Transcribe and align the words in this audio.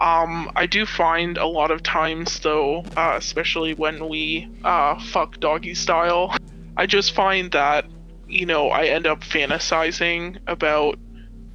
Um, 0.00 0.50
I 0.56 0.64
do 0.64 0.86
find 0.86 1.36
a 1.36 1.44
lot 1.44 1.70
of 1.70 1.82
times, 1.82 2.40
though, 2.40 2.84
uh, 2.96 3.16
especially 3.18 3.74
when 3.74 4.08
we 4.08 4.48
uh, 4.64 4.98
fuck 4.98 5.38
doggy 5.40 5.74
style, 5.74 6.34
I 6.78 6.86
just 6.86 7.12
find 7.12 7.52
that, 7.52 7.84
you 8.26 8.46
know, 8.46 8.70
I 8.70 8.86
end 8.86 9.06
up 9.06 9.20
fantasizing 9.20 10.38
about, 10.46 10.98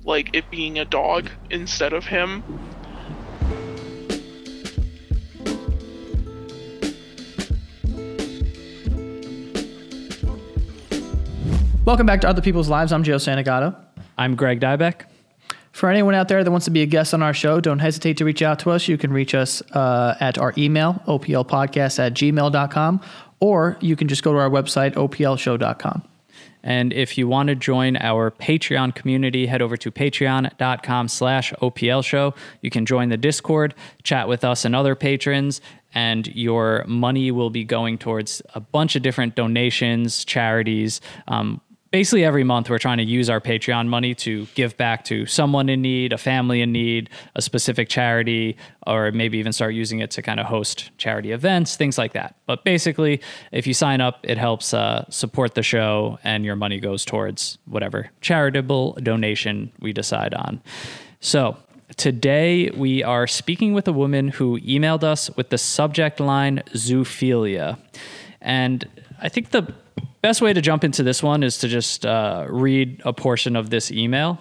like, 0.04 0.36
it 0.36 0.52
being 0.52 0.78
a 0.78 0.86
dog 0.86 1.32
instead 1.50 1.92
of 1.92 2.06
him. 2.06 2.44
Welcome 11.84 12.06
back 12.06 12.22
to 12.22 12.30
Other 12.30 12.44
People's 12.44 12.70
Lives. 12.70 12.92
I'm 12.94 13.02
Joe 13.04 13.16
Santagato. 13.16 13.76
I'm 14.20 14.36
Greg 14.36 14.60
Dybeck. 14.60 15.06
For 15.76 15.90
anyone 15.90 16.16
out 16.16 16.30
there 16.30 16.42
that 16.42 16.50
wants 16.50 16.64
to 16.68 16.72
be 16.72 16.84
a 16.84 16.86
guest 16.86 17.14
on 17.14 17.22
our 17.22 17.34
show, 17.34 17.60
don't 17.60 17.80
hesitate 17.80 18.16
to 18.20 18.24
reach 18.24 18.42
out 18.42 18.60
to 18.60 18.72
us. 18.72 18.88
You 18.88 18.98
can 18.98 19.12
reach 19.12 19.36
us 19.36 19.62
uh, 19.74 20.16
at 20.22 20.38
our 20.38 20.54
email, 20.58 21.04
oplpodcast 21.06 22.00
at 22.00 22.14
gmail.com, 22.14 23.02
or 23.42 23.78
you 23.82 23.98
can 23.98 24.08
just 24.08 24.24
go 24.24 24.32
to 24.32 24.40
our 24.40 24.50
website, 24.50 24.94
oplshow.com. 24.94 26.02
And 26.64 26.94
if 26.94 27.18
you 27.18 27.28
want 27.28 27.48
to 27.48 27.56
join 27.56 27.98
our 27.98 28.32
Patreon 28.32 28.96
community, 28.96 29.48
head 29.48 29.62
over 29.62 29.76
to 29.76 29.92
patreon.com 29.92 31.10
slash 31.10 31.52
OPL 31.62 32.06
show. 32.06 32.34
You 32.62 32.70
can 32.70 32.86
join 32.86 33.10
the 33.10 33.18
Discord, 33.18 33.76
chat 34.02 34.30
with 34.30 34.46
us 34.46 34.64
and 34.64 34.78
other 34.78 34.96
patrons, 34.96 35.60
and 35.94 36.26
your 36.28 36.86
money 36.88 37.32
will 37.32 37.50
be 37.50 37.66
going 37.66 37.98
towards 37.98 38.42
a 38.56 38.62
bunch 38.62 38.96
of 38.96 39.02
different 39.02 39.36
donations, 39.36 40.24
charities. 40.24 41.02
Um, 41.28 41.60
basically 41.96 42.26
every 42.26 42.44
month 42.44 42.70
we're 42.70 42.78
trying 42.78 42.98
to 42.98 43.06
use 43.06 43.30
our 43.30 43.40
Patreon 43.40 43.88
money 43.88 44.14
to 44.14 44.46
give 44.54 44.76
back 44.76 45.06
to 45.06 45.26
someone 45.26 45.70
in 45.70 45.82
need, 45.82 46.12
a 46.12 46.18
family 46.18 46.60
in 46.60 46.74
need, 46.74 47.10
a 47.36 47.42
specific 47.42 47.88
charity, 47.88 48.58
or 48.86 49.14
maybe 49.14 49.38
even 49.38 49.54
start 49.54 49.74
using 49.74 50.00
it 50.00 50.12
to 50.12 50.22
kind 50.22 50.38
of 50.38 50.46
host 50.46 50.92
charity 50.98 51.32
events, 51.32 51.78
things 51.78 51.98
like 51.98 52.12
that. 52.12 52.36
But 52.48 52.66
basically, 52.66 53.22
if 53.54 53.66
you 53.66 53.74
sign 53.74 54.02
up, 54.02 54.20
it 54.24 54.38
helps 54.38 54.74
uh, 54.74 55.06
support 55.10 55.56
the 55.56 55.64
show 55.64 56.20
and 56.26 56.44
your 56.44 56.58
money 56.58 56.82
goes 56.82 57.06
towards 57.06 57.60
whatever 57.64 58.10
charitable 58.20 58.98
donation 59.02 59.72
we 59.80 59.94
decide 59.94 60.34
on. 60.34 60.62
So, 61.22 61.56
Today, 61.98 62.72
we 62.72 63.04
are 63.04 63.28
speaking 63.28 63.74
with 63.74 63.88
a 63.88 63.94
woman 63.94 64.30
who 64.30 64.60
emailed 64.62 65.04
us 65.04 65.30
with 65.38 65.50
the 65.50 65.58
subject 65.58 66.20
line 66.20 66.64
zoophilia. 66.74 67.78
And 68.42 68.90
I 69.22 69.30
think 69.30 69.52
the 69.52 69.72
best 70.26 70.42
way 70.42 70.54
to 70.54 70.62
jump 70.62 70.84
into 70.84 71.04
this 71.04 71.22
one 71.22 71.44
is 71.44 71.60
to 71.60 71.68
just 71.68 72.04
uh, 72.04 72.48
read 72.50 73.00
a 73.06 73.14
portion 73.14 73.56
of 73.56 73.70
this 73.70 73.92
email. 73.92 74.40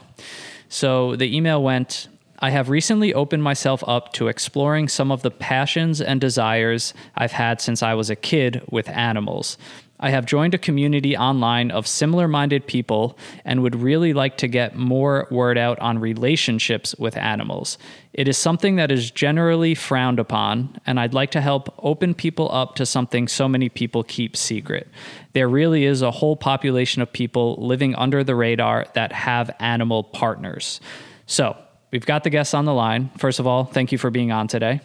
So 0.70 1.14
the 1.14 1.36
email 1.36 1.62
went 1.62 2.08
I 2.38 2.50
have 2.50 2.68
recently 2.68 3.14
opened 3.14 3.42
myself 3.42 3.84
up 3.86 4.12
to 4.14 4.28
exploring 4.28 4.88
some 4.88 5.12
of 5.12 5.22
the 5.22 5.30
passions 5.30 6.00
and 6.00 6.20
desires 6.20 6.92
I've 7.14 7.32
had 7.32 7.60
since 7.60 7.82
I 7.82 7.94
was 7.94 8.10
a 8.10 8.16
kid 8.16 8.62
with 8.70 8.88
animals. 8.88 9.56
I 10.04 10.10
have 10.10 10.26
joined 10.26 10.52
a 10.52 10.58
community 10.58 11.16
online 11.16 11.70
of 11.70 11.86
similar 11.86 12.28
minded 12.28 12.66
people 12.66 13.16
and 13.42 13.62
would 13.62 13.74
really 13.74 14.12
like 14.12 14.36
to 14.36 14.48
get 14.48 14.76
more 14.76 15.26
word 15.30 15.56
out 15.56 15.78
on 15.78 15.98
relationships 15.98 16.94
with 16.96 17.16
animals. 17.16 17.78
It 18.12 18.28
is 18.28 18.36
something 18.36 18.76
that 18.76 18.90
is 18.90 19.10
generally 19.10 19.74
frowned 19.74 20.18
upon, 20.18 20.78
and 20.84 21.00
I'd 21.00 21.14
like 21.14 21.30
to 21.30 21.40
help 21.40 21.74
open 21.82 22.12
people 22.12 22.52
up 22.52 22.74
to 22.74 22.84
something 22.84 23.26
so 23.26 23.48
many 23.48 23.70
people 23.70 24.04
keep 24.04 24.36
secret. 24.36 24.88
There 25.32 25.48
really 25.48 25.86
is 25.86 26.02
a 26.02 26.10
whole 26.10 26.36
population 26.36 27.00
of 27.00 27.10
people 27.10 27.56
living 27.56 27.94
under 27.94 28.22
the 28.22 28.34
radar 28.34 28.84
that 28.92 29.10
have 29.10 29.56
animal 29.58 30.04
partners. 30.04 30.82
So, 31.24 31.56
we've 31.92 32.04
got 32.04 32.24
the 32.24 32.30
guests 32.30 32.52
on 32.52 32.66
the 32.66 32.74
line. 32.74 33.10
First 33.16 33.40
of 33.40 33.46
all, 33.46 33.64
thank 33.64 33.90
you 33.90 33.96
for 33.96 34.10
being 34.10 34.32
on 34.32 34.48
today. 34.48 34.82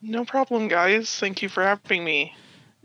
No 0.00 0.24
problem, 0.24 0.68
guys. 0.68 1.18
Thank 1.18 1.42
you 1.42 1.48
for 1.48 1.64
having 1.64 2.04
me. 2.04 2.36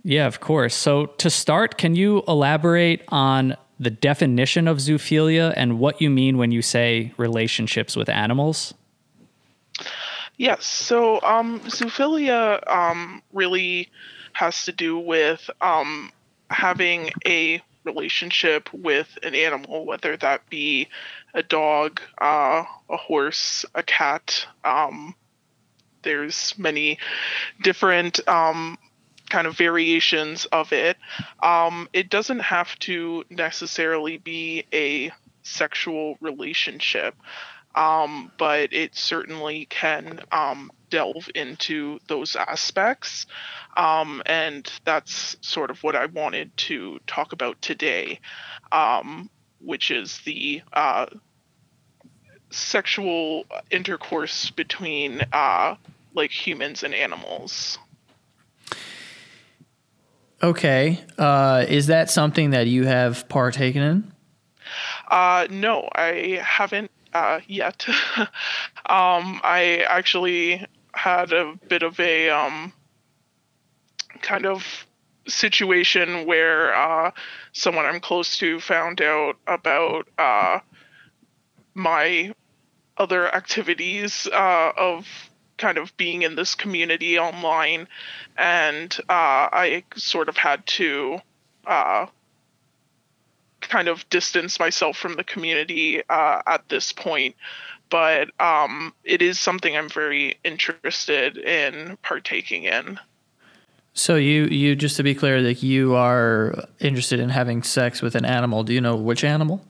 Yeah, 0.04 0.28
of 0.28 0.40
course. 0.40 0.76
So, 0.76 1.08
to 1.08 1.30
start, 1.30 1.78
can 1.78 1.96
you 1.96 2.24
elaborate 2.28 3.02
on 3.10 3.56
the 3.80 3.90
definition 3.90 4.68
of 4.68 4.78
zoophilia 4.78 5.54
and 5.56 5.80
what 5.80 6.02
you 6.02 6.10
mean 6.10 6.38
when 6.38 6.52
you 6.52 6.62
say 6.62 7.14
relationships 7.18 7.96
with 7.96 8.10
animals? 8.10 8.74
Yes. 10.38 10.66
So, 10.66 11.22
um, 11.22 11.60
zoophilia 11.62 12.66
um, 12.70 13.22
really 13.34 13.90
has 14.34 14.66
to 14.66 14.72
do 14.72 14.98
with 14.98 15.50
um, 15.62 16.12
having 16.50 17.12
a 17.26 17.62
relationship 17.84 18.70
with 18.74 19.18
an 19.24 19.36
animal, 19.36 19.86
whether 19.86 20.16
that 20.18 20.50
be 20.50 20.88
a 21.34 21.44
dog, 21.44 22.02
uh, 22.20 22.64
a 22.90 22.98
horse, 22.98 23.66
a 23.76 23.84
cat. 23.84 24.46
Um, 24.64 25.16
there's 26.04 26.58
many 26.58 27.00
different 27.62 28.26
um, 28.28 28.78
kind 29.30 29.48
of 29.48 29.58
variations 29.58 30.46
of 30.46 30.74
it. 30.74 30.98
Um, 31.42 31.90
it 31.94 32.10
doesn't 32.10 32.40
have 32.40 32.78
to 32.80 33.24
necessarily 33.30 34.18
be 34.18 34.66
a 34.74 35.12
sexual 35.44 36.18
relationship, 36.22 37.16
um, 37.76 38.32
but 38.38 38.74
it 38.74 38.96
certainly 38.96 39.66
can 39.66 40.22
um, 40.32 40.72
delve 40.90 41.30
into 41.36 42.00
those 42.08 42.36
aspects. 42.36 43.26
Um, 43.78 44.22
and 44.26 44.70
that's 44.86 45.38
sort 45.42 45.72
of 45.72 45.84
what 45.84 45.96
I 45.96 46.08
wanted 46.08 46.56
to 46.58 47.00
talk 47.08 47.32
about 47.34 47.62
today, 47.62 48.20
um, 48.72 49.30
which 49.60 49.92
is 49.92 50.20
the 50.26 50.62
uh, 50.74 51.06
sexual 52.50 53.46
intercourse 53.70 54.50
between 54.52 55.22
uh, 55.32 55.76
like 56.14 56.32
humans 56.32 56.84
and 56.84 56.94
animals. 56.94 57.78
Okay. 60.42 61.04
Uh, 61.18 61.66
is 61.68 61.88
that 61.88 62.10
something 62.10 62.52
that 62.52 62.68
you 62.68 62.86
have 62.86 63.28
partaken 63.28 63.82
in? 63.82 64.12
Uh, 65.10 65.48
no, 65.50 65.90
I 65.94 66.42
haven't 66.44 66.92
uh, 67.14 67.40
yet. 67.48 67.86
um, 68.18 68.28
I 69.44 69.86
actually 69.88 70.66
had 70.94 71.34
a 71.34 71.56
bit 71.68 71.84
of 71.84 72.00
a 72.00 72.30
um, 72.30 72.74
kind 74.22 74.46
of 74.46 74.86
situation 75.28 76.26
where 76.26 76.74
uh, 76.74 77.12
someone 77.52 77.86
I'm 77.86 78.00
close 78.00 78.38
to 78.40 78.60
found 78.60 79.02
out 79.02 79.36
about 79.48 80.08
uh, 80.18 80.60
my 81.74 82.34
other 82.98 83.34
activities 83.34 84.28
uh, 84.32 84.72
of 84.76 85.29
kind 85.60 85.78
of 85.78 85.96
being 85.98 86.24
in 86.24 86.36
this 86.36 86.56
community 86.56 87.20
online, 87.20 87.88
and 88.38 88.98
uh, 89.10 89.48
I 89.52 89.84
sort 89.96 90.30
of 90.30 90.38
had 90.38 90.66
to 90.68 91.20
uh, 91.68 92.08
kind 93.62 93.88
of 93.88 94.10
distance 94.10 94.60
myself 94.60 94.98
from 94.98 95.16
the 95.16 95.24
community 95.24 96.02
uh, 96.10 96.42
at 96.48 96.68
this 96.70 96.92
point. 96.92 97.36
But 97.92 98.30
um, 98.40 98.94
it 99.04 99.22
is 99.22 99.40
something 99.40 99.76
I'm 99.76 99.90
very 99.90 100.38
interested 100.44 101.38
in 101.38 101.98
partaking 102.04 102.64
in. 102.64 103.00
So 103.94 104.16
you 104.16 104.46
you 104.46 104.76
just 104.76 104.96
to 104.98 105.04
be 105.04 105.16
clear, 105.16 105.42
like 105.42 105.62
you 105.64 105.96
are 105.96 106.66
interested 106.80 107.20
in 107.20 107.30
having 107.30 107.64
sex 107.64 108.02
with 108.02 108.16
an 108.16 108.26
animal. 108.26 108.64
Do 108.64 108.74
you 108.74 108.82
know 108.82 108.96
which 108.96 109.24
animal? 109.24 109.66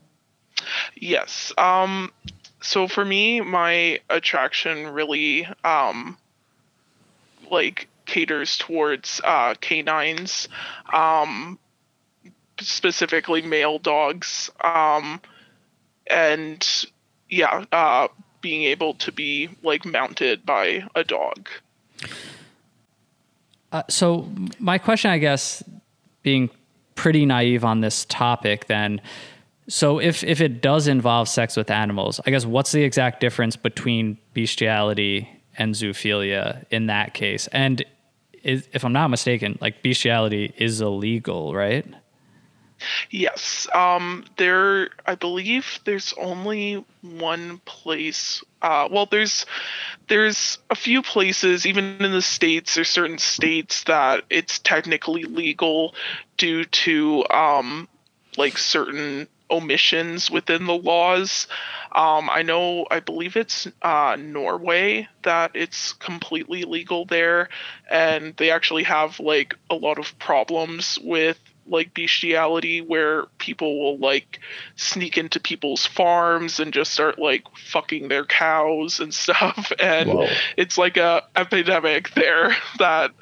Yes. 0.94 1.52
Um, 1.58 2.12
so 2.62 2.86
for 2.86 3.04
me, 3.04 3.40
my 3.40 4.00
attraction 4.08 4.88
really 4.88 5.46
um, 5.64 6.16
like 7.50 7.88
caters 8.06 8.58
towards 8.58 9.20
uh, 9.24 9.54
canines, 9.60 10.48
um, 10.92 11.58
specifically 12.60 13.42
male 13.42 13.78
dogs, 13.78 14.50
um, 14.62 15.20
and 16.06 16.86
yeah, 17.28 17.64
uh, 17.72 18.08
being 18.40 18.64
able 18.64 18.94
to 18.94 19.12
be 19.12 19.48
like 19.62 19.84
mounted 19.84 20.44
by 20.44 20.84
a 20.94 21.04
dog. 21.04 21.48
Uh, 23.72 23.82
so 23.88 24.28
my 24.58 24.78
question, 24.78 25.10
I 25.10 25.18
guess, 25.18 25.62
being 26.22 26.50
pretty 26.96 27.24
naive 27.24 27.64
on 27.64 27.80
this 27.80 28.04
topic, 28.06 28.66
then 28.66 29.00
so 29.68 30.00
if 30.00 30.24
if 30.24 30.40
it 30.40 30.60
does 30.60 30.88
involve 30.88 31.28
sex 31.28 31.56
with 31.56 31.70
animals, 31.70 32.20
I 32.26 32.30
guess 32.30 32.44
what's 32.44 32.72
the 32.72 32.82
exact 32.82 33.20
difference 33.20 33.56
between 33.56 34.18
bestiality 34.34 35.28
and 35.56 35.74
zoophilia 35.74 36.64
in 36.70 36.86
that 36.86 37.14
case? 37.14 37.46
And 37.48 37.84
is, 38.42 38.68
if 38.72 38.84
I'm 38.84 38.92
not 38.92 39.08
mistaken, 39.08 39.58
like 39.60 39.82
bestiality 39.82 40.52
is 40.56 40.80
illegal, 40.80 41.54
right? 41.54 41.86
Yes. 43.10 43.68
Um, 43.74 44.24
there, 44.38 44.88
I 45.06 45.14
believe 45.14 45.80
there's 45.84 46.14
only 46.14 46.84
one 47.02 47.58
place. 47.64 48.42
Uh, 48.62 48.88
well, 48.90 49.06
there's 49.06 49.44
there's 50.08 50.58
a 50.70 50.74
few 50.74 51.02
places, 51.02 51.66
even 51.66 51.98
in 52.00 52.12
the 52.12 52.22
states. 52.22 52.74
There's 52.74 52.88
certain 52.88 53.18
states 53.18 53.84
that 53.84 54.24
it's 54.30 54.58
technically 54.58 55.24
legal 55.24 55.94
due 56.36 56.64
to 56.64 57.24
um, 57.30 57.88
like 58.36 58.56
certain 58.56 59.28
omissions 59.50 60.30
within 60.30 60.66
the 60.66 60.76
laws. 60.76 61.46
Um, 61.92 62.30
I 62.30 62.42
know, 62.42 62.86
I 62.90 63.00
believe 63.00 63.36
it's 63.36 63.66
uh, 63.82 64.16
Norway 64.18 65.08
that 65.22 65.52
it's 65.54 65.92
completely 65.94 66.64
legal 66.64 67.04
there, 67.04 67.48
and 67.90 68.36
they 68.36 68.50
actually 68.50 68.84
have 68.84 69.18
like 69.18 69.54
a 69.68 69.74
lot 69.74 69.98
of 69.98 70.18
problems 70.18 70.98
with 71.02 71.38
like 71.70 71.94
bestiality 71.94 72.80
where 72.80 73.26
people 73.38 73.80
will 73.80 73.98
like 73.98 74.40
sneak 74.76 75.16
into 75.16 75.40
people's 75.40 75.86
farms 75.86 76.58
and 76.60 76.72
just 76.72 76.92
start 76.92 77.18
like 77.18 77.44
fucking 77.56 78.08
their 78.08 78.24
cows 78.24 79.00
and 79.00 79.14
stuff 79.20 79.72
and 79.78 80.10
Whoa. 80.10 80.28
it's 80.56 80.76
like 80.76 80.96
a 80.96 81.22
epidemic 81.36 82.12
there 82.14 82.56
that 82.78 83.12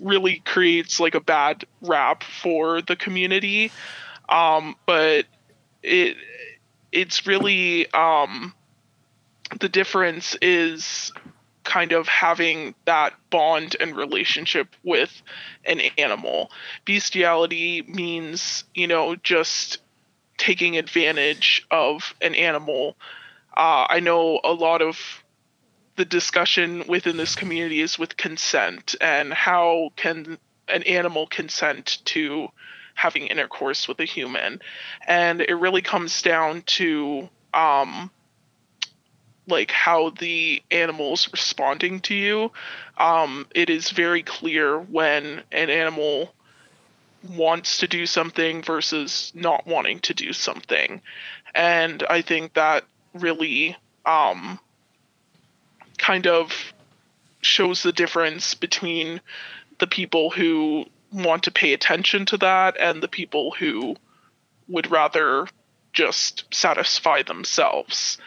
really 0.00 0.42
creates 0.44 1.00
like 1.00 1.14
a 1.14 1.20
bad 1.20 1.64
rap 1.80 2.22
for 2.22 2.80
the 2.80 2.96
community 2.96 3.72
um 4.28 4.76
but 4.86 5.26
it 5.84 6.16
it's 6.90 7.26
really 7.26 7.92
um 7.92 8.54
the 9.60 9.68
difference 9.68 10.36
is 10.42 11.12
kind 11.64 11.92
of 11.92 12.08
having 12.08 12.74
that 12.84 13.14
bond 13.30 13.76
and 13.80 13.96
relationship 13.96 14.68
with 14.82 15.22
an 15.64 15.80
animal. 15.96 16.50
Bestiality 16.84 17.82
means, 17.82 18.64
you 18.74 18.86
know, 18.86 19.16
just 19.16 19.78
taking 20.36 20.76
advantage 20.76 21.66
of 21.70 22.14
an 22.20 22.34
animal. 22.34 22.96
Uh, 23.56 23.86
I 23.88 24.00
know 24.00 24.40
a 24.44 24.52
lot 24.52 24.82
of 24.82 24.98
the 25.96 26.04
discussion 26.04 26.84
within 26.86 27.16
this 27.16 27.34
community 27.34 27.80
is 27.80 27.98
with 27.98 28.16
consent 28.16 28.94
and 29.00 29.32
how 29.32 29.90
can 29.96 30.38
an 30.68 30.82
animal 30.84 31.26
consent 31.26 31.98
to 32.06 32.48
having 32.94 33.26
intercourse 33.26 33.88
with 33.88 34.00
a 34.00 34.04
human. 34.04 34.60
And 35.06 35.40
it 35.40 35.54
really 35.54 35.82
comes 35.82 36.22
down 36.22 36.62
to 36.62 37.28
um, 37.52 38.10
like 39.46 39.70
how 39.70 40.10
the 40.10 40.62
animal's 40.70 41.28
responding 41.30 42.00
to 42.00 42.14
you. 42.14 42.52
Um, 42.98 43.46
it 43.54 43.68
is 43.68 43.90
very 43.90 44.22
clear 44.22 44.78
when 44.78 45.42
an 45.52 45.70
animal 45.70 46.32
wants 47.28 47.78
to 47.78 47.88
do 47.88 48.06
something 48.06 48.62
versus 48.62 49.32
not 49.34 49.66
wanting 49.66 50.00
to 50.00 50.14
do 50.14 50.32
something. 50.32 51.00
And 51.54 52.02
I 52.08 52.22
think 52.22 52.54
that 52.54 52.84
really 53.14 53.76
um, 54.04 54.58
kind 55.98 56.26
of 56.26 56.52
shows 57.40 57.82
the 57.82 57.92
difference 57.92 58.54
between 58.54 59.20
the 59.78 59.86
people 59.86 60.30
who 60.30 60.86
want 61.14 61.44
to 61.44 61.50
pay 61.50 61.72
attention 61.72 62.26
to 62.26 62.36
that 62.38 62.76
and 62.78 63.02
the 63.02 63.08
people 63.08 63.52
who 63.52 63.96
would 64.68 64.90
rather 64.90 65.46
just 65.92 66.44
satisfy 66.52 67.22
themselves. 67.22 68.18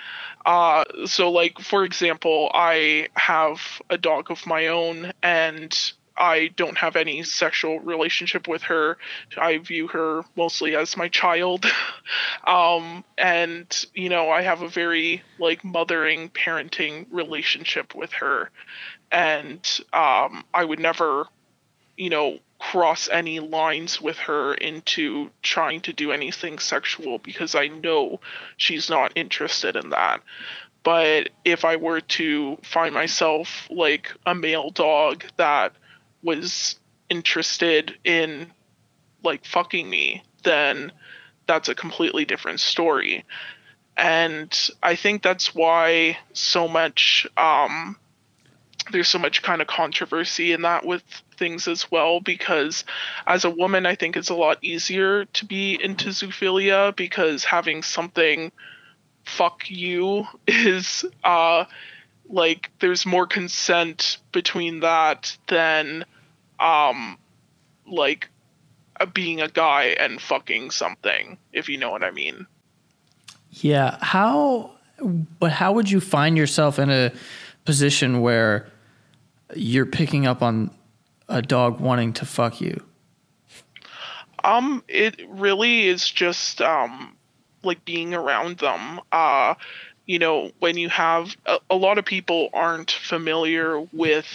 Uh, 0.45 0.85
so, 1.05 1.29
like, 1.29 1.59
for 1.59 1.83
example, 1.83 2.49
I 2.53 3.09
have 3.15 3.81
a 3.89 3.97
dog 3.97 4.31
of 4.31 4.47
my 4.47 4.67
own 4.67 5.11
and 5.21 5.77
I 6.15 6.47
don't 6.55 6.77
have 6.77 6.95
any 6.95 7.21
sexual 7.23 7.79
relationship 7.79 8.47
with 8.47 8.63
her. 8.63 8.97
I 9.37 9.57
view 9.57 9.87
her 9.89 10.23
mostly 10.35 10.75
as 10.75 10.97
my 10.97 11.09
child. 11.09 11.65
um, 12.47 13.03
and, 13.17 13.85
you 13.93 14.09
know, 14.09 14.29
I 14.29 14.41
have 14.41 14.61
a 14.61 14.69
very, 14.69 15.21
like, 15.37 15.63
mothering, 15.63 16.29
parenting 16.29 17.05
relationship 17.11 17.93
with 17.93 18.13
her. 18.13 18.49
And 19.11 19.59
um, 19.93 20.43
I 20.53 20.63
would 20.63 20.79
never, 20.79 21.27
you 21.97 22.09
know, 22.09 22.39
cross 22.59 23.07
any 23.09 23.39
lines 23.39 24.01
with 24.01 24.17
her 24.17 24.53
into 24.53 25.29
trying 25.41 25.81
to 25.81 25.93
do 25.93 26.11
anything 26.11 26.59
sexual 26.59 27.19
because 27.19 27.55
I 27.55 27.67
know 27.67 28.19
she's 28.57 28.89
not 28.89 29.13
interested 29.15 29.75
in 29.75 29.89
that. 29.91 30.21
But 30.83 31.29
if 31.43 31.65
I 31.65 31.75
were 31.75 32.01
to 32.01 32.57
find 32.63 32.93
myself 32.93 33.67
like 33.69 34.11
a 34.25 34.33
male 34.33 34.69
dog 34.69 35.25
that 35.37 35.73
was 36.23 36.79
interested 37.09 37.97
in 38.03 38.51
like 39.23 39.45
fucking 39.45 39.89
me, 39.89 40.23
then 40.43 40.91
that's 41.45 41.69
a 41.69 41.75
completely 41.75 42.25
different 42.25 42.59
story. 42.59 43.25
And 43.95 44.55
I 44.81 44.95
think 44.95 45.23
that's 45.23 45.53
why 45.53 46.17
so 46.33 46.67
much 46.67 47.27
um 47.35 47.97
there's 48.91 49.07
so 49.07 49.19
much 49.19 49.41
kind 49.41 49.61
of 49.61 49.67
controversy 49.67 50.51
in 50.51 50.61
that 50.63 50.85
with 50.85 51.03
things 51.37 51.67
as 51.67 51.89
well 51.91 52.19
because 52.19 52.85
as 53.25 53.45
a 53.45 53.49
woman 53.49 53.85
I 53.85 53.95
think 53.95 54.17
it's 54.17 54.29
a 54.29 54.35
lot 54.35 54.57
easier 54.63 55.25
to 55.25 55.45
be 55.45 55.81
into 55.81 56.09
zoophilia 56.09 56.95
because 56.95 57.43
having 57.43 57.83
something 57.83 58.51
fuck 59.25 59.69
you 59.69 60.25
is 60.47 61.05
uh 61.23 61.65
like 62.29 62.71
there's 62.79 63.05
more 63.05 63.27
consent 63.27 64.17
between 64.31 64.81
that 64.81 65.37
than 65.47 66.03
um 66.59 67.17
like 67.85 68.29
being 69.13 69.41
a 69.41 69.47
guy 69.47 69.95
and 69.99 70.21
fucking 70.21 70.71
something 70.71 71.37
if 71.53 71.69
you 71.69 71.77
know 71.77 71.91
what 71.91 72.03
I 72.03 72.11
mean. 72.11 72.47
Yeah. 73.51 73.97
How, 74.01 74.71
but 75.39 75.51
how 75.51 75.73
would 75.73 75.89
you 75.89 75.99
find 75.99 76.37
yourself 76.37 76.79
in 76.79 76.89
a 76.89 77.11
position 77.65 78.21
where 78.21 78.67
you're 79.55 79.85
picking 79.85 80.25
up 80.25 80.41
on 80.41 80.71
a 81.27 81.41
dog 81.41 81.79
wanting 81.79 82.13
to 82.13 82.25
fuck 82.25 82.61
you? 82.61 82.83
Um, 84.43 84.83
it 84.87 85.21
really 85.29 85.87
is 85.87 86.09
just 86.09 86.61
um 86.61 87.15
like 87.63 87.83
being 87.85 88.13
around 88.13 88.59
them. 88.59 89.01
Uh, 89.11 89.55
you 90.05 90.19
know, 90.19 90.51
when 90.59 90.77
you 90.77 90.89
have 90.89 91.35
a, 91.45 91.59
a 91.69 91.75
lot 91.75 91.97
of 91.97 92.05
people 92.05 92.49
aren't 92.53 92.91
familiar 92.91 93.81
with 93.93 94.27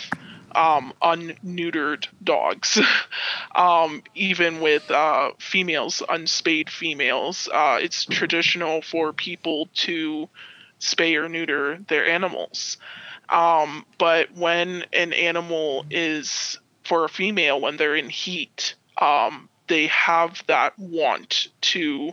um 0.54 0.92
unneutered 1.00 2.06
dogs. 2.22 2.80
um, 3.54 4.02
even 4.14 4.60
with 4.60 4.90
uh 4.90 5.30
females, 5.38 6.02
unspayed 6.08 6.68
females, 6.68 7.48
uh, 7.52 7.78
it's 7.80 8.04
traditional 8.04 8.82
for 8.82 9.12
people 9.12 9.68
to 9.74 10.28
spay 10.80 11.16
or 11.16 11.28
neuter 11.28 11.78
their 11.88 12.06
animals. 12.06 12.76
Um, 13.32 13.86
but 13.98 14.30
when 14.36 14.84
an 14.92 15.14
animal 15.14 15.86
is 15.90 16.58
for 16.84 17.04
a 17.04 17.08
female, 17.08 17.60
when 17.60 17.78
they're 17.78 17.96
in 17.96 18.10
heat, 18.10 18.74
um, 19.00 19.48
they 19.68 19.86
have 19.86 20.42
that 20.48 20.78
want 20.78 21.48
to 21.62 22.12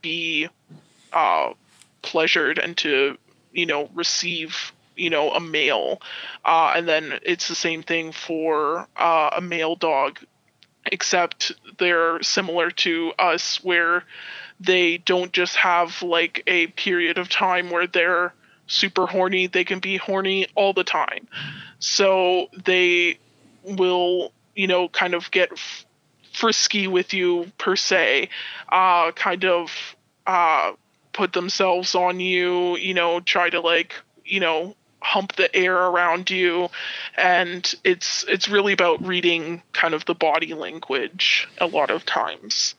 be 0.00 0.48
uh, 1.12 1.52
pleasured 2.00 2.58
and 2.58 2.74
to, 2.78 3.18
you 3.52 3.66
know, 3.66 3.90
receive, 3.94 4.72
you 4.96 5.10
know, 5.10 5.30
a 5.32 5.40
male. 5.40 6.00
Uh, 6.42 6.72
and 6.74 6.88
then 6.88 7.18
it's 7.22 7.48
the 7.48 7.54
same 7.54 7.82
thing 7.82 8.10
for 8.10 8.88
uh, 8.96 9.30
a 9.36 9.42
male 9.42 9.76
dog, 9.76 10.20
except 10.86 11.52
they're 11.78 12.22
similar 12.22 12.70
to 12.70 13.12
us 13.18 13.62
where 13.62 14.04
they 14.58 14.96
don't 14.96 15.32
just 15.32 15.56
have 15.56 16.02
like 16.02 16.42
a 16.46 16.68
period 16.68 17.18
of 17.18 17.28
time 17.28 17.68
where 17.68 17.86
they're 17.86 18.32
super 18.70 19.06
horny, 19.06 19.46
they 19.46 19.64
can 19.64 19.80
be 19.80 19.96
horny 19.96 20.46
all 20.54 20.72
the 20.72 20.84
time. 20.84 21.26
So 21.80 22.48
they 22.64 23.18
will, 23.64 24.32
you 24.54 24.66
know, 24.66 24.88
kind 24.88 25.14
of 25.14 25.30
get 25.30 25.52
f- 25.52 25.84
frisky 26.32 26.86
with 26.86 27.12
you 27.12 27.50
per 27.58 27.76
se, 27.76 28.28
uh, 28.70 29.12
kind 29.12 29.44
of 29.44 29.96
uh, 30.26 30.72
put 31.12 31.32
themselves 31.32 31.94
on 31.94 32.20
you, 32.20 32.76
you 32.76 32.94
know, 32.94 33.20
try 33.20 33.50
to 33.50 33.60
like, 33.60 33.94
you 34.24 34.40
know, 34.40 34.76
hump 35.02 35.32
the 35.36 35.54
air 35.54 35.76
around 35.76 36.30
you. 36.30 36.68
And 37.16 37.72
it's 37.84 38.24
it's 38.28 38.48
really 38.48 38.72
about 38.72 39.04
reading 39.04 39.62
kind 39.72 39.94
of 39.94 40.04
the 40.04 40.14
body 40.14 40.54
language 40.54 41.48
a 41.58 41.66
lot 41.66 41.90
of 41.90 42.06
times. 42.06 42.74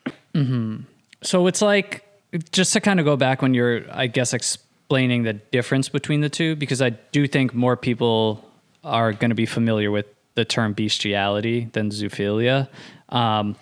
So 1.23 1.47
it's 1.47 1.61
like 1.61 2.05
just 2.51 2.73
to 2.73 2.79
kind 2.79 2.99
of 2.99 3.05
go 3.05 3.17
back 3.17 3.41
when 3.41 3.53
you're, 3.53 3.83
I 3.91 4.07
guess, 4.07 4.33
explaining 4.91 5.23
the 5.23 5.31
difference 5.31 5.87
between 5.87 6.19
the 6.19 6.27
two, 6.27 6.53
because 6.57 6.81
I 6.81 6.89
do 6.89 7.25
think 7.25 7.53
more 7.53 7.77
people 7.77 8.43
are 8.83 9.13
going 9.13 9.29
to 9.29 9.35
be 9.35 9.45
familiar 9.45 9.89
with 9.89 10.05
the 10.35 10.43
term 10.43 10.73
bestiality 10.73 11.69
than 11.71 11.91
zoophilia. 11.91 12.67
Um, 13.07 13.55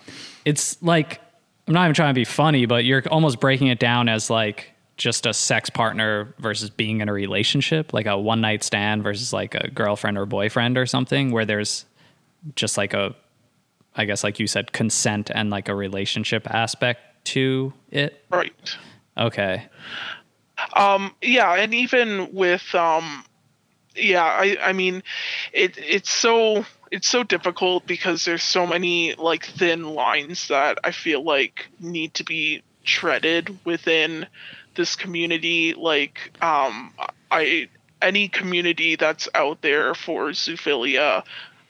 it's 0.44 0.82
like 0.82 1.20
I'm 1.68 1.74
not 1.74 1.84
even 1.84 1.94
trying 1.94 2.10
to 2.10 2.18
be 2.18 2.24
funny, 2.24 2.66
but 2.66 2.84
you're 2.84 3.04
almost 3.12 3.38
breaking 3.38 3.68
it 3.68 3.78
down 3.78 4.08
as 4.08 4.28
like 4.28 4.72
just 4.96 5.24
a 5.24 5.32
sex 5.32 5.70
partner 5.70 6.34
versus 6.40 6.68
being 6.68 7.00
in 7.00 7.08
a 7.08 7.12
relationship, 7.12 7.92
like 7.92 8.06
a 8.06 8.18
one 8.18 8.40
night 8.40 8.64
stand 8.64 9.04
versus 9.04 9.32
like 9.32 9.54
a 9.54 9.70
girlfriend 9.70 10.18
or 10.18 10.26
boyfriend 10.26 10.76
or 10.76 10.84
something, 10.84 11.30
where 11.30 11.44
there's 11.44 11.84
just 12.56 12.76
like 12.76 12.92
a 12.92 13.14
I 13.94 14.04
guess 14.04 14.24
like 14.24 14.40
you 14.40 14.48
said, 14.48 14.72
consent 14.72 15.30
and 15.32 15.48
like 15.48 15.68
a 15.68 15.76
relationship 15.76 16.50
aspect 16.50 17.24
to 17.26 17.72
it. 17.92 18.24
right 18.30 18.52
Okay. 19.16 19.68
Um, 20.74 21.14
yeah, 21.22 21.54
and 21.54 21.74
even 21.74 22.32
with 22.32 22.74
um, 22.74 23.24
yeah, 23.96 24.24
I 24.24 24.56
I 24.62 24.72
mean, 24.72 25.02
it 25.52 25.76
it's 25.78 26.10
so 26.10 26.64
it's 26.90 27.08
so 27.08 27.22
difficult 27.22 27.86
because 27.86 28.24
there's 28.24 28.42
so 28.42 28.66
many 28.66 29.14
like 29.14 29.44
thin 29.44 29.94
lines 29.94 30.48
that 30.48 30.78
I 30.84 30.90
feel 30.90 31.22
like 31.22 31.68
need 31.78 32.14
to 32.14 32.24
be 32.24 32.62
treaded 32.84 33.58
within 33.64 34.26
this 34.74 34.96
community. 34.96 35.74
Like, 35.74 36.32
um, 36.42 36.94
I 37.30 37.68
any 38.02 38.28
community 38.28 38.96
that's 38.96 39.28
out 39.34 39.60
there 39.62 39.94
for 39.94 40.30
zoophilia 40.30 41.22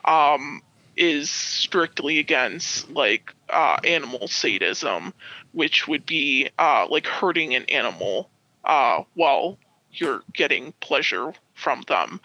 um, 0.05 0.63
is 0.97 1.31
strictly 1.31 2.19
against 2.19 2.91
like 2.91 3.35
uh, 3.49 3.79
animal 3.85 4.29
sadism, 4.29 5.13
which 5.53 5.89
would 5.89 6.07
be 6.07 6.49
uh, 6.59 6.87
like 6.89 7.07
hurting 7.07 7.55
an 7.55 7.65
animal 7.65 8.30
uh, 8.65 9.03
while 9.15 9.59
you're 9.93 10.23
getting 10.33 10.73
pleasure 10.81 11.33
from 11.55 11.83
them, 11.89 12.21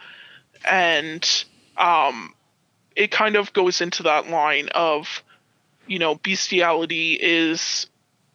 and 0.70 1.46
um, 1.78 2.34
it 2.96 3.12
kind 3.12 3.36
of 3.36 3.54
goes 3.54 3.82
into 3.82 4.04
that 4.04 4.30
line 4.30 4.70
of, 4.74 5.24
you 5.88 6.00
know, 6.00 6.16
bestiality 6.16 7.14
is, 7.14 7.88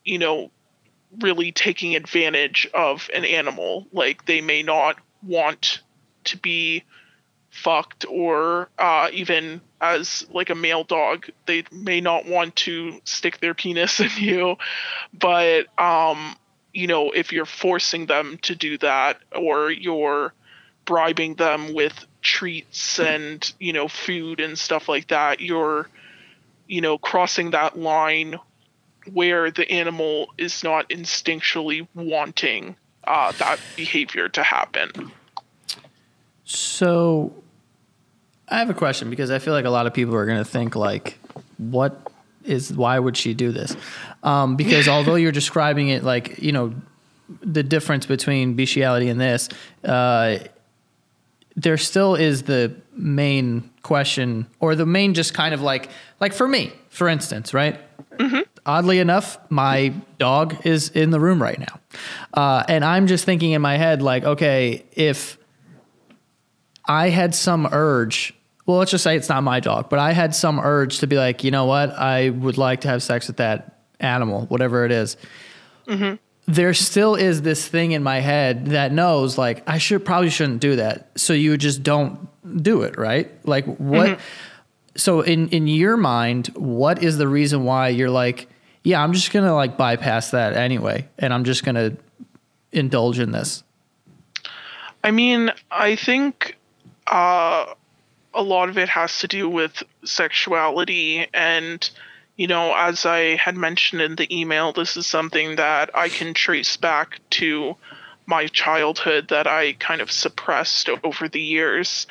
you 0.04 0.18
know, 0.18 0.50
really 1.20 1.52
taking 1.52 1.96
advantage 1.96 2.68
of 2.74 3.08
an 3.14 3.24
animal. 3.24 3.86
Like 3.92 4.26
they 4.26 4.40
may 4.40 4.62
not 4.62 4.96
want 5.22 5.80
to 6.24 6.36
be 6.36 6.84
fucked 7.50 8.04
or 8.08 8.68
uh, 8.78 9.08
even 9.12 9.60
as 9.80 10.26
like 10.30 10.50
a 10.50 10.54
male 10.54 10.84
dog 10.84 11.26
they 11.46 11.64
may 11.72 12.00
not 12.00 12.26
want 12.26 12.54
to 12.54 13.00
stick 13.04 13.40
their 13.40 13.54
penis 13.54 13.98
in 14.00 14.10
you 14.18 14.56
but 15.18 15.66
um 15.78 16.36
you 16.72 16.86
know 16.86 17.10
if 17.10 17.32
you're 17.32 17.46
forcing 17.46 18.06
them 18.06 18.38
to 18.42 18.54
do 18.54 18.78
that 18.78 19.18
or 19.34 19.70
you're 19.70 20.32
bribing 20.84 21.34
them 21.34 21.74
with 21.74 22.06
treats 22.22 22.98
and 22.98 23.52
you 23.58 23.72
know 23.72 23.88
food 23.88 24.40
and 24.40 24.58
stuff 24.58 24.88
like 24.88 25.08
that 25.08 25.40
you're 25.40 25.88
you 26.66 26.80
know 26.80 26.98
crossing 26.98 27.50
that 27.50 27.78
line 27.78 28.36
where 29.12 29.50
the 29.50 29.70
animal 29.70 30.28
is 30.36 30.62
not 30.62 30.88
instinctually 30.90 31.86
wanting 31.94 32.76
uh, 33.04 33.32
that 33.32 33.58
behavior 33.76 34.28
to 34.28 34.42
happen 34.42 34.90
So, 36.52 37.32
I 38.48 38.58
have 38.58 38.70
a 38.70 38.74
question 38.74 39.08
because 39.08 39.30
I 39.30 39.38
feel 39.38 39.54
like 39.54 39.66
a 39.66 39.70
lot 39.70 39.86
of 39.86 39.94
people 39.94 40.16
are 40.16 40.26
going 40.26 40.38
to 40.38 40.44
think 40.44 40.74
like, 40.74 41.16
what 41.58 42.10
is 42.44 42.72
why 42.72 42.98
would 42.98 43.16
she 43.16 43.32
do 43.34 43.52
this? 43.52 43.76
Um, 44.22 44.56
because 44.56 44.88
although 44.88 45.14
you're 45.14 45.32
describing 45.32 45.88
it 45.88 46.04
like 46.04 46.38
you 46.38 46.52
know 46.52 46.74
the 47.42 47.62
difference 47.62 48.06
between 48.06 48.54
bestiality 48.54 49.08
and 49.08 49.20
this, 49.20 49.48
uh, 49.84 50.38
there 51.56 51.76
still 51.76 52.14
is 52.14 52.42
the 52.42 52.74
main 52.92 53.70
question 53.82 54.46
or 54.58 54.74
the 54.74 54.86
main 54.86 55.14
just 55.14 55.32
kind 55.32 55.54
of 55.54 55.62
like 55.62 55.88
like 56.20 56.32
for 56.32 56.46
me, 56.46 56.72
for 56.88 57.08
instance, 57.08 57.54
right? 57.54 57.80
Oddly 58.66 58.98
enough, 58.98 59.38
my 59.50 59.94
dog 60.18 60.66
is 60.66 60.90
in 60.90 61.10
the 61.10 61.20
room 61.20 61.42
right 61.42 61.58
now, 61.58 61.80
uh, 62.34 62.64
and 62.68 62.84
I'm 62.84 63.06
just 63.06 63.24
thinking 63.24 63.52
in 63.52 63.62
my 63.62 63.76
head 63.76 64.02
like, 64.02 64.24
okay, 64.24 64.84
if 64.92 65.38
I 66.86 67.08
had 67.08 67.34
some 67.34 67.68
urge. 67.70 68.34
Well, 68.66 68.78
let's 68.78 68.90
just 68.90 69.04
say 69.04 69.16
it's 69.16 69.28
not 69.28 69.42
my 69.42 69.60
dog, 69.60 69.88
but 69.88 69.98
I 69.98 70.12
had 70.12 70.34
some 70.34 70.60
urge 70.60 70.98
to 70.98 71.06
be 71.06 71.16
like, 71.16 71.42
you 71.42 71.50
know 71.50 71.64
what? 71.64 71.90
I 71.90 72.30
would 72.30 72.58
like 72.58 72.82
to 72.82 72.88
have 72.88 73.02
sex 73.02 73.26
with 73.26 73.38
that 73.38 73.79
animal, 74.00 74.46
whatever 74.46 74.84
it 74.84 74.92
is. 74.92 75.16
There 76.46 76.74
still 76.74 77.14
is 77.14 77.42
this 77.42 77.68
thing 77.68 77.92
in 77.92 78.02
my 78.02 78.20
head 78.20 78.66
that 78.66 78.92
knows, 78.92 79.38
like, 79.38 79.62
I 79.68 79.78
should 79.78 80.04
probably 80.04 80.30
shouldn't 80.30 80.60
do 80.60 80.76
that. 80.76 81.10
So 81.16 81.32
you 81.32 81.56
just 81.56 81.82
don't 81.82 82.28
do 82.62 82.82
it, 82.82 82.98
right? 82.98 83.30
Like, 83.46 83.66
what? 83.76 84.18
So 84.96 85.20
in 85.20 85.48
in 85.50 85.68
your 85.68 85.96
mind, 85.96 86.48
what 86.56 87.02
is 87.02 87.18
the 87.18 87.28
reason 87.28 87.64
why 87.64 87.88
you're 87.88 88.10
like, 88.10 88.48
yeah, 88.82 89.02
I'm 89.02 89.12
just 89.12 89.32
gonna 89.32 89.54
like 89.54 89.76
bypass 89.76 90.32
that 90.32 90.54
anyway, 90.54 91.06
and 91.18 91.32
I'm 91.32 91.44
just 91.44 91.64
gonna 91.64 91.92
indulge 92.72 93.20
in 93.20 93.30
this. 93.30 93.62
I 95.04 95.12
mean, 95.12 95.52
I 95.70 95.96
think 95.96 96.56
uh, 97.06 97.66
a 98.34 98.42
lot 98.42 98.68
of 98.68 98.78
it 98.78 98.88
has 98.88 99.20
to 99.20 99.28
do 99.28 99.48
with 99.48 99.82
sexuality. 100.04 101.26
And, 101.32 101.88
you 102.40 102.46
know, 102.46 102.74
as 102.74 103.04
I 103.04 103.36
had 103.36 103.54
mentioned 103.54 104.00
in 104.00 104.16
the 104.16 104.34
email, 104.34 104.72
this 104.72 104.96
is 104.96 105.06
something 105.06 105.56
that 105.56 105.90
I 105.94 106.08
can 106.08 106.32
trace 106.32 106.78
back 106.78 107.20
to 107.32 107.76
my 108.24 108.46
childhood 108.46 109.28
that 109.28 109.46
I 109.46 109.74
kind 109.74 110.00
of 110.00 110.10
suppressed 110.10 110.88
over 111.04 111.28
the 111.28 111.42
years. 111.42 112.06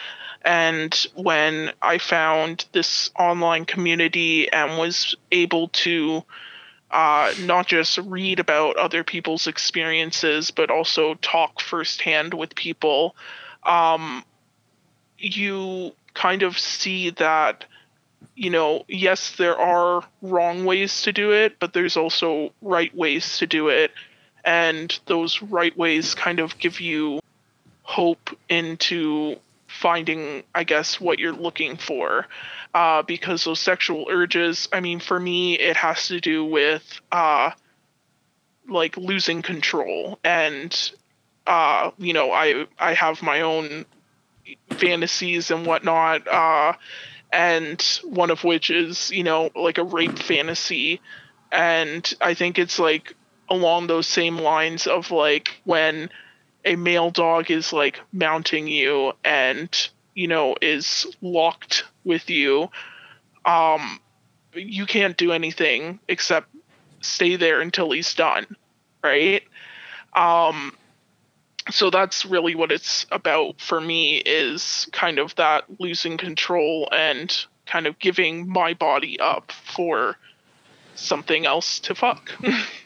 And 0.45 0.93
when 1.15 1.71
I 1.81 1.97
found 1.97 2.65
this 2.73 3.09
online 3.17 3.65
community 3.65 4.51
and 4.51 4.77
was 4.77 5.15
able 5.31 5.69
to 5.69 6.23
uh, 6.91 7.33
not 7.39 7.65
just 7.65 7.97
read 7.97 8.39
about 8.39 8.77
other 8.77 9.03
people's 9.03 9.47
experiences, 9.47 10.51
but 10.51 10.69
also 10.69 11.15
talk 11.15 11.59
firsthand 11.59 12.35
with 12.35 12.53
people, 12.53 13.15
um, 13.63 14.23
you 15.17 15.93
kind 16.13 16.43
of 16.43 16.59
see 16.59 17.09
that, 17.09 17.65
you 18.35 18.49
know, 18.49 18.83
yes, 18.87 19.35
there 19.35 19.57
are 19.57 20.03
wrong 20.21 20.65
ways 20.65 21.01
to 21.03 21.11
do 21.11 21.31
it, 21.31 21.59
but 21.59 21.73
there's 21.73 21.97
also 21.97 22.51
right 22.61 22.95
ways 22.95 23.37
to 23.39 23.47
do 23.47 23.67
it. 23.67 23.91
And 24.45 24.97
those 25.07 25.41
right 25.41 25.75
ways 25.77 26.15
kind 26.15 26.39
of 26.39 26.57
give 26.57 26.79
you 26.79 27.19
hope 27.83 28.29
into 28.47 29.35
finding, 29.67 30.43
I 30.55 30.63
guess, 30.63 31.01
what 31.01 31.19
you're 31.19 31.33
looking 31.33 31.77
for. 31.77 32.27
Uh, 32.73 33.01
because 33.01 33.43
those 33.43 33.59
sexual 33.59 34.05
urges, 34.09 34.69
I 34.71 34.79
mean, 34.79 34.99
for 34.99 35.19
me, 35.19 35.57
it 35.57 35.75
has 35.75 36.07
to 36.07 36.21
do 36.21 36.45
with 36.45 37.01
uh, 37.11 37.51
like 38.67 38.95
losing 38.95 39.41
control. 39.41 40.19
And, 40.23 40.91
uh, 41.47 41.91
you 41.97 42.13
know, 42.13 42.31
I, 42.31 42.67
I 42.77 42.93
have 42.93 43.21
my 43.21 43.41
own 43.41 43.85
fantasies 44.69 45.51
and 45.51 45.65
whatnot. 45.65 46.27
And 47.31 47.81
one 48.03 48.31
of 48.31 48.43
which 48.43 48.69
is, 48.69 49.11
you 49.11 49.23
know, 49.23 49.49
like 49.55 49.77
a 49.77 49.83
rape 49.83 50.19
fantasy. 50.19 50.99
And 51.51 52.11
I 52.21 52.33
think 52.33 52.57
it's 52.59 52.79
like 52.79 53.15
along 53.49 53.87
those 53.87 54.07
same 54.07 54.37
lines 54.37 54.87
of 54.87 55.11
like 55.11 55.59
when 55.65 56.09
a 56.65 56.75
male 56.75 57.11
dog 57.11 57.49
is 57.51 57.73
like 57.73 57.99
mounting 58.11 58.67
you 58.67 59.13
and 59.23 59.89
you 60.13 60.27
know 60.27 60.55
is 60.61 61.07
locked 61.21 61.85
with 62.03 62.29
you 62.29 62.69
um 63.45 63.99
you 64.53 64.85
can't 64.85 65.17
do 65.17 65.31
anything 65.31 65.99
except 66.07 66.47
stay 67.01 67.35
there 67.35 67.61
until 67.61 67.91
he's 67.91 68.13
done 68.13 68.45
right 69.03 69.43
um 70.13 70.73
so 71.69 71.89
that's 71.89 72.25
really 72.25 72.55
what 72.55 72.71
it's 72.71 73.05
about 73.11 73.59
for 73.59 73.79
me 73.79 74.17
is 74.17 74.87
kind 74.91 75.19
of 75.19 75.35
that 75.35 75.63
losing 75.79 76.17
control 76.17 76.89
and 76.91 77.45
kind 77.65 77.87
of 77.87 77.97
giving 77.99 78.49
my 78.49 78.73
body 78.73 79.19
up 79.19 79.51
for 79.51 80.15
something 80.95 81.45
else 81.45 81.79
to 81.79 81.95
fuck 81.95 82.31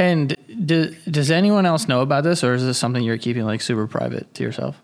And 0.00 0.34
do, 0.64 0.96
does 1.10 1.30
anyone 1.30 1.66
else 1.66 1.86
know 1.86 2.00
about 2.00 2.24
this, 2.24 2.42
or 2.42 2.54
is 2.54 2.64
this 2.64 2.78
something 2.78 3.02
you're 3.02 3.18
keeping 3.18 3.44
like 3.44 3.60
super 3.60 3.86
private 3.86 4.32
to 4.32 4.42
yourself? 4.42 4.80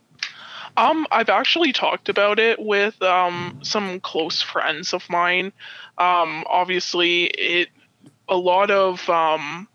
Um, 0.76 1.06
I've 1.10 1.30
actually 1.30 1.72
talked 1.72 2.10
about 2.10 2.38
it 2.38 2.58
with 2.60 3.00
um, 3.00 3.58
some 3.62 3.98
close 4.00 4.42
friends 4.42 4.92
of 4.92 5.08
mine. 5.08 5.54
Um, 5.96 6.44
obviously, 6.46 7.24
it 7.24 7.70
a 8.28 8.36
lot 8.36 8.70
of 8.70 9.08
um, 9.08 9.66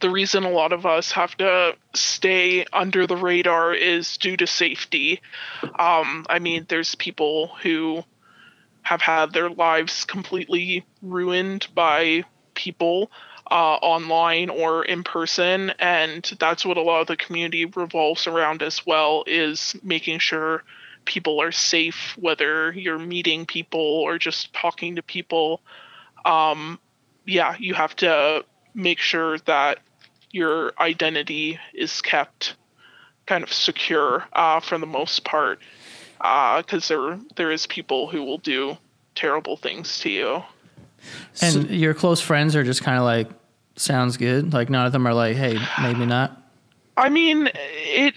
the 0.00 0.10
reason 0.10 0.44
a 0.44 0.50
lot 0.50 0.72
of 0.72 0.86
us 0.86 1.12
have 1.12 1.36
to 1.38 1.76
stay 1.94 2.64
under 2.72 3.06
the 3.06 3.16
radar 3.16 3.74
is 3.74 4.16
due 4.16 4.36
to 4.36 4.46
safety. 4.46 5.20
Um, 5.62 6.26
I 6.28 6.38
mean, 6.38 6.66
there's 6.68 6.94
people 6.94 7.48
who 7.62 8.04
have 8.82 9.00
had 9.00 9.32
their 9.32 9.50
lives 9.50 10.04
completely 10.04 10.84
ruined 11.02 11.66
by 11.74 12.24
people 12.54 13.10
uh, 13.50 13.74
online 13.82 14.50
or 14.50 14.84
in 14.84 15.04
person 15.04 15.70
and 15.78 16.30
that's 16.38 16.64
what 16.64 16.76
a 16.76 16.82
lot 16.82 17.00
of 17.00 17.06
the 17.06 17.16
community 17.16 17.64
revolves 17.64 18.26
around 18.26 18.62
as 18.62 18.86
well 18.86 19.24
is 19.26 19.76
making 19.82 20.18
sure 20.18 20.62
people 21.04 21.40
are 21.40 21.52
safe 21.52 22.16
whether 22.18 22.72
you're 22.72 22.98
meeting 22.98 23.44
people 23.44 23.80
or 23.80 24.16
just 24.16 24.54
talking 24.54 24.96
to 24.96 25.02
people 25.02 25.60
um, 26.24 26.78
yeah 27.26 27.54
you 27.58 27.74
have 27.74 27.94
to 27.94 28.44
make 28.74 28.98
sure 28.98 29.38
that 29.40 29.78
your 30.30 30.72
identity 30.78 31.58
is 31.74 32.00
kept 32.00 32.56
kind 33.26 33.44
of 33.44 33.52
secure 33.52 34.24
uh, 34.32 34.60
for 34.60 34.78
the 34.78 34.86
most 34.86 35.24
part 35.24 35.60
because 36.18 36.88
there 36.88 37.18
there 37.36 37.50
is 37.50 37.66
people 37.66 38.08
who 38.08 38.22
will 38.22 38.38
do 38.38 38.76
terrible 39.14 39.56
things 39.56 39.98
to 40.00 40.10
you 40.10 40.42
And 41.40 41.68
your 41.70 41.94
close 41.94 42.20
friends 42.20 42.54
are 42.56 42.64
just 42.64 42.82
kind 42.82 42.98
of 42.98 43.04
like, 43.04 43.28
sounds 43.76 44.16
good. 44.16 44.52
Like 44.52 44.70
none 44.70 44.86
of 44.86 44.92
them 44.92 45.06
are 45.06 45.14
like, 45.14 45.36
hey, 45.36 45.58
maybe 45.82 46.06
not. 46.06 46.40
I 46.96 47.08
mean, 47.08 47.50
it 47.54 48.14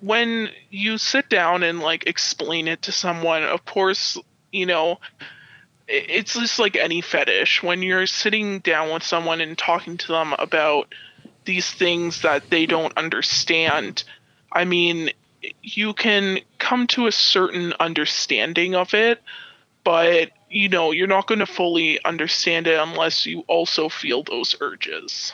when 0.00 0.50
you 0.70 0.98
sit 0.98 1.28
down 1.28 1.62
and 1.62 1.80
like 1.80 2.06
explain 2.06 2.68
it 2.68 2.82
to 2.82 2.92
someone, 2.92 3.42
of 3.42 3.64
course, 3.64 4.18
you 4.52 4.66
know, 4.66 4.98
it's 5.90 6.34
just 6.34 6.58
like 6.58 6.76
any 6.76 7.00
fetish. 7.00 7.62
When 7.62 7.82
you're 7.82 8.06
sitting 8.06 8.60
down 8.60 8.92
with 8.92 9.02
someone 9.02 9.40
and 9.40 9.58
talking 9.58 9.96
to 9.98 10.08
them 10.08 10.34
about 10.38 10.94
these 11.44 11.70
things 11.70 12.22
that 12.22 12.50
they 12.50 12.66
don't 12.66 12.96
understand 12.96 14.04
i 14.52 14.64
mean 14.64 15.10
you 15.62 15.92
can 15.94 16.38
come 16.58 16.86
to 16.86 17.06
a 17.06 17.12
certain 17.12 17.72
understanding 17.80 18.74
of 18.74 18.94
it 18.94 19.20
but 19.84 20.30
you 20.50 20.68
know 20.68 20.90
you're 20.90 21.06
not 21.06 21.26
going 21.26 21.38
to 21.38 21.46
fully 21.46 22.02
understand 22.04 22.66
it 22.66 22.78
unless 22.78 23.24
you 23.24 23.40
also 23.48 23.88
feel 23.88 24.22
those 24.22 24.54
urges. 24.60 25.32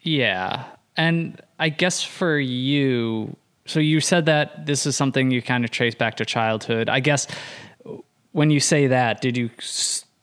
Yeah 0.00 0.64
and 0.96 1.40
i 1.58 1.68
guess 1.68 2.02
for 2.02 2.38
you 2.38 3.36
so 3.66 3.80
you 3.80 4.00
said 4.00 4.26
that 4.26 4.66
this 4.66 4.84
is 4.86 4.96
something 4.96 5.30
you 5.30 5.40
kind 5.40 5.64
of 5.64 5.70
trace 5.70 5.94
back 5.94 6.16
to 6.18 6.26
childhood. 6.26 6.90
I 6.90 7.00
guess 7.00 7.26
when 8.34 8.50
you 8.50 8.58
say 8.58 8.88
that, 8.88 9.20
did 9.20 9.36
you 9.36 9.48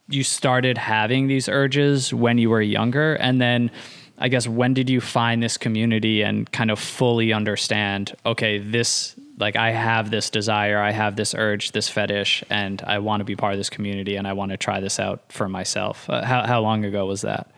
you 0.09 0.23
started 0.23 0.77
having 0.77 1.27
these 1.27 1.47
urges 1.47 2.13
when 2.13 2.37
you 2.37 2.49
were 2.49 2.61
younger, 2.61 3.15
and 3.15 3.39
then 3.39 3.71
I 4.17 4.27
guess 4.27 4.47
when 4.47 4.73
did 4.73 4.89
you 4.89 4.99
find 4.99 5.41
this 5.41 5.57
community 5.57 6.21
and 6.21 6.51
kind 6.51 6.69
of 6.69 6.77
fully 6.77 7.31
understand? 7.31 8.13
Okay, 8.25 8.59
this 8.59 9.15
like 9.39 9.55
I 9.55 9.71
have 9.71 10.11
this 10.11 10.29
desire, 10.29 10.79
I 10.79 10.91
have 10.91 11.15
this 11.15 11.33
urge, 11.33 11.71
this 11.71 11.87
fetish, 11.87 12.43
and 12.49 12.83
I 12.85 12.99
want 12.99 13.21
to 13.21 13.23
be 13.23 13.37
part 13.37 13.53
of 13.53 13.59
this 13.59 13.69
community, 13.69 14.17
and 14.17 14.27
I 14.27 14.33
want 14.33 14.51
to 14.51 14.57
try 14.57 14.81
this 14.81 14.99
out 14.99 15.21
for 15.29 15.47
myself. 15.47 16.09
Uh, 16.09 16.23
how 16.25 16.45
how 16.45 16.61
long 16.61 16.83
ago 16.83 17.05
was 17.05 17.21
that? 17.21 17.49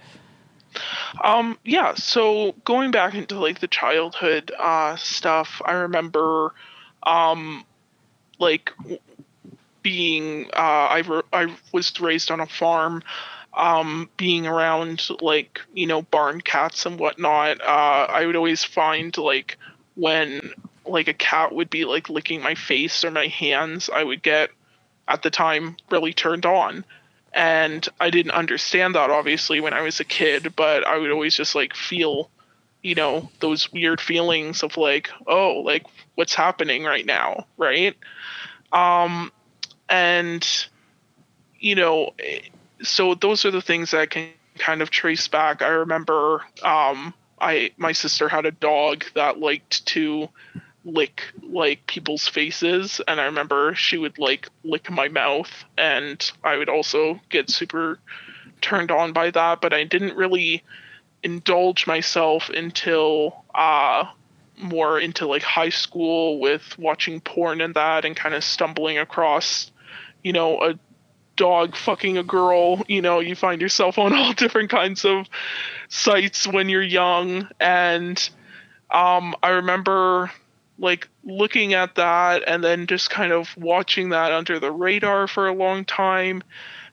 Um, 1.23 1.57
yeah, 1.65 1.95
so 1.95 2.53
going 2.63 2.91
back 2.91 3.15
into 3.15 3.39
like 3.39 3.59
the 3.59 3.67
childhood 3.67 4.51
uh, 4.59 4.97
stuff, 4.97 5.63
I 5.65 5.73
remember 5.73 6.53
um, 7.01 7.65
like 8.37 8.71
being 9.83 10.45
uh, 10.53 10.87
I, 10.89 10.99
re- 10.99 11.21
I 11.31 11.55
was 11.71 11.99
raised 11.99 12.31
on 12.31 12.39
a 12.39 12.47
farm 12.47 13.03
um, 13.53 14.09
being 14.17 14.47
around 14.47 15.07
like 15.21 15.61
you 15.73 15.85
know 15.85 16.01
barn 16.01 16.41
cats 16.41 16.85
and 16.85 16.99
whatnot 16.99 17.61
uh, 17.61 18.07
i 18.09 18.25
would 18.25 18.35
always 18.35 18.63
find 18.63 19.15
like 19.17 19.57
when 19.95 20.51
like 20.85 21.07
a 21.07 21.13
cat 21.13 21.53
would 21.53 21.69
be 21.69 21.85
like 21.85 22.09
licking 22.09 22.41
my 22.41 22.55
face 22.55 23.03
or 23.03 23.11
my 23.11 23.27
hands 23.27 23.89
i 23.93 24.03
would 24.03 24.23
get 24.23 24.49
at 25.07 25.21
the 25.21 25.29
time 25.29 25.75
really 25.91 26.13
turned 26.13 26.45
on. 26.45 26.85
And 27.33 27.87
i 27.99 28.09
didn't 28.09 28.31
understand 28.31 28.95
that 28.95 29.09
obviously 29.09 29.59
when 29.59 29.73
i 29.73 29.81
was 29.81 29.99
a 29.99 30.05
kid 30.05 30.53
but 30.55 30.85
i 30.85 30.97
would 30.97 31.11
always 31.11 31.35
just 31.35 31.55
like 31.55 31.75
feel 31.75 32.29
you 32.83 32.95
know 32.95 33.29
those 33.39 33.71
weird 33.71 33.99
feelings 33.99 34.61
of 34.61 34.77
like 34.77 35.09
oh 35.25 35.61
like 35.65 35.85
what's 36.15 36.35
happening 36.35 36.83
right 36.83 37.05
now 37.05 37.47
right? 37.57 37.95
Um 38.71 39.31
and 39.89 40.67
you 41.59 41.75
know 41.75 42.11
so 42.81 43.15
those 43.15 43.45
are 43.45 43.51
the 43.51 43.61
things 43.61 43.91
that 43.91 44.01
I 44.01 44.05
can 44.05 44.29
kind 44.57 44.81
of 44.81 44.89
trace 44.89 45.27
back. 45.27 45.61
I 45.61 45.69
remember 45.69 46.43
um 46.63 47.13
i 47.39 47.71
my 47.77 47.91
sister 47.91 48.29
had 48.29 48.45
a 48.45 48.51
dog 48.51 49.03
that 49.15 49.39
liked 49.39 49.85
to 49.87 50.29
lick 50.85 51.23
like 51.41 51.87
people's 51.87 52.27
faces. 52.27 53.01
And 53.07 53.19
i 53.19 53.25
remember 53.25 53.73
she 53.75 53.97
would 53.97 54.19
like 54.19 54.49
lick 54.63 54.91
my 54.91 55.07
mouth. 55.07 55.51
And 55.77 56.31
i 56.43 56.57
would 56.57 56.69
also 56.69 57.19
get 57.29 57.49
super 57.49 57.99
turned 58.61 58.91
on 58.91 59.13
by 59.13 59.31
that. 59.31 59.61
But 59.61 59.73
i 59.73 59.83
didn't 59.83 60.15
really 60.15 60.63
indulge 61.23 61.87
myself 61.87 62.49
until 62.49 63.43
uh 63.55 64.05
more 64.57 64.99
into 64.99 65.25
like 65.25 65.41
high 65.41 65.69
school 65.69 66.39
with 66.39 66.77
watching 66.77 67.19
porn 67.19 67.59
and 67.59 67.73
that 67.73 68.05
and 68.05 68.15
kind 68.15 68.35
of 68.35 68.43
stumbling 68.43 68.99
across 68.99 69.71
you 70.23 70.33
know, 70.33 70.61
a 70.61 70.79
dog 71.35 71.75
fucking 71.75 72.17
a 72.17 72.23
girl, 72.23 72.83
you 72.87 73.01
know, 73.01 73.19
you 73.19 73.35
find 73.35 73.61
yourself 73.61 73.97
on 73.97 74.13
all 74.17 74.33
different 74.33 74.69
kinds 74.69 75.05
of 75.05 75.27
sites 75.89 76.47
when 76.47 76.69
you're 76.69 76.81
young. 76.81 77.47
And 77.59 78.17
um, 78.91 79.35
I 79.43 79.49
remember 79.49 80.31
like 80.79 81.07
looking 81.23 81.73
at 81.73 81.95
that 81.95 82.43
and 82.47 82.63
then 82.63 82.87
just 82.87 83.09
kind 83.09 83.31
of 83.31 83.55
watching 83.57 84.09
that 84.09 84.31
under 84.31 84.59
the 84.59 84.71
radar 84.71 85.27
for 85.27 85.47
a 85.47 85.53
long 85.53 85.85
time. 85.85 86.43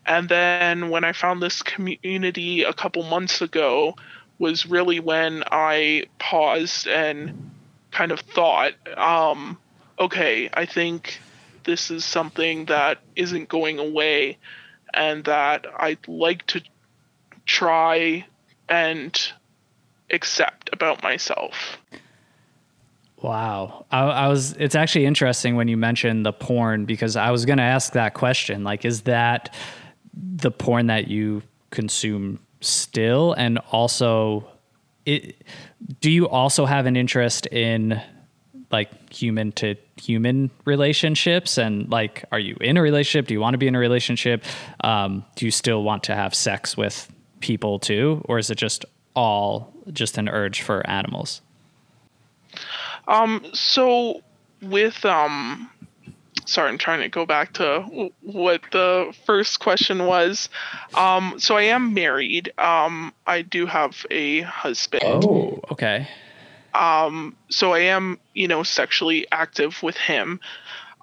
And 0.06 0.28
then 0.28 0.90
when 0.90 1.04
I 1.04 1.12
found 1.12 1.42
this 1.42 1.62
community 1.62 2.62
a 2.62 2.72
couple 2.72 3.02
months 3.04 3.42
ago, 3.42 3.94
was 4.38 4.64
really 4.64 5.00
when 5.00 5.44
I 5.52 6.06
paused 6.18 6.88
and 6.88 7.50
kind 7.90 8.10
of 8.10 8.20
thought, 8.20 8.72
um, 8.96 9.58
okay, 9.98 10.48
I 10.54 10.64
think 10.64 11.20
this 11.64 11.90
is 11.90 12.04
something 12.04 12.66
that 12.66 12.98
isn't 13.16 13.48
going 13.48 13.78
away 13.78 14.38
and 14.94 15.24
that 15.24 15.66
I'd 15.78 16.06
like 16.08 16.46
to 16.48 16.62
try 17.46 18.26
and 18.68 19.32
accept 20.10 20.70
about 20.72 21.02
myself. 21.02 21.78
Wow. 23.22 23.86
I, 23.90 24.00
I, 24.00 24.28
was, 24.28 24.52
it's 24.54 24.74
actually 24.74 25.04
interesting 25.04 25.56
when 25.56 25.68
you 25.68 25.76
mentioned 25.76 26.24
the 26.24 26.32
porn 26.32 26.86
because 26.86 27.16
I 27.16 27.30
was 27.30 27.44
going 27.44 27.58
to 27.58 27.64
ask 27.64 27.92
that 27.92 28.14
question. 28.14 28.64
Like, 28.64 28.84
is 28.84 29.02
that 29.02 29.54
the 30.14 30.50
porn 30.50 30.86
that 30.86 31.08
you 31.08 31.42
consume 31.70 32.40
still? 32.60 33.34
And 33.34 33.58
also, 33.72 34.48
it, 35.04 35.36
do 36.00 36.10
you 36.10 36.28
also 36.28 36.64
have 36.64 36.86
an 36.86 36.96
interest 36.96 37.46
in 37.46 38.00
like 38.70 39.12
human 39.12 39.52
to 39.52 39.74
human 40.00 40.50
relationships 40.64 41.58
and 41.58 41.90
like 41.90 42.24
are 42.32 42.38
you 42.38 42.56
in 42.60 42.76
a 42.76 42.82
relationship? 42.82 43.26
Do 43.26 43.34
you 43.34 43.40
want 43.40 43.54
to 43.54 43.58
be 43.58 43.66
in 43.66 43.74
a 43.74 43.78
relationship? 43.78 44.44
Um, 44.82 45.24
do 45.36 45.44
you 45.44 45.50
still 45.50 45.82
want 45.82 46.04
to 46.04 46.14
have 46.14 46.34
sex 46.34 46.76
with 46.76 47.12
people 47.40 47.78
too 47.78 48.22
or 48.26 48.38
is 48.38 48.50
it 48.50 48.56
just 48.56 48.84
all 49.14 49.72
just 49.92 50.18
an 50.18 50.28
urge 50.28 50.62
for 50.62 50.88
animals? 50.88 51.42
Um 53.08 53.44
so 53.52 54.22
with 54.62 55.04
um 55.04 55.70
sorry 56.44 56.68
i'm 56.68 56.78
trying 56.78 57.00
to 57.00 57.08
go 57.08 57.24
back 57.24 57.52
to 57.54 58.10
what 58.20 58.62
the 58.72 59.14
first 59.26 59.60
question 59.60 60.06
was. 60.06 60.48
Um 60.94 61.38
so 61.38 61.56
i 61.56 61.62
am 61.62 61.94
married. 61.94 62.52
Um 62.58 63.12
i 63.26 63.42
do 63.42 63.66
have 63.66 64.06
a 64.10 64.42
husband. 64.42 65.02
Oh 65.04 65.60
okay 65.70 66.08
um, 66.74 67.36
so 67.48 67.72
I 67.72 67.80
am, 67.80 68.18
you 68.34 68.48
know, 68.48 68.62
sexually 68.62 69.26
active 69.32 69.82
with 69.82 69.96
him. 69.96 70.40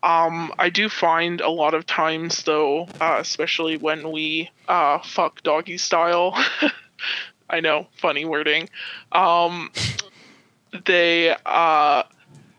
Um, 0.03 0.53
I 0.59 0.69
do 0.69 0.89
find 0.89 1.41
a 1.41 1.49
lot 1.49 1.73
of 1.73 1.85
times, 1.85 2.43
though, 2.43 2.87
uh, 3.01 3.17
especially 3.19 3.77
when 3.77 4.11
we 4.11 4.49
uh, 4.67 4.99
fuck 4.99 5.41
doggy 5.43 5.77
style. 5.77 6.37
I 7.49 7.61
know, 7.61 7.87
funny 7.97 8.25
wording. 8.25 8.69
Um, 9.11 9.71
they, 10.85 11.31
uh, 11.31 12.03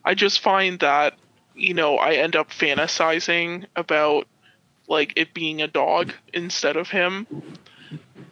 I 0.04 0.14
just 0.14 0.40
find 0.40 0.80
that, 0.80 1.18
you 1.54 1.74
know, 1.74 1.96
I 1.96 2.14
end 2.14 2.36
up 2.36 2.50
fantasizing 2.50 3.66
about 3.76 4.26
like 4.88 5.12
it 5.16 5.34
being 5.34 5.60
a 5.60 5.68
dog 5.68 6.12
instead 6.32 6.76
of 6.76 6.88
him. 6.88 7.26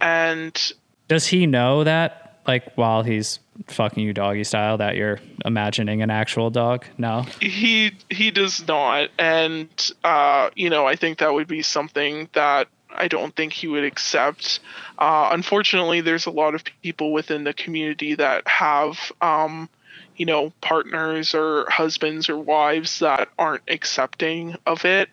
And 0.00 0.72
does 1.08 1.26
he 1.28 1.46
know 1.46 1.84
that, 1.84 2.40
like, 2.46 2.74
while 2.74 3.02
he's 3.02 3.38
fucking 3.68 4.02
you 4.02 4.12
doggy 4.12 4.44
style 4.44 4.78
that 4.78 4.96
you're 4.96 5.20
imagining 5.44 6.02
an 6.02 6.10
actual 6.10 6.50
dog? 6.50 6.84
No. 6.98 7.22
He 7.40 7.92
he 8.10 8.30
does 8.30 8.66
not, 8.66 9.10
and 9.18 9.68
uh, 10.04 10.50
you 10.54 10.70
know 10.70 10.86
I 10.86 10.96
think 10.96 11.18
that 11.18 11.32
would 11.32 11.48
be 11.48 11.62
something 11.62 12.28
that 12.32 12.68
I 12.90 13.08
don't 13.08 13.34
think 13.34 13.52
he 13.52 13.68
would 13.68 13.84
accept. 13.84 14.60
Uh, 14.98 15.30
unfortunately, 15.32 16.00
there's 16.00 16.26
a 16.26 16.30
lot 16.30 16.54
of 16.54 16.64
people 16.82 17.12
within 17.12 17.44
the 17.44 17.54
community 17.54 18.14
that 18.14 18.46
have. 18.48 19.12
Um, 19.20 19.68
you 20.16 20.24
know, 20.24 20.50
partners 20.62 21.34
or 21.34 21.68
husbands 21.68 22.30
or 22.30 22.38
wives 22.38 23.00
that 23.00 23.28
aren't 23.38 23.62
accepting 23.68 24.56
of 24.64 24.86
it. 24.86 25.10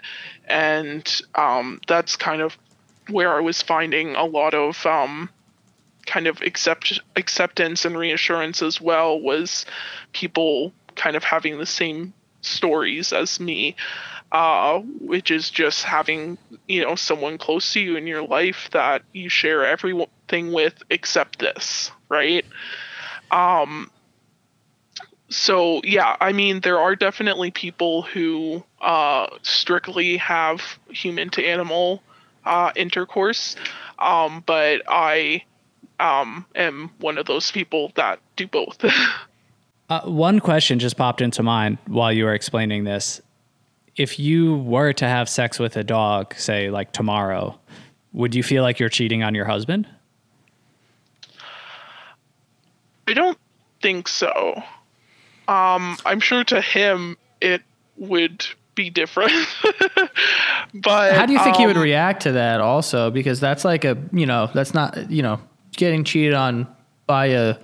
And 0.47 1.21
um, 1.35 1.81
that's 1.87 2.15
kind 2.15 2.41
of 2.41 2.57
where 3.09 3.35
I 3.35 3.41
was 3.41 3.61
finding 3.61 4.15
a 4.15 4.23
lot 4.23 4.53
of 4.53 4.85
um, 4.85 5.29
kind 6.05 6.27
of 6.27 6.41
accept 6.41 6.99
acceptance 7.15 7.85
and 7.85 7.97
reassurance 7.97 8.61
as 8.61 8.79
well 8.81 9.19
was 9.19 9.65
people 10.11 10.73
kind 10.95 11.15
of 11.15 11.23
having 11.23 11.57
the 11.57 11.65
same 11.65 12.13
stories 12.41 13.13
as 13.13 13.39
me 13.39 13.75
uh, 14.31 14.79
which 14.79 15.29
is 15.29 15.51
just 15.51 15.83
having 15.83 16.37
you 16.67 16.83
know 16.83 16.95
someone 16.95 17.37
close 17.37 17.73
to 17.73 17.79
you 17.79 17.95
in 17.95 18.07
your 18.07 18.23
life 18.23 18.69
that 18.71 19.03
you 19.13 19.29
share 19.29 19.65
everything 19.65 20.51
with 20.51 20.81
except 20.89 21.39
this 21.39 21.91
right? 22.09 22.45
Um 23.31 23.89
so 25.33 25.81
yeah 25.83 26.15
i 26.21 26.31
mean 26.31 26.59
there 26.59 26.79
are 26.79 26.95
definitely 26.95 27.49
people 27.49 28.03
who 28.03 28.63
uh 28.81 29.27
strictly 29.41 30.17
have 30.17 30.61
human 30.89 31.29
to 31.29 31.43
animal 31.43 32.03
uh 32.45 32.71
intercourse 32.75 33.55
um 33.97 34.43
but 34.45 34.83
i 34.87 35.41
um, 35.99 36.45
am 36.55 36.91
one 36.99 37.17
of 37.17 37.25
those 37.25 37.51
people 37.51 37.91
that 37.95 38.19
do 38.35 38.47
both. 38.47 38.83
uh, 39.89 40.01
one 40.01 40.39
question 40.39 40.79
just 40.79 40.97
popped 40.97 41.21
into 41.21 41.43
mind 41.43 41.77
while 41.87 42.11
you 42.11 42.25
were 42.25 42.33
explaining 42.33 42.83
this. 42.83 43.21
if 43.95 44.19
you 44.19 44.57
were 44.57 44.91
to 44.93 45.07
have 45.07 45.29
sex 45.29 45.59
with 45.59 45.77
a 45.77 45.83
dog, 45.83 46.33
say 46.35 46.69
like 46.69 46.91
tomorrow, 46.91 47.57
would 48.11 48.33
you 48.33 48.43
feel 48.43 48.63
like 48.63 48.79
you're 48.79 48.89
cheating 48.89 49.23
on 49.23 49.35
your 49.35 49.45
husband? 49.45 49.87
I 53.07 53.13
don't 53.13 53.37
think 53.81 54.07
so. 54.07 54.61
Um, 55.47 55.97
I'm 56.05 56.19
sure 56.19 56.43
to 56.45 56.61
him 56.61 57.17
it 57.41 57.61
would 57.97 58.45
be 58.75 58.89
different. 58.89 59.33
but 60.73 61.15
How 61.15 61.25
do 61.25 61.33
you 61.33 61.39
think 61.43 61.55
um, 61.55 61.61
he 61.61 61.67
would 61.67 61.77
react 61.77 62.23
to 62.23 62.31
that 62.33 62.61
also? 62.61 63.11
Because 63.11 63.39
that's 63.39 63.65
like 63.65 63.83
a, 63.83 63.97
you 64.11 64.25
know, 64.25 64.49
that's 64.53 64.73
not, 64.73 65.11
you 65.11 65.21
know, 65.21 65.39
getting 65.75 66.03
cheated 66.03 66.33
on 66.33 66.67
by 67.05 67.27
a, 67.27 67.57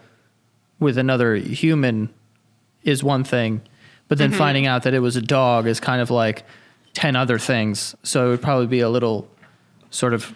with 0.80 0.98
another 0.98 1.36
human 1.36 2.14
is 2.84 3.04
one 3.04 3.24
thing, 3.24 3.62
but 4.08 4.18
then 4.18 4.32
finding 4.32 4.66
out 4.66 4.84
that 4.84 4.94
it 4.94 5.00
was 5.00 5.16
a 5.16 5.22
dog 5.22 5.68
is 5.68 5.80
kind 5.80 6.02
of 6.02 6.10
like 6.10 6.44
10 6.94 7.16
other 7.16 7.38
things. 7.38 7.96
So 8.04 8.28
it 8.28 8.30
would 8.30 8.42
probably 8.42 8.68
be 8.68 8.80
a 8.80 8.90
little 8.90 9.28
sort 9.92 10.14
of, 10.14 10.36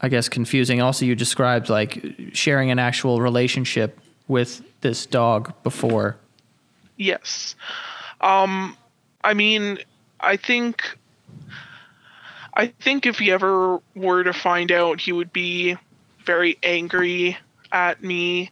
I 0.00 0.08
guess, 0.08 0.28
confusing. 0.28 0.80
Also, 0.80 1.04
you 1.04 1.14
described 1.14 1.68
like 1.68 2.14
sharing 2.32 2.70
an 2.70 2.78
actual 2.78 3.20
relationship 3.20 3.98
with 4.28 4.62
this 4.80 5.06
dog 5.06 5.52
before. 5.62 6.16
Yes. 6.96 7.54
Um, 8.20 8.76
I 9.24 9.34
mean, 9.34 9.78
I 10.20 10.36
think, 10.36 10.82
I 12.54 12.68
think 12.68 13.06
if 13.06 13.18
he 13.18 13.30
ever 13.30 13.80
were 13.94 14.22
to 14.24 14.32
find 14.32 14.70
out, 14.70 15.00
he 15.00 15.12
would 15.12 15.32
be 15.32 15.76
very 16.24 16.58
angry 16.62 17.36
at 17.72 18.02
me. 18.02 18.50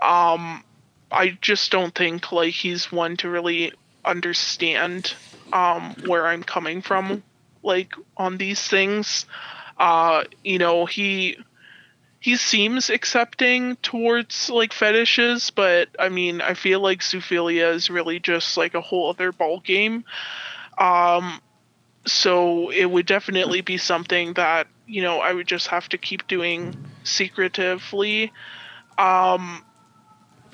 Um, 0.00 0.64
I 1.10 1.38
just 1.40 1.70
don't 1.70 1.94
think 1.94 2.32
like 2.32 2.54
he's 2.54 2.90
one 2.90 3.16
to 3.18 3.28
really 3.28 3.72
understand 4.04 5.14
um, 5.52 5.94
where 6.06 6.26
I'm 6.26 6.42
coming 6.42 6.82
from, 6.82 7.22
like 7.62 7.92
on 8.16 8.38
these 8.38 8.66
things. 8.66 9.26
Uh, 9.78 10.24
you 10.42 10.58
know, 10.58 10.86
he 10.86 11.36
he 12.18 12.36
seems 12.36 12.88
accepting 12.88 13.76
towards 13.76 14.48
like 14.48 14.72
fetishes, 14.72 15.50
but 15.50 15.88
I 15.98 16.08
mean, 16.08 16.40
I 16.40 16.54
feel 16.54 16.80
like 16.80 17.00
zoophilia 17.00 17.74
is 17.74 17.90
really 17.90 18.20
just 18.20 18.56
like 18.56 18.74
a 18.74 18.80
whole 18.80 19.10
other 19.10 19.32
ball 19.32 19.60
game. 19.60 20.04
Um, 20.78 21.40
so 22.06 22.70
it 22.70 22.86
would 22.86 23.06
definitely 23.06 23.60
be 23.60 23.76
something 23.76 24.34
that 24.34 24.66
you 24.86 25.02
know 25.02 25.20
I 25.20 25.32
would 25.32 25.46
just 25.46 25.68
have 25.68 25.88
to 25.90 25.98
keep 25.98 26.26
doing 26.26 26.76
secretively. 27.04 28.32
Um, 28.98 29.64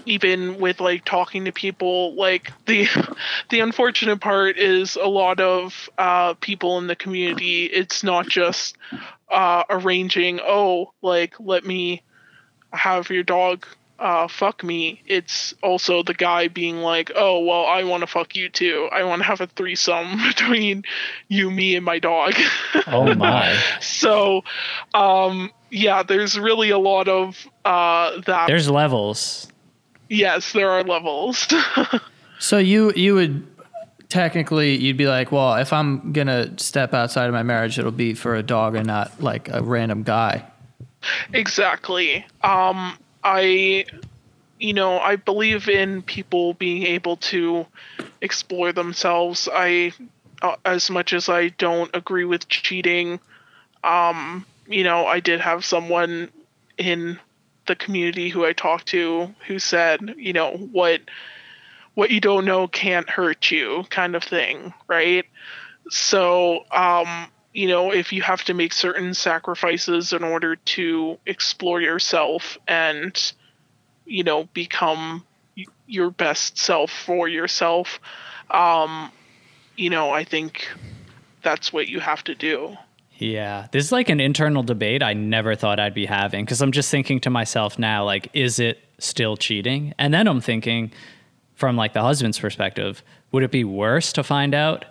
even 0.06 0.58
with 0.58 0.80
like 0.80 1.04
talking 1.04 1.44
to 1.44 1.52
people 1.52 2.14
like 2.14 2.52
the 2.66 2.88
the 3.50 3.60
unfortunate 3.60 4.20
part 4.20 4.56
is 4.56 4.96
a 4.96 5.06
lot 5.06 5.40
of 5.40 5.88
uh, 5.98 6.34
people 6.34 6.78
in 6.78 6.86
the 6.86 6.96
community 6.96 7.64
it's 7.64 8.02
not 8.02 8.26
just 8.28 8.76
uh, 9.30 9.64
arranging 9.68 10.40
oh 10.42 10.92
like 11.02 11.34
let 11.38 11.64
me 11.64 12.02
have 12.72 13.10
your 13.10 13.22
dog 13.22 13.66
uh, 13.98 14.28
fuck 14.28 14.62
me 14.62 15.00
it's 15.06 15.54
also 15.62 16.02
the 16.02 16.14
guy 16.14 16.46
being 16.48 16.78
like 16.78 17.10
oh 17.16 17.38
well 17.40 17.66
i 17.66 17.82
want 17.82 18.00
to 18.00 18.06
fuck 18.06 18.36
you 18.36 18.48
too 18.48 18.88
i 18.92 19.02
want 19.02 19.20
to 19.20 19.24
have 19.26 19.40
a 19.40 19.46
threesome 19.48 20.18
between 20.28 20.84
you 21.28 21.50
me 21.50 21.74
and 21.76 21.84
my 21.84 21.98
dog 21.98 22.34
Oh 22.86 23.14
my. 23.14 23.58
so 23.80 24.44
um 24.94 25.50
yeah 25.70 26.02
there's 26.02 26.38
really 26.38 26.70
a 26.70 26.78
lot 26.78 27.08
of 27.08 27.46
uh 27.64 28.20
that 28.26 28.46
There's 28.46 28.70
levels. 28.70 29.48
Yes, 30.08 30.52
there 30.52 30.70
are 30.70 30.82
levels. 30.84 31.46
So 32.40 32.56
you 32.56 32.92
you 32.94 33.14
would 33.14 33.44
technically 34.08 34.76
you'd 34.76 34.96
be 34.96 35.08
like, 35.08 35.32
well, 35.32 35.56
if 35.56 35.72
I'm 35.72 36.12
gonna 36.12 36.56
step 36.58 36.94
outside 36.94 37.26
of 37.26 37.34
my 37.34 37.42
marriage, 37.42 37.78
it'll 37.78 37.90
be 37.90 38.14
for 38.14 38.36
a 38.36 38.42
dog 38.44 38.76
and 38.76 38.86
not 38.86 39.20
like 39.20 39.48
a 39.50 39.60
random 39.62 40.04
guy. 40.04 40.46
exactly. 41.32 42.24
Um, 42.42 42.96
I, 43.22 43.86
you 44.58 44.72
know, 44.72 44.98
I 44.98 45.16
believe 45.16 45.68
in 45.68 46.02
people 46.02 46.54
being 46.54 46.84
able 46.84 47.16
to 47.16 47.66
explore 48.20 48.72
themselves. 48.72 49.48
I, 49.52 49.92
uh, 50.42 50.56
as 50.64 50.90
much 50.90 51.12
as 51.12 51.28
I 51.28 51.48
don't 51.48 51.90
agree 51.94 52.24
with 52.24 52.48
cheating, 52.48 53.20
um, 53.84 54.44
you 54.66 54.84
know, 54.84 55.06
I 55.06 55.20
did 55.20 55.40
have 55.40 55.64
someone 55.64 56.30
in 56.76 57.18
the 57.66 57.76
community 57.76 58.28
who 58.28 58.44
I 58.44 58.52
talked 58.52 58.86
to 58.88 59.34
who 59.46 59.58
said, 59.58 60.14
you 60.16 60.32
know, 60.32 60.52
what 60.52 61.00
what 61.94 62.10
you 62.10 62.20
don't 62.20 62.44
know 62.44 62.68
can't 62.68 63.10
hurt 63.10 63.50
you 63.50 63.84
kind 63.90 64.14
of 64.14 64.22
thing, 64.22 64.72
right? 64.86 65.24
So, 65.90 66.64
um, 66.70 67.26
you 67.58 67.66
know, 67.66 67.92
if 67.92 68.12
you 68.12 68.22
have 68.22 68.44
to 68.44 68.54
make 68.54 68.72
certain 68.72 69.12
sacrifices 69.12 70.12
in 70.12 70.22
order 70.22 70.54
to 70.54 71.18
explore 71.26 71.80
yourself 71.80 72.56
and, 72.68 73.32
you 74.06 74.22
know, 74.22 74.44
become 74.54 75.24
your 75.88 76.08
best 76.12 76.56
self 76.56 76.92
for 76.92 77.26
yourself, 77.26 77.98
um, 78.52 79.10
you 79.74 79.90
know, 79.90 80.12
I 80.12 80.22
think 80.22 80.68
that's 81.42 81.72
what 81.72 81.88
you 81.88 81.98
have 81.98 82.22
to 82.24 82.36
do. 82.36 82.76
Yeah, 83.16 83.66
this 83.72 83.86
is 83.86 83.90
like 83.90 84.08
an 84.08 84.20
internal 84.20 84.62
debate 84.62 85.02
I 85.02 85.14
never 85.14 85.56
thought 85.56 85.80
I'd 85.80 85.94
be 85.94 86.06
having 86.06 86.44
because 86.44 86.62
I'm 86.62 86.70
just 86.70 86.92
thinking 86.92 87.18
to 87.22 87.30
myself 87.30 87.76
now, 87.76 88.04
like, 88.04 88.28
is 88.34 88.60
it 88.60 88.78
still 88.98 89.36
cheating? 89.36 89.94
And 89.98 90.14
then 90.14 90.28
I'm 90.28 90.40
thinking, 90.40 90.92
from 91.56 91.76
like 91.76 91.92
the 91.92 92.02
husband's 92.02 92.38
perspective, 92.38 93.02
would 93.32 93.42
it 93.42 93.50
be 93.50 93.64
worse 93.64 94.12
to 94.12 94.22
find 94.22 94.54
out 94.54 94.84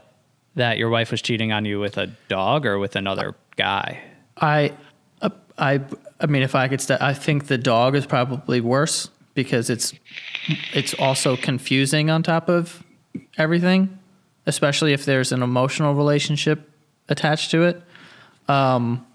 that 0.57 0.77
your 0.77 0.89
wife 0.89 1.11
was 1.11 1.21
cheating 1.21 1.51
on 1.51 1.65
you 1.65 1.79
with 1.79 1.97
a 1.97 2.07
dog 2.27 2.65
or 2.65 2.77
with 2.77 2.95
another 2.95 3.35
guy? 3.55 4.01
I, 4.35 4.73
uh, 5.21 5.29
I, 5.57 5.81
I 6.19 6.25
mean, 6.25 6.43
if 6.43 6.55
I 6.55 6.67
could, 6.67 6.81
st- 6.81 7.01
I 7.01 7.13
think 7.13 7.47
the 7.47 7.57
dog 7.57 7.95
is 7.95 8.05
probably 8.05 8.59
worse 8.59 9.09
because 9.33 9.69
it's, 9.69 9.93
it's 10.73 10.93
also 10.95 11.37
confusing 11.37 12.09
on 12.09 12.23
top 12.23 12.49
of 12.49 12.83
everything, 13.37 13.97
especially 14.45 14.93
if 14.93 15.05
there's 15.05 15.31
an 15.31 15.43
emotional 15.43 15.93
relationship 15.93 16.69
attached 17.07 17.51
to 17.51 17.63
it. 17.63 17.81
Um, 18.47 19.05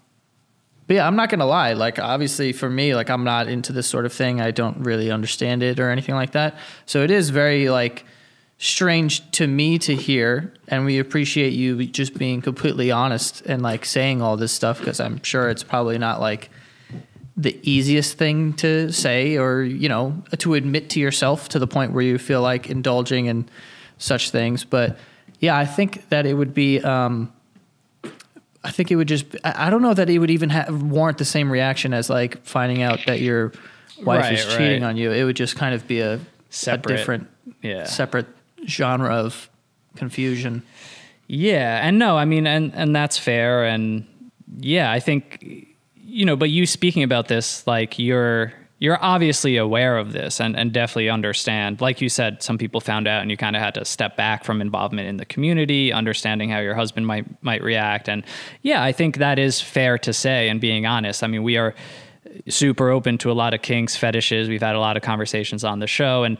but 0.87 0.95
yeah, 0.95 1.07
I'm 1.07 1.15
not 1.15 1.29
gonna 1.29 1.45
lie. 1.45 1.73
Like, 1.73 1.99
obviously, 1.99 2.53
for 2.53 2.69
me, 2.69 2.95
like, 2.95 3.09
I'm 3.09 3.23
not 3.23 3.47
into 3.47 3.71
this 3.71 3.87
sort 3.87 4.05
of 4.05 4.13
thing. 4.13 4.41
I 4.41 4.51
don't 4.51 4.79
really 4.79 5.11
understand 5.11 5.63
it 5.63 5.79
or 5.79 5.89
anything 5.89 6.15
like 6.15 6.31
that. 6.31 6.57
So 6.85 7.03
it 7.03 7.11
is 7.11 7.29
very 7.29 7.69
like 7.69 8.05
strange 8.63 9.29
to 9.31 9.45
me 9.45 9.77
to 9.77 9.93
hear, 9.93 10.53
and 10.69 10.85
we 10.85 10.97
appreciate 10.97 11.51
you 11.51 11.85
just 11.85 12.17
being 12.17 12.41
completely 12.41 12.91
honest 12.91 13.41
and 13.41 13.61
like 13.61 13.83
saying 13.83 14.21
all 14.21 14.37
this 14.37 14.53
stuff 14.53 14.79
because 14.79 15.01
I'm 15.01 15.21
sure 15.21 15.49
it's 15.49 15.63
probably 15.63 15.97
not 15.97 16.21
like 16.21 16.49
the 17.35 17.59
easiest 17.63 18.17
thing 18.17 18.53
to 18.53 18.89
say 18.91 19.37
or 19.37 19.63
you 19.63 19.89
know 19.89 20.21
to 20.37 20.53
admit 20.53 20.89
to 20.91 20.99
yourself 20.99 21.49
to 21.49 21.59
the 21.59 21.67
point 21.67 21.91
where 21.91 22.03
you 22.03 22.17
feel 22.17 22.41
like 22.41 22.69
indulging 22.69 23.25
in 23.25 23.49
such 23.97 24.29
things. 24.29 24.63
But 24.63 24.97
yeah, 25.39 25.57
I 25.57 25.65
think 25.65 26.07
that 26.09 26.25
it 26.25 26.33
would 26.35 26.53
be. 26.53 26.79
Um, 26.79 27.33
I 28.63 28.71
think 28.71 28.91
it 28.91 28.95
would 28.95 29.09
just. 29.09 29.25
I 29.43 29.69
don't 29.69 29.81
know 29.81 29.93
that 29.93 30.09
it 30.09 30.19
would 30.19 30.31
even 30.31 30.49
have, 30.51 30.83
warrant 30.83 31.17
the 31.17 31.25
same 31.25 31.51
reaction 31.51 31.93
as 31.93 32.09
like 32.09 32.41
finding 32.45 32.81
out 32.81 32.99
that 33.07 33.19
your 33.19 33.51
wife 34.01 34.21
Right, 34.21 34.33
is 34.33 34.45
cheating 34.45 34.83
right. 34.83 34.87
on 34.89 34.95
you. 34.95 35.11
It 35.11 35.25
would 35.25 35.35
just 35.35 35.57
kind 35.57 35.75
of 35.75 35.85
be 35.85 35.99
a, 35.99 36.21
Separate. 36.49 36.93
a 36.93 36.97
different, 36.97 37.27
Yeah. 37.61 37.83
separate 37.83 38.25
genre 38.67 39.13
of 39.13 39.49
confusion. 39.95 40.63
Yeah, 41.27 41.85
and 41.85 41.97
no, 41.99 42.17
I 42.17 42.25
mean, 42.25 42.45
and 42.47 42.73
and 42.75 42.95
that's 42.95 43.17
fair, 43.17 43.63
and 43.63 44.05
yeah, 44.59 44.91
I 44.91 44.99
think 44.99 45.67
you 46.05 46.25
know, 46.25 46.35
but 46.35 46.49
you 46.49 46.65
speaking 46.65 47.03
about 47.03 47.27
this, 47.27 47.65
like 47.65 47.97
you're 47.97 48.53
you're 48.79 49.01
obviously 49.01 49.55
aware 49.55 49.97
of 49.97 50.11
this 50.11 50.41
and 50.41 50.57
and 50.57 50.73
definitely 50.73 51.09
understand. 51.09 51.79
Like 51.79 52.01
you 52.01 52.09
said, 52.09 52.43
some 52.43 52.57
people 52.57 52.81
found 52.81 53.07
out, 53.07 53.21
and 53.21 53.31
you 53.31 53.37
kind 53.37 53.55
of 53.55 53.61
had 53.61 53.73
to 53.75 53.85
step 53.85 54.17
back 54.17 54.43
from 54.43 54.61
involvement 54.61 55.07
in 55.07 55.17
the 55.17 55.25
community, 55.25 55.93
understanding 55.93 56.49
how 56.49 56.59
your 56.59 56.75
husband 56.75 57.07
might 57.07 57.41
might 57.41 57.63
react, 57.63 58.09
and 58.09 58.23
yeah, 58.61 58.83
I 58.83 58.91
think 58.91 59.17
that 59.17 59.39
is 59.39 59.61
fair 59.61 59.97
to 59.99 60.11
say. 60.11 60.49
And 60.49 60.59
being 60.59 60.85
honest, 60.85 61.23
I 61.23 61.27
mean, 61.27 61.43
we 61.43 61.57
are 61.57 61.73
super 62.49 62.89
open 62.89 63.17
to 63.19 63.31
a 63.31 63.33
lot 63.33 63.53
of 63.53 63.61
kinks, 63.61 63.95
fetishes. 63.95 64.49
We've 64.49 64.61
had 64.61 64.75
a 64.75 64.79
lot 64.79 64.97
of 64.97 65.03
conversations 65.03 65.63
on 65.63 65.79
the 65.79 65.87
show, 65.87 66.23
and 66.23 66.37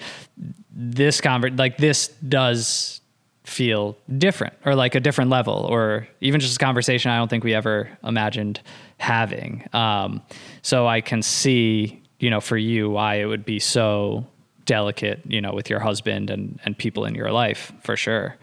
this 0.72 1.22
conver- 1.22 1.58
like 1.58 1.78
this 1.78 2.10
does 2.28 3.02
feel 3.44 3.98
different 4.18 4.54
or 4.66 4.74
like 4.74 4.96
a 4.96 5.00
different 5.00 5.30
level 5.30 5.54
or 5.70 6.08
even 6.22 6.40
just 6.40 6.56
a 6.56 6.60
conversation 6.60 7.12
I 7.12 7.18
don't 7.18 7.28
think 7.28 7.44
we 7.44 7.54
ever 7.54 7.90
imagined 8.02 8.62
having. 9.00 9.68
Um, 9.74 10.22
so 10.62 10.88
I 10.88 11.02
can 11.02 11.22
see, 11.22 12.02
you 12.20 12.30
know, 12.30 12.40
for 12.40 12.56
you 12.56 12.90
why 12.90 13.16
it 13.16 13.26
would 13.26 13.44
be 13.44 13.60
so 13.60 14.26
delicate, 14.66 15.20
you 15.28 15.42
know, 15.42 15.54
with 15.54 15.70
your 15.70 15.80
husband 15.80 16.30
and 16.30 16.60
and 16.64 16.78
people 16.78 17.06
in 17.06 17.16
your 17.16 17.32
life 17.32 17.74
for 17.82 17.98
sure. 17.98 18.38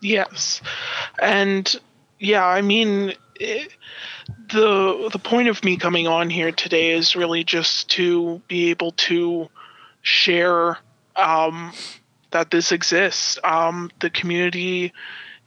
Yes, 0.00 0.62
and 1.20 1.74
yeah, 2.20 2.46
I 2.46 2.62
mean, 2.62 3.14
it, 3.40 3.72
the 4.48 5.08
the 5.12 5.18
point 5.18 5.48
of 5.48 5.64
me 5.64 5.76
coming 5.76 6.06
on 6.06 6.30
here 6.30 6.52
today 6.52 6.92
is 6.92 7.16
really 7.16 7.44
just 7.44 7.90
to 7.90 8.40
be 8.48 8.70
able 8.70 8.92
to 8.92 9.48
share 10.02 10.78
um, 11.16 11.72
that 12.30 12.50
this 12.50 12.72
exists. 12.72 13.38
Um, 13.44 13.90
the 14.00 14.10
community 14.10 14.92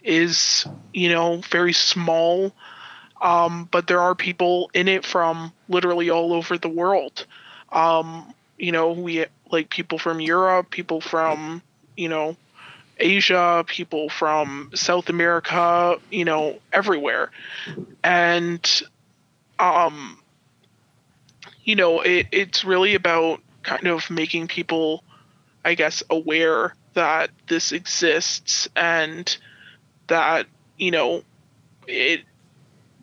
is, 0.04 0.66
you 0.94 1.10
know, 1.10 1.42
very 1.50 1.74
small. 1.74 2.54
Um, 3.22 3.70
but 3.72 3.88
there 3.88 4.00
are 4.00 4.16
people 4.16 4.72
in 4.74 4.88
it 4.88 5.06
from 5.06 5.54
literally 5.70 6.10
all 6.10 6.34
over 6.34 6.58
the 6.58 6.70
world. 6.70 7.26
Um, 7.72 8.34
you 8.58 8.72
know, 8.72 8.92
we 8.92 9.26
like 9.52 9.70
people 9.70 10.00
from 10.00 10.20
Europe, 10.20 10.72
people 10.72 11.02
from, 11.02 11.62
you 11.96 12.10
know, 12.10 12.36
Asia, 12.98 13.64
people 13.68 14.10
from 14.10 14.72
South 14.74 15.10
America, 15.10 15.98
you 16.10 16.26
know, 16.26 16.60
everywhere. 16.74 17.32
And 18.04 18.84
um 19.62 20.18
you 21.64 21.76
know, 21.76 22.02
it, 22.02 22.28
it's 22.32 22.66
really 22.66 22.96
about 22.96 23.40
kind 23.64 23.88
of 23.88 24.10
making 24.10 24.48
people 24.48 25.04
I 25.64 25.76
guess 25.76 26.02
aware 26.10 26.76
that 26.96 27.30
this 27.48 27.72
exists 27.72 28.68
and 28.76 29.38
that, 30.08 30.48
you 30.78 30.92
know, 30.92 31.24
it 31.88 32.22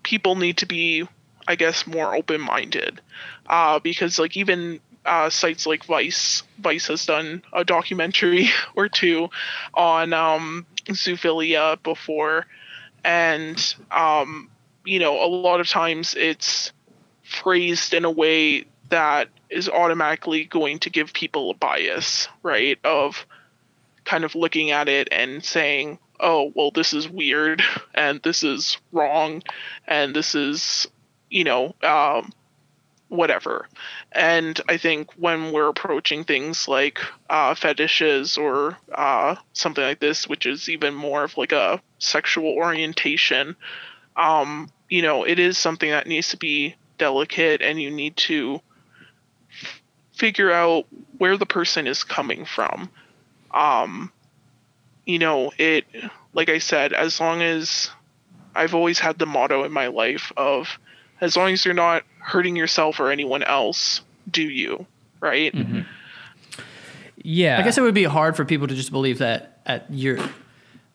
people 0.02 0.34
need 0.36 0.58
to 0.58 0.66
be 0.66 1.06
I 1.46 1.54
guess 1.54 1.86
more 1.86 2.14
open-minded. 2.14 3.00
Uh 3.46 3.78
because 3.78 4.18
like 4.18 4.36
even 4.36 4.80
uh, 5.08 5.30
sites 5.30 5.66
like 5.66 5.84
Vice. 5.84 6.42
Vice 6.58 6.86
has 6.88 7.06
done 7.06 7.42
a 7.52 7.64
documentary 7.64 8.50
or 8.76 8.88
two 8.88 9.30
on 9.74 10.12
um, 10.12 10.66
zoophilia 10.86 11.82
before, 11.82 12.46
and 13.04 13.74
um, 13.90 14.50
you 14.84 14.98
know, 14.98 15.22
a 15.24 15.26
lot 15.26 15.60
of 15.60 15.68
times 15.68 16.14
it's 16.14 16.72
phrased 17.22 17.94
in 17.94 18.04
a 18.04 18.10
way 18.10 18.64
that 18.88 19.28
is 19.50 19.68
automatically 19.68 20.44
going 20.44 20.78
to 20.80 20.90
give 20.90 21.12
people 21.12 21.50
a 21.50 21.54
bias, 21.54 22.28
right? 22.42 22.78
Of 22.84 23.26
kind 24.04 24.24
of 24.24 24.34
looking 24.34 24.70
at 24.70 24.88
it 24.88 25.08
and 25.12 25.44
saying, 25.44 25.98
oh, 26.20 26.52
well, 26.54 26.70
this 26.70 26.92
is 26.92 27.08
weird 27.08 27.62
and 27.94 28.20
this 28.22 28.42
is 28.42 28.78
wrong 28.92 29.42
and 29.86 30.14
this 30.14 30.34
is, 30.34 30.86
you 31.30 31.44
know, 31.44 31.74
um, 31.82 32.32
whatever. 33.08 33.68
And 34.12 34.60
I 34.68 34.76
think 34.76 35.12
when 35.14 35.52
we're 35.52 35.68
approaching 35.68 36.24
things 36.24 36.68
like 36.68 37.00
uh, 37.28 37.54
fetishes 37.54 38.36
or 38.36 38.76
uh, 38.94 39.36
something 39.52 39.84
like 39.84 40.00
this, 40.00 40.28
which 40.28 40.46
is 40.46 40.68
even 40.68 40.94
more 40.94 41.24
of 41.24 41.36
like 41.36 41.52
a 41.52 41.80
sexual 41.98 42.52
orientation, 42.52 43.56
um, 44.18 44.68
you 44.88 45.00
know, 45.00 45.24
it 45.24 45.38
is 45.38 45.56
something 45.56 45.90
that 45.90 46.06
needs 46.06 46.30
to 46.30 46.36
be 46.36 46.74
delicate 46.98 47.62
and 47.62 47.80
you 47.80 47.90
need 47.90 48.16
to 48.16 48.60
f- 49.50 49.80
figure 50.12 50.50
out 50.50 50.86
where 51.16 51.36
the 51.36 51.46
person 51.46 51.86
is 51.86 52.04
coming 52.04 52.44
from. 52.44 52.90
Um, 53.52 54.12
you 55.06 55.18
know, 55.18 55.52
it, 55.56 55.86
like 56.34 56.48
I 56.48 56.58
said, 56.58 56.92
as 56.92 57.20
long 57.20 57.40
as 57.40 57.90
I've 58.54 58.74
always 58.74 58.98
had 58.98 59.18
the 59.18 59.26
motto 59.26 59.64
in 59.64 59.72
my 59.72 59.86
life 59.86 60.32
of 60.36 60.78
as 61.20 61.36
long 61.36 61.52
as 61.52 61.64
you're 61.64 61.74
not 61.74 62.02
hurting 62.18 62.56
yourself 62.56 63.00
or 63.00 63.10
anyone 63.10 63.42
else, 63.42 64.00
do 64.30 64.42
you, 64.42 64.86
right? 65.20 65.52
Mm-hmm. 65.52 65.80
Yeah. 67.22 67.58
I 67.58 67.62
guess 67.62 67.78
it 67.78 67.82
would 67.82 67.94
be 67.94 68.04
hard 68.04 68.36
for 68.36 68.44
people 68.44 68.66
to 68.66 68.74
just 68.74 68.90
believe 68.90 69.18
that 69.18 69.60
at 69.64 69.86
you're 69.90 70.18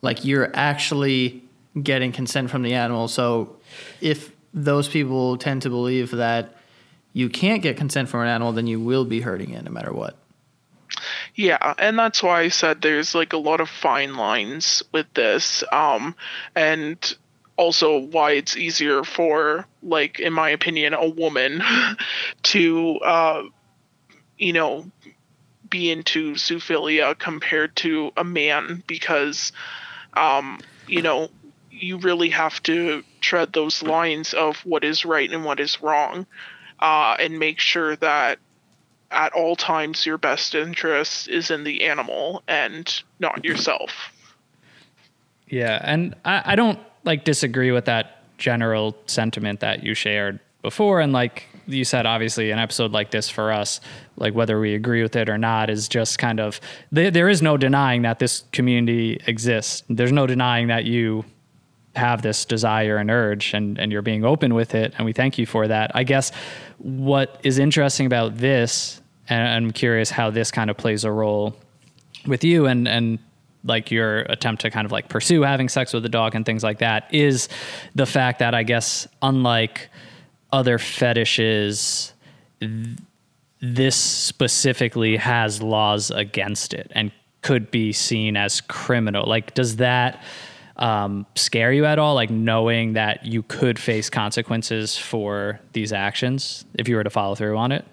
like 0.02 0.26
you're 0.26 0.52
actually 0.54 1.43
getting 1.82 2.12
consent 2.12 2.50
from 2.50 2.62
the 2.62 2.74
animal. 2.74 3.08
So 3.08 3.58
if 4.02 4.32
those 4.54 4.88
people 4.88 5.38
tend 5.38 5.64
to 5.64 5.70
believe 5.70 6.12
that 6.12 6.56
you 7.14 7.30
can't 7.30 7.62
get 7.62 7.78
consent 7.78 8.10
from 8.10 8.22
an 8.22 8.28
animal, 8.28 8.54
then 8.54 8.68
you 8.68 8.80
will 8.80 9.06
be 9.06 9.22
hurting 9.22 9.52
it 9.52 9.64
no 9.64 9.72
matter 9.72 9.94
what. 9.94 10.18
Yeah, 11.36 11.74
and 11.80 11.98
that's 11.98 12.22
why 12.22 12.42
I 12.42 12.50
said 12.50 12.82
there's 12.82 13.16
like 13.16 13.34
a 13.34 13.38
lot 13.38 13.60
of 13.60 13.70
fine 13.70 14.16
lines 14.16 14.84
with 14.92 15.12
this. 15.14 15.64
Um, 15.72 16.16
and 16.56 17.16
also 17.56 17.98
why 17.98 18.32
it's 18.32 18.58
easier 18.58 19.04
for 19.04 19.66
like 19.82 20.20
in 20.20 20.34
my 20.34 20.50
opinion 20.50 20.94
a 20.94 21.08
woman 21.08 21.62
to 22.44 22.98
uh 22.98 23.44
you 24.38 24.54
know 24.54 24.86
be 25.70 25.92
into 25.92 26.34
zoophilia 26.34 27.18
compared 27.18 27.76
to 27.76 28.12
a 28.18 28.24
man 28.24 28.84
because 28.88 29.52
um 30.16 30.60
you 30.88 31.02
know 31.02 31.30
you 31.80 31.98
really 31.98 32.30
have 32.30 32.62
to 32.64 33.04
tread 33.22 33.54
those 33.54 33.82
lines 33.82 34.34
of 34.34 34.58
what 34.60 34.84
is 34.84 35.06
right 35.06 35.32
and 35.32 35.44
what 35.44 35.60
is 35.60 35.82
wrong 35.82 36.26
uh 36.80 37.16
and 37.20 37.40
make 37.40 37.60
sure 37.60 37.96
that 37.96 38.38
at 39.12 39.34
all 39.34 39.56
times 39.56 40.06
your 40.06 40.18
best 40.18 40.56
interest 40.56 41.28
is 41.28 41.52
in 41.52 41.64
the 41.64 41.84
animal 41.84 42.42
and 42.48 43.04
not 43.20 43.44
yourself. 43.44 43.92
Yeah 45.48 45.80
and 45.84 46.16
i, 46.26 46.42
I 46.46 46.56
don't 46.56 46.80
like 47.04 47.24
disagree 47.24 47.72
with 47.72 47.86
that 47.86 48.24
general 48.38 48.96
sentiment 49.06 49.60
that 49.60 49.84
you 49.84 49.94
shared 49.94 50.40
before 50.62 51.00
and 51.00 51.12
like 51.12 51.48
you 51.68 51.86
said 51.86 52.06
obviously 52.06 52.52
an 52.52 52.60
episode 52.60 52.92
like 52.92 53.12
this 53.12 53.30
for 53.30 53.52
us 53.52 53.80
like 54.18 54.34
whether 54.34 54.60
we 54.60 54.74
agree 54.76 55.02
with 55.02 55.16
it 55.16 55.30
or 55.30 55.38
not 55.38 55.70
is 55.70 55.88
just 55.88 56.18
kind 56.20 56.40
of 56.40 56.60
there, 56.92 57.12
there 57.12 57.30
is 57.30 57.42
no 57.42 57.58
denying 57.58 58.04
that 58.04 58.20
this 58.20 58.44
community 58.52 59.20
exists. 59.28 59.84
There's 59.90 60.12
no 60.12 60.28
denying 60.28 60.68
that 60.68 60.86
you 60.86 61.26
have 61.96 62.22
this 62.22 62.46
desire 62.46 62.98
and 62.98 63.12
urge 63.12 63.54
and, 63.54 63.80
and 63.80 63.92
you're 63.92 64.02
being 64.02 64.26
open 64.26 64.54
with 64.54 64.74
it 64.74 64.94
and 64.98 65.06
we 65.06 65.14
thank 65.14 65.38
you 65.38 65.46
for 65.46 65.68
that. 65.68 65.92
I 65.96 66.04
guess 66.04 66.32
what 66.80 67.40
is 67.44 67.60
interesting 67.60 68.06
about 68.06 68.38
this 68.38 69.00
and 69.30 69.48
i'm 69.48 69.72
curious 69.72 70.10
how 70.10 70.30
this 70.30 70.52
kind 70.52 70.70
of 70.70 70.76
plays 70.76 71.06
a 71.06 71.12
role 71.12 71.56
with 72.28 72.44
you 72.44 72.66
and 72.66 72.90
and 72.90 73.20
like 73.64 73.92
your 73.92 74.20
attempt 74.24 74.62
to 74.62 74.70
kind 74.70 74.86
of 74.86 74.92
like 74.92 75.10
pursue 75.10 75.42
having 75.42 75.70
sex 75.70 75.94
with 75.94 76.06
a 76.06 76.10
dog 76.10 76.36
and 76.36 76.46
things 76.46 76.64
like 76.64 76.80
that 76.80 77.14
is 77.14 77.48
the 77.96 78.06
fact 78.06 78.40
that 78.40 78.54
I 78.54 78.64
guess 78.64 79.08
unlike 79.22 79.90
other 80.52 80.78
fetishes 80.78 82.14
th- 82.60 82.98
this 83.62 83.96
specifically 83.96 85.16
has 85.16 85.62
laws 85.62 86.12
against 86.12 86.74
it 86.74 86.92
and 86.94 87.12
could 87.42 87.72
be 87.72 87.94
seen 87.94 88.36
as 88.36 88.60
criminal. 88.60 89.26
Like 89.26 89.54
does 89.54 89.78
that 89.78 90.22
um, 90.78 91.26
scare 91.36 91.72
you 91.72 91.86
at 91.86 92.00
all 92.00 92.16
like 92.16 92.30
knowing 92.30 92.94
that 92.94 93.26
you 93.26 93.44
could 93.44 93.78
face 93.78 94.10
consequences 94.10 94.98
for 94.98 95.60
these 95.74 95.94
actions 95.94 96.66
if 96.74 96.88
you 96.88 96.96
were 96.96 97.04
to 97.04 97.10
follow 97.10 97.36
through 97.36 97.58
on 97.58 97.72
it? 97.72 97.86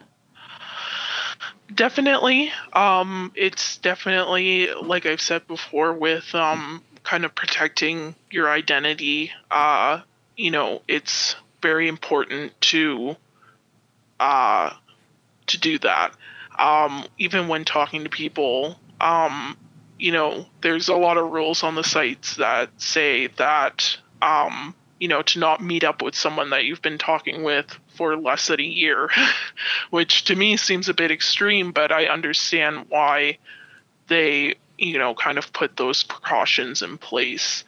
Definitely. 1.74 2.50
Um 2.72 3.32
it's 3.36 3.76
definitely 3.78 4.72
like 4.74 5.06
i've 5.06 5.20
said 5.20 5.46
before 5.46 5.92
with 5.92 6.34
um 6.34 6.82
kind 7.04 7.24
of 7.24 7.34
protecting 7.34 8.14
your 8.30 8.50
identity 8.50 9.30
uh 9.50 10.00
you 10.36 10.50
know 10.50 10.82
it's 10.88 11.36
very 11.62 11.86
important 11.86 12.58
to 12.60 13.16
uh 14.18 14.70
to 15.46 15.58
do 15.58 15.78
that. 15.78 16.12
Um 16.58 17.04
even 17.18 17.46
when 17.46 17.64
talking 17.64 18.02
to 18.04 18.10
people 18.10 18.76
um 19.00 19.56
you 20.00 20.12
know 20.12 20.46
there's 20.62 20.88
a 20.88 20.96
lot 20.96 21.16
of 21.16 21.30
rules 21.30 21.62
on 21.62 21.74
the 21.74 21.84
sites 21.84 22.36
that 22.36 22.70
say 22.80 23.26
that 23.26 23.96
um 24.22 24.74
you 24.98 25.08
know 25.08 25.22
to 25.22 25.38
not 25.38 25.62
meet 25.62 25.84
up 25.84 26.02
with 26.02 26.14
someone 26.14 26.50
that 26.50 26.64
you've 26.64 26.82
been 26.82 26.98
talking 26.98 27.42
with 27.42 27.78
for 28.00 28.16
less 28.16 28.46
than 28.46 28.60
a 28.60 28.64
year, 28.64 29.10
which 29.90 30.24
to 30.24 30.34
me 30.34 30.56
seems 30.56 30.88
a 30.88 30.94
bit 30.94 31.10
extreme, 31.10 31.70
but 31.70 31.92
I 31.92 32.06
understand 32.06 32.86
why 32.88 33.36
they, 34.08 34.54
you 34.78 34.98
know, 34.98 35.14
kind 35.14 35.36
of 35.36 35.52
put 35.52 35.76
those 35.76 36.02
precautions 36.02 36.80
in 36.80 36.96
place. 36.96 37.62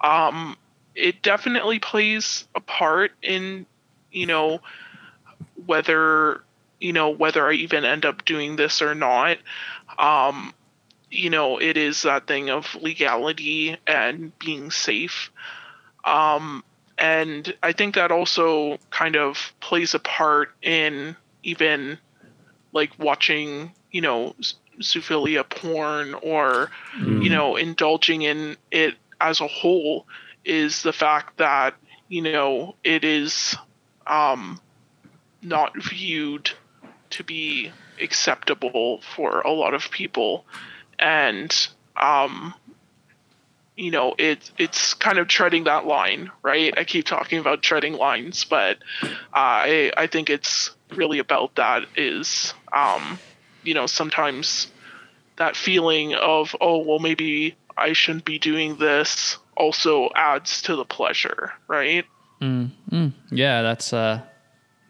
Um, 0.00 0.56
it 0.94 1.20
definitely 1.20 1.80
plays 1.80 2.46
a 2.54 2.60
part 2.60 3.10
in, 3.22 3.66
you 4.12 4.26
know, 4.26 4.60
whether, 5.66 6.44
you 6.80 6.92
know, 6.92 7.10
whether 7.10 7.44
I 7.44 7.54
even 7.54 7.84
end 7.84 8.04
up 8.04 8.24
doing 8.24 8.54
this 8.54 8.82
or 8.82 8.94
not. 8.94 9.38
Um, 9.98 10.54
you 11.12 11.30
know, 11.30 11.58
it 11.58 11.76
is 11.76 12.02
that 12.02 12.26
thing 12.26 12.50
of 12.50 12.74
legality 12.80 13.76
and 13.86 14.36
being 14.38 14.70
safe. 14.70 15.30
Um, 16.04 16.64
and 16.96 17.54
I 17.62 17.72
think 17.72 17.94
that 17.94 18.10
also 18.10 18.78
kind 18.90 19.16
of 19.16 19.52
plays 19.60 19.94
a 19.94 19.98
part 19.98 20.50
in 20.62 21.16
even 21.42 21.98
like 22.72 22.98
watching, 22.98 23.72
you 23.90 24.00
know, 24.00 24.34
zoophilia 24.80 25.48
porn 25.48 26.14
or 26.14 26.70
mm. 26.96 27.22
you 27.22 27.28
know 27.28 27.56
indulging 27.56 28.22
in 28.22 28.56
it 28.70 28.94
as 29.20 29.40
a 29.40 29.46
whole 29.46 30.06
is 30.46 30.82
the 30.82 30.94
fact 30.94 31.36
that 31.36 31.74
you 32.08 32.22
know 32.22 32.74
it 32.82 33.04
is 33.04 33.54
um, 34.06 34.58
not 35.42 35.72
viewed 35.82 36.50
to 37.10 37.22
be 37.22 37.70
acceptable 38.00 39.00
for 39.14 39.42
a 39.42 39.50
lot 39.50 39.74
of 39.74 39.90
people 39.90 40.46
and 41.02 41.68
um, 41.96 42.54
you 43.76 43.90
know 43.90 44.14
it 44.18 44.50
it's 44.58 44.94
kind 44.94 45.18
of 45.18 45.28
treading 45.28 45.64
that 45.64 45.86
line 45.86 46.30
right 46.42 46.76
i 46.78 46.84
keep 46.84 47.06
talking 47.06 47.38
about 47.38 47.62
treading 47.62 47.94
lines 47.94 48.44
but 48.44 48.76
uh, 49.02 49.08
i 49.32 49.92
i 49.96 50.06
think 50.06 50.28
it's 50.28 50.70
really 50.94 51.18
about 51.18 51.54
that 51.54 51.82
is 51.96 52.52
um 52.72 53.18
you 53.62 53.72
know 53.72 53.86
sometimes 53.86 54.70
that 55.36 55.56
feeling 55.56 56.14
of 56.14 56.54
oh 56.60 56.78
well 56.78 56.98
maybe 56.98 57.56
i 57.78 57.94
shouldn't 57.94 58.26
be 58.26 58.38
doing 58.38 58.76
this 58.76 59.38
also 59.56 60.10
adds 60.14 60.62
to 60.62 60.76
the 60.76 60.84
pleasure, 60.84 61.52
right? 61.68 62.04
Yeah, 63.30 63.62
that's 63.62 63.92
uh 63.92 64.22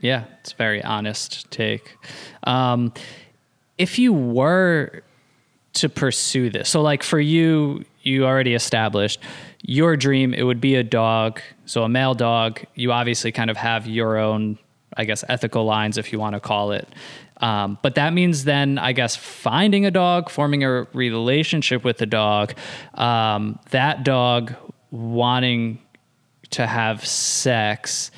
yeah, 0.01 0.25
it's 0.40 0.53
a 0.53 0.57
very 0.57 0.83
honest 0.83 1.51
take. 1.51 1.96
Um 2.44 2.92
if 3.79 3.98
you 3.98 4.12
were 4.12 5.03
to 5.74 5.88
pursue 5.88 6.50
this, 6.50 6.68
so 6.68 6.82
like 6.82 7.02
for 7.02 7.20
you, 7.20 7.85
you 8.02 8.26
already 8.26 8.54
established 8.54 9.20
your 9.62 9.96
dream, 9.96 10.35
it 10.35 10.42
would 10.42 10.61
be 10.61 10.74
a 10.74 10.82
dog, 10.82 11.40
so 11.66 11.85
a 11.85 11.88
male 11.88 12.14
dog. 12.14 12.61
You 12.74 12.92
obviously 12.92 13.32
kind 13.32 13.50
of 13.50 13.56
have 13.56 13.87
your 13.87 14.18
own, 14.18 14.58
I 14.96 15.04
guess, 15.04 15.24
ethical 15.28 15.64
lines, 15.64 15.98
if 15.98 16.12
you 16.12 16.18
want 16.18 16.35
to 16.35 16.40
call 16.40 16.72
it. 16.72 16.88
Um, 17.37 17.78
but 17.82 17.94
that 17.94 18.12
means 18.12 18.44
then, 18.44 18.78
I 18.78 18.92
guess, 18.92 19.16
finding 19.16 19.87
a 19.87 19.90
dog, 19.90 20.30
forming 20.30 20.64
a 20.64 20.85
relationship 20.92 21.85
with 21.85 21.98
the 21.98 22.06
dog, 22.06 22.54
um, 22.94 23.58
that 23.70 24.04
dog 24.04 24.54
wanting 24.90 25.80
to 26.50 26.66
have 26.66 27.06
sex 27.06 28.11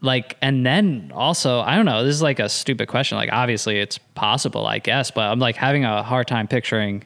like 0.00 0.36
and 0.40 0.64
then 0.64 1.10
also 1.14 1.60
i 1.60 1.74
don't 1.74 1.86
know 1.86 2.04
this 2.04 2.14
is 2.14 2.22
like 2.22 2.38
a 2.38 2.48
stupid 2.48 2.88
question. 2.88 3.18
Like 3.18 3.32
obviously 3.32 3.78
it's 3.78 3.98
possible 4.14 4.66
i 4.66 4.78
guess 4.78 5.10
but 5.10 5.22
i'm 5.22 5.38
like 5.38 5.56
having 5.56 5.84
a 5.84 6.02
hard 6.02 6.28
time 6.28 6.46
picturing 6.48 7.04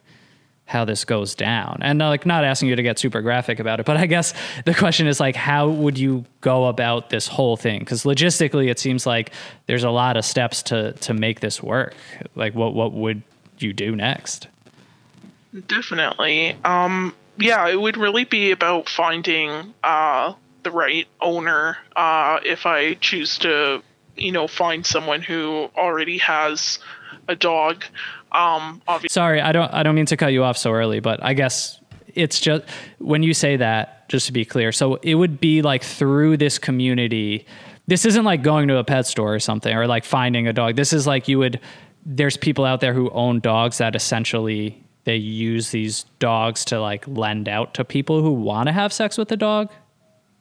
how 0.64 0.86
this 0.86 1.04
goes 1.04 1.34
down. 1.34 1.80
And 1.82 2.00
uh, 2.00 2.08
like 2.08 2.24
not 2.24 2.44
asking 2.44 2.68
you 2.68 2.76
to 2.76 2.82
get 2.82 2.98
super 2.98 3.20
graphic 3.20 3.58
about 3.58 3.80
it 3.80 3.86
but 3.86 3.96
i 3.96 4.06
guess 4.06 4.34
the 4.64 4.74
question 4.74 5.06
is 5.06 5.20
like 5.20 5.36
how 5.36 5.68
would 5.68 5.98
you 5.98 6.24
go 6.40 6.66
about 6.66 7.10
this 7.10 7.28
whole 7.28 7.56
thing? 7.56 7.80
Because 7.80 8.04
logistically 8.04 8.70
it 8.70 8.78
seems 8.78 9.06
like 9.06 9.32
there's 9.66 9.84
a 9.84 9.90
lot 9.90 10.16
of 10.16 10.24
steps 10.24 10.62
to 10.64 10.92
to 10.92 11.14
make 11.14 11.40
this 11.40 11.62
work. 11.62 11.94
Like 12.34 12.54
what 12.54 12.74
what 12.74 12.92
would 12.92 13.22
you 13.58 13.72
do 13.72 13.96
next? 13.96 14.48
Definitely. 15.66 16.56
Um, 16.64 17.14
yeah, 17.38 17.68
it 17.68 17.80
would 17.80 17.96
really 17.96 18.24
be 18.24 18.50
about 18.50 18.88
finding 18.88 19.74
uh, 19.82 20.34
the 20.62 20.70
right 20.70 21.06
owner. 21.20 21.76
Uh, 21.96 22.40
if 22.44 22.66
I 22.66 22.94
choose 22.94 23.38
to, 23.38 23.82
you 24.16 24.32
know, 24.32 24.46
find 24.46 24.84
someone 24.84 25.22
who 25.22 25.70
already 25.76 26.18
has 26.18 26.78
a 27.28 27.36
dog. 27.36 27.84
Um, 28.32 28.82
obviously, 28.88 29.12
Sorry, 29.12 29.40
I 29.40 29.52
don't 29.52 29.72
I 29.72 29.82
don't 29.82 29.94
mean 29.94 30.06
to 30.06 30.16
cut 30.16 30.32
you 30.32 30.44
off 30.44 30.56
so 30.56 30.72
early, 30.72 31.00
but 31.00 31.22
I 31.22 31.34
guess 31.34 31.80
it's 32.14 32.40
just 32.40 32.64
when 32.98 33.22
you 33.22 33.34
say 33.34 33.56
that, 33.56 34.08
just 34.08 34.26
to 34.26 34.32
be 34.32 34.44
clear. 34.44 34.72
So 34.72 34.96
it 34.96 35.14
would 35.14 35.40
be 35.40 35.62
like 35.62 35.82
through 35.82 36.36
this 36.36 36.58
community. 36.58 37.46
This 37.86 38.04
isn't 38.04 38.24
like 38.24 38.42
going 38.42 38.68
to 38.68 38.78
a 38.78 38.84
pet 38.84 39.06
store 39.06 39.34
or 39.34 39.40
something 39.40 39.74
or 39.74 39.86
like 39.86 40.04
finding 40.04 40.46
a 40.46 40.52
dog. 40.52 40.76
This 40.76 40.92
is 40.92 41.06
like 41.06 41.28
you 41.28 41.38
would 41.38 41.60
there's 42.04 42.36
people 42.36 42.64
out 42.64 42.80
there 42.80 42.94
who 42.94 43.10
own 43.10 43.40
dogs 43.40 43.78
that 43.78 43.94
essentially 43.94 44.82
they 45.04 45.16
use 45.16 45.70
these 45.70 46.04
dogs 46.18 46.64
to 46.66 46.80
like 46.80 47.06
lend 47.06 47.48
out 47.48 47.74
to 47.74 47.84
people 47.84 48.22
who 48.22 48.32
want 48.32 48.68
to 48.68 48.72
have 48.72 48.92
sex 48.92 49.18
with 49.18 49.28
the 49.28 49.36
dog. 49.36 49.70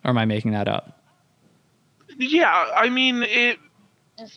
Or 0.04 0.10
am 0.10 0.18
I 0.18 0.26
making 0.26 0.52
that 0.52 0.68
up? 0.68 1.02
yeah, 2.18 2.66
I 2.76 2.90
mean 2.90 3.24
it 3.24 3.60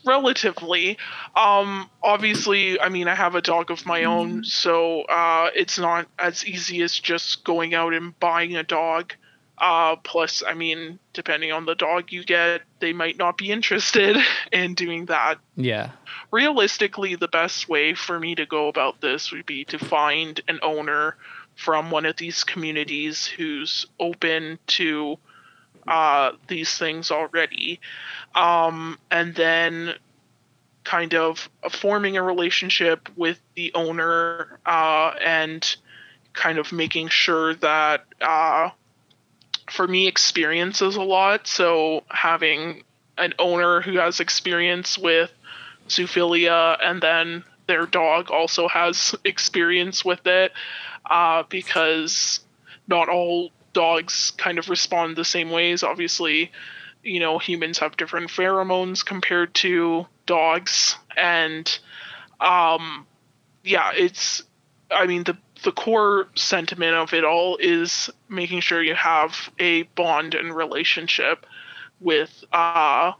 relatively. 0.05 0.99
Um, 1.37 1.91
obviously, 2.03 2.81
I 2.81 2.89
mean 2.89 3.09
I 3.09 3.15
have 3.15 3.35
a 3.35 3.43
dog 3.43 3.71
of 3.71 3.85
my 3.87 4.05
own, 4.05 4.45
so 4.45 5.03
uh, 5.03 5.51
it's 5.55 5.79
not 5.79 6.07
as 6.19 6.47
easy 6.47 6.83
as 6.83 6.99
just 6.99 7.45
going 7.45 7.75
out 7.75 7.93
and 7.93 8.19
buying 8.19 8.57
a 8.57 8.63
dog. 8.63 9.15
Uh, 9.57 9.95
plus, 9.97 10.43
I 10.45 10.55
mean, 10.55 10.99
depending 11.13 11.53
on 11.53 11.65
the 11.65 11.77
dog 11.77 12.11
you 12.11 12.25
get, 12.25 12.63
they 12.81 12.93
might 12.93 13.17
not 13.17 13.39
be 13.39 13.53
interested 13.53 14.17
in 14.51 14.75
doing 14.75 15.07
that. 15.07 15.39
Yeah. 15.57 15.93
Realistically, 16.33 17.15
the 17.15 17.29
best 17.29 17.69
way 17.69 17.95
for 17.95 18.19
me 18.19 18.35
to 18.35 18.47
go 18.47 18.67
about 18.69 19.01
this 19.01 19.31
would 19.31 19.47
be 19.47 19.65
to 19.67 19.79
find 19.79 20.41
an 20.49 20.59
owner 20.63 21.17
from 21.55 21.93
one 21.93 22.05
of 22.05 22.17
these 22.17 22.43
communities 22.43 23.27
who's 23.27 23.87
open 24.01 24.59
to 24.67 25.19
uh, 25.87 26.33
these 26.49 26.77
things 26.77 27.11
already, 27.11 27.81
um, 28.35 28.99
and 29.11 29.35
then 29.35 29.95
kind 30.85 31.15
of 31.15 31.49
forming 31.71 32.17
a 32.17 32.23
relationship 32.23 33.09
with 33.17 33.41
the 33.55 33.73
owner 33.75 34.59
uh, 34.67 35.13
and 35.25 35.77
kind 36.35 36.59
of 36.59 36.73
making 36.73 37.09
sure 37.09 37.55
that 37.55 38.05
uh, 38.21 38.69
for 39.71 39.89
me 39.89 40.07
experience 40.07 40.83
is 40.83 40.97
a 40.97 41.03
lot. 41.03 41.47
So 41.47 42.05
having 42.09 42.83
an 43.17 43.33
owner 43.39 43.81
who 43.81 43.99
has 43.99 44.21
experience 44.21 44.99
with 44.99 45.33
zoophilia 45.89 46.79
and 46.83 47.01
then 47.01 47.45
their 47.67 47.87
dog 47.87 48.31
also 48.31 48.69
has 48.69 49.15
experience 49.25 50.05
with 50.05 50.27
it 50.27 50.53
uh, 51.09 51.45
because 51.49 52.41
not 52.89 53.09
all 53.09 53.51
dogs 53.75 54.33
kind 54.39 54.59
of 54.59 54.71
respond 54.71 55.17
the 55.17 55.25
same 55.25 55.51
ways. 55.51 55.83
Obviously 55.83 56.51
you 57.05 57.21
know 57.21 57.39
humans 57.39 57.79
have 57.79 57.97
different 57.97 58.31
pheromones 58.31 59.05
compared 59.05 59.55
to 59.55 60.07
dogs. 60.27 60.97
And 61.17 61.79
um 62.41 63.07
yeah 63.63 63.93
it's 63.95 64.43
i 64.91 65.07
mean 65.07 65.23
the 65.25 65.37
the 65.63 65.73
core 65.73 66.29
sentiment 66.35 66.95
of 66.95 67.15
it 67.15 67.25
all 67.25 67.57
is 67.59 68.11
making 68.29 68.61
sure 68.61 68.83
you 68.83 68.95
have 68.95 69.51
a 69.59 69.85
bond 69.85 70.35
and 70.35 70.55
relationship 70.55 71.47
with 72.01 72.45
uh 72.53 73.13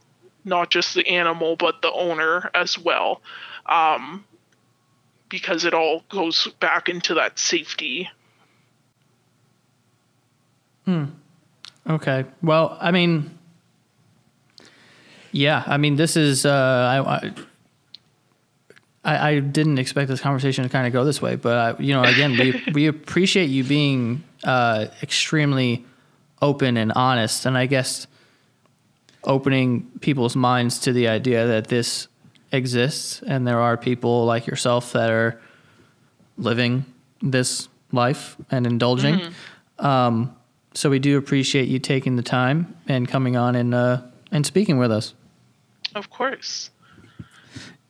not 0.43 0.69
just 0.69 0.93
the 0.93 1.07
animal 1.07 1.55
but 1.55 1.81
the 1.81 1.91
owner 1.91 2.49
as 2.53 2.77
well. 2.77 3.21
Um 3.65 4.25
because 5.27 5.65
it 5.65 5.73
all 5.73 6.03
goes 6.09 6.47
back 6.59 6.87
into 6.87 7.15
that 7.15 7.39
safety 7.39 8.09
Okay. 11.87 12.25
Well, 12.41 12.77
I 12.79 12.91
mean, 12.91 13.37
yeah. 15.31 15.63
I 15.65 15.77
mean, 15.77 15.95
this 15.95 16.15
is. 16.15 16.45
Uh, 16.45 16.51
I, 17.05 17.27
I 19.03 19.27
I 19.27 19.39
didn't 19.39 19.77
expect 19.77 20.09
this 20.09 20.19
conversation 20.19 20.63
to 20.63 20.69
kind 20.69 20.87
of 20.87 20.93
go 20.93 21.05
this 21.05 21.21
way, 21.21 21.35
but 21.35 21.51
uh, 21.51 21.75
you 21.79 21.93
know, 21.93 22.03
again, 22.03 22.37
we 22.37 22.63
we 22.73 22.87
appreciate 22.87 23.49
you 23.49 23.63
being 23.63 24.23
uh, 24.43 24.87
extremely 25.03 25.85
open 26.41 26.77
and 26.77 26.91
honest, 26.93 27.45
and 27.45 27.57
I 27.57 27.67
guess 27.67 28.07
opening 29.23 29.89
people's 30.01 30.35
minds 30.35 30.79
to 30.79 30.93
the 30.93 31.07
idea 31.07 31.47
that 31.47 31.67
this 31.67 32.07
exists, 32.51 33.21
and 33.25 33.47
there 33.47 33.59
are 33.59 33.77
people 33.77 34.25
like 34.25 34.47
yourself 34.47 34.93
that 34.93 35.09
are 35.11 35.39
living 36.37 36.85
this 37.21 37.67
life 37.91 38.35
and 38.51 38.65
indulging. 38.67 39.19
Um, 39.79 40.35
so 40.75 40.89
we 40.89 40.99
do 40.99 41.17
appreciate 41.17 41.67
you 41.67 41.79
taking 41.79 42.15
the 42.15 42.23
time 42.23 42.75
and 42.87 43.07
coming 43.07 43.35
on 43.35 43.55
and 43.55 43.73
uh, 43.73 44.01
and 44.31 44.45
speaking 44.45 44.77
with 44.77 44.91
us. 44.91 45.13
of 45.95 46.09
course 46.09 46.69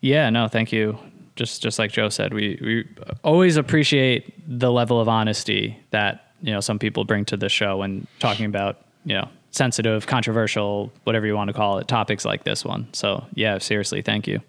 Yeah, 0.01 0.29
no, 0.29 0.47
thank 0.47 0.71
you. 0.71 0.97
Just 1.35 1.61
just 1.61 1.79
like 1.79 1.91
Joe 1.91 2.09
said, 2.09 2.33
we 2.33 2.57
we 2.61 2.87
always 3.23 3.57
appreciate 3.57 4.33
the 4.47 4.71
level 4.71 4.99
of 5.01 5.09
honesty 5.09 5.77
that 5.89 6.31
you 6.41 6.53
know 6.53 6.61
some 6.61 6.79
people 6.79 7.03
bring 7.03 7.25
to 7.25 7.37
the 7.37 7.49
show 7.49 7.77
when 7.77 8.07
talking 8.19 8.45
about 8.45 8.77
you 9.03 9.15
know 9.15 9.27
sensitive, 9.51 10.05
controversial, 10.05 10.91
whatever 11.05 11.25
you 11.25 11.35
want 11.35 11.47
to 11.47 11.53
call 11.53 11.79
it, 11.79 11.87
topics 11.87 12.25
like 12.25 12.43
this 12.43 12.63
one. 12.63 12.87
So 12.93 13.25
yeah, 13.33 13.57
seriously, 13.57 14.01
thank 14.01 14.27
you. 14.27 14.41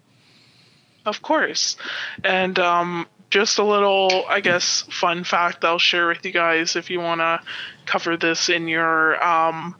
Of 1.05 1.21
course. 1.21 1.77
And 2.23 2.59
um, 2.59 3.07
just 3.29 3.59
a 3.59 3.63
little, 3.63 4.25
I 4.27 4.39
guess, 4.39 4.83
fun 4.83 5.23
fact 5.23 5.65
I'll 5.65 5.79
share 5.79 6.07
with 6.07 6.25
you 6.25 6.31
guys 6.31 6.75
if 6.75 6.89
you 6.89 6.99
want 6.99 7.21
to 7.21 7.41
cover 7.85 8.17
this 8.17 8.49
in 8.49 8.67
your 8.67 9.23
um, 9.23 9.75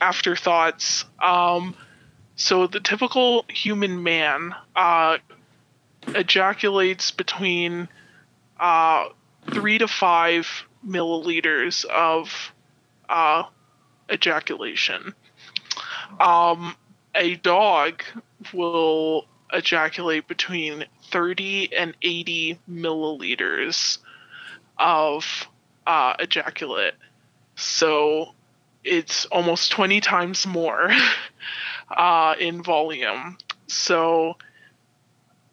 afterthoughts. 0.00 1.04
Um, 1.18 1.74
so, 2.36 2.66
the 2.66 2.80
typical 2.80 3.44
human 3.48 4.02
man 4.02 4.54
uh, 4.76 5.18
ejaculates 6.08 7.10
between 7.10 7.88
uh, 8.60 9.08
three 9.52 9.78
to 9.78 9.88
five 9.88 10.46
milliliters 10.86 11.84
of 11.84 12.52
uh, 13.08 13.44
ejaculation. 14.12 15.14
Um, 16.20 16.76
a 17.14 17.34
dog 17.36 18.02
will 18.52 19.26
ejaculate 19.52 20.28
between 20.28 20.84
30 21.10 21.74
and 21.76 21.94
80 22.02 22.58
milliliters 22.70 23.98
of 24.78 25.48
uh, 25.86 26.14
ejaculate. 26.18 26.94
So 27.56 28.34
it's 28.84 29.26
almost 29.26 29.72
20 29.72 30.00
times 30.00 30.46
more 30.46 30.90
uh, 31.90 32.34
in 32.38 32.62
volume. 32.62 33.38
So, 33.66 34.36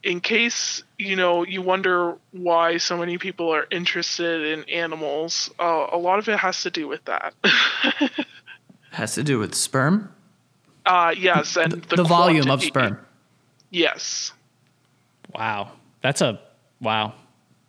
in 0.03 0.22
case 0.22 0.84
you 0.99 1.16
know 1.16 1.43
you 1.43 1.62
wonder 1.62 2.16
why 2.32 2.78
so 2.78 2.95
many 2.95 3.18
people 3.18 3.49
are 3.49 3.66
interested 3.72 4.58
in 4.58 4.70
animals, 4.70 5.49
uh, 5.60 5.88
a 5.91 5.97
lot 5.97 6.20
of 6.20 6.30
it 6.30 6.38
has 6.38 6.62
to 6.62 6.72
do 6.72 6.88
with 6.88 7.03
that. 7.06 7.34
Has 8.91 9.16
to 9.16 9.24
do 9.24 9.39
with 9.39 9.53
sperm, 9.53 10.16
uh, 10.86 11.14
yes, 11.18 11.58
and 11.58 11.74
the, 11.74 12.03
volume 12.03 12.49
of 12.49 12.64
sperm. 12.64 12.97
Yes. 13.70 14.32
Wow, 15.38 15.72
that's 16.02 16.22
a 16.22 16.40
wow. 16.80 17.14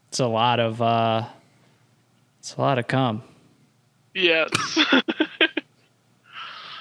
It's 0.08 0.20
a 0.20 0.26
lot 0.26 0.60
of 0.60 0.80
uh, 0.80 1.26
it's 2.38 2.54
a 2.54 2.60
lot 2.60 2.78
of 2.78 2.86
cum. 2.86 3.22
Yes. 4.14 4.48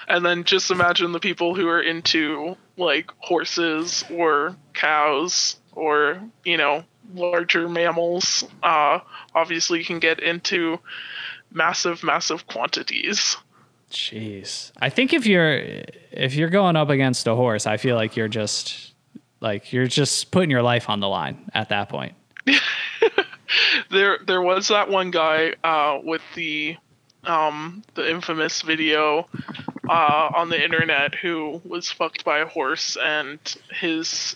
and 0.08 0.26
then 0.26 0.46
just 0.46 0.72
imagine 0.72 1.12
the 1.12 1.20
people 1.20 1.54
who 1.54 1.68
are 1.68 1.82
into 1.82 2.56
like 2.78 3.12
horses 3.18 4.04
or 4.12 4.56
cows 4.74 5.58
or, 5.74 6.22
you 6.46 6.58
know, 6.58 6.84
larger 7.14 7.68
mammals. 7.68 8.44
Uh, 8.64 9.00
obviously, 9.34 9.80
you 9.80 9.86
can 9.86 10.00
get 10.00 10.20
into 10.20 10.80
massive, 11.52 12.04
massive 12.04 12.48
quantities. 12.48 13.38
Jeez. 13.92 14.72
I 14.78 14.90
think 14.90 15.14
if 15.14 15.26
you're 15.26 15.84
if 16.12 16.36
you're 16.36 16.50
going 16.50 16.76
up 16.76 16.90
against 16.90 17.28
a 17.28 17.36
horse, 17.36 17.68
I 17.68 17.78
feel 17.78 17.96
like 17.96 18.16
you're 18.16 18.28
just 18.28 18.95
like 19.46 19.72
you're 19.72 19.86
just 19.86 20.32
putting 20.32 20.50
your 20.50 20.64
life 20.64 20.90
on 20.90 21.00
the 21.00 21.08
line 21.08 21.50
at 21.54 21.70
that 21.70 21.88
point. 21.88 22.16
there 23.92 24.18
there 24.26 24.42
was 24.42 24.70
that 24.70 24.90
one 24.90 25.12
guy 25.12 25.54
uh, 25.64 26.00
with 26.04 26.24
the 26.34 26.76
um, 27.24 27.84
the 27.94 28.10
infamous 28.10 28.64
video 28.64 29.28
uh, 29.88 30.30
on 30.36 30.50
the 30.50 30.62
internet 30.62 31.14
who 31.14 31.62
was 31.64 31.92
fucked 31.92 32.26
by 32.26 32.40
a 32.40 32.48
horse 32.48 32.98
and 33.02 33.40
his 33.72 34.36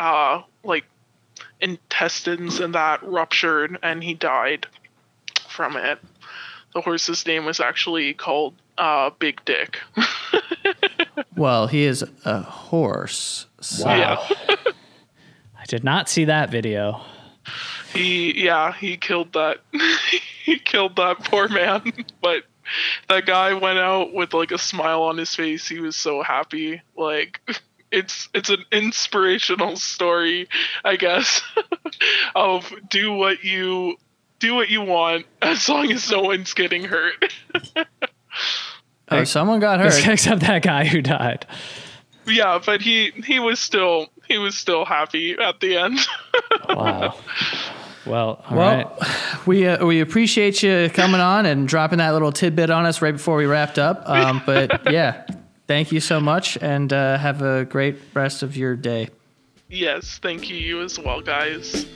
uh, 0.00 0.42
like 0.64 0.84
intestines 1.60 2.58
and 2.58 2.74
that 2.74 3.00
ruptured 3.04 3.78
and 3.80 4.02
he 4.02 4.12
died 4.12 4.66
from 5.48 5.76
it. 5.76 6.00
The 6.74 6.80
horse's 6.80 7.24
name 7.26 7.44
was 7.44 7.60
actually 7.60 8.12
called 8.14 8.54
uh, 8.76 9.10
Big 9.20 9.40
Dick. 9.44 9.78
Well, 11.36 11.66
he 11.66 11.84
is 11.84 12.04
a 12.24 12.42
horse. 12.42 13.46
So 13.60 13.84
Wow. 13.86 14.26
I 14.48 15.64
did 15.68 15.84
not 15.84 16.08
see 16.08 16.24
that 16.26 16.50
video. 16.50 17.00
he 17.92 18.44
yeah 18.44 18.72
he 18.72 18.96
killed 18.96 19.32
that 19.34 19.58
he 20.44 20.58
killed 20.58 20.96
that 20.96 21.18
poor 21.24 21.48
man 21.48 21.92
but 22.20 22.44
that 23.08 23.26
guy 23.26 23.52
went 23.54 23.78
out 23.78 24.12
with 24.14 24.32
like 24.32 24.50
a 24.52 24.58
smile 24.58 25.02
on 25.02 25.18
his 25.18 25.34
face 25.34 25.68
he 25.68 25.80
was 25.80 25.96
so 25.96 26.22
happy 26.22 26.80
like 26.96 27.40
it's 27.90 28.28
it's 28.32 28.48
an 28.48 28.64
inspirational 28.72 29.76
story 29.76 30.48
i 30.84 30.94
guess 30.96 31.42
of 32.34 32.72
do 32.88 33.12
what 33.12 33.42
you 33.44 33.96
do 34.38 34.54
what 34.54 34.68
you 34.70 34.80
want 34.80 35.26
as 35.42 35.68
long 35.68 35.90
as 35.92 36.08
no 36.10 36.22
one's 36.22 36.54
getting 36.54 36.84
hurt 36.84 37.14
Oh, 39.20 39.24
someone 39.24 39.60
got 39.60 39.80
hurt. 39.80 40.06
Except 40.08 40.40
that 40.42 40.62
guy 40.62 40.84
who 40.84 41.00
died. 41.02 41.46
yeah 42.26 42.58
but 42.64 42.80
he 42.80 43.10
he 43.24 43.38
was 43.40 43.58
still 43.60 44.06
he 44.28 44.38
was 44.38 44.56
still 44.56 44.84
happy 44.84 45.32
at 45.38 45.60
the 45.60 45.76
end 45.76 45.98
Wow. 46.68 47.14
Well, 48.04 48.44
all 48.50 48.56
right. 48.56 48.84
Well, 49.00 49.10
we 49.46 49.66
uh, 49.66 49.84
we 49.86 50.00
appreciate 50.00 50.60
you 50.62 50.90
coming 50.92 51.20
on 51.20 51.46
and 51.46 51.68
dropping 51.68 51.98
that 51.98 52.10
little 52.10 52.32
tidbit 52.32 52.68
on 52.70 52.84
us 52.84 53.00
right 53.00 53.12
before 53.12 53.36
we 53.36 53.46
wrapped 53.46 53.78
up. 53.78 54.02
Um, 54.08 54.42
but 54.44 54.90
yeah, 54.92 55.24
thank 55.68 55.92
you 55.92 56.00
so 56.00 56.18
much, 56.20 56.58
and 56.60 56.92
uh, 56.92 57.16
have 57.18 57.42
a 57.42 57.64
great 57.64 57.96
rest 58.12 58.42
of 58.42 58.56
your 58.56 58.74
day. 58.74 59.08
yes 59.68 60.18
thank 60.20 60.50
you 60.50 60.56
you 60.56 60.82
as 60.82 60.98
well 60.98 61.20
guys 61.20 61.86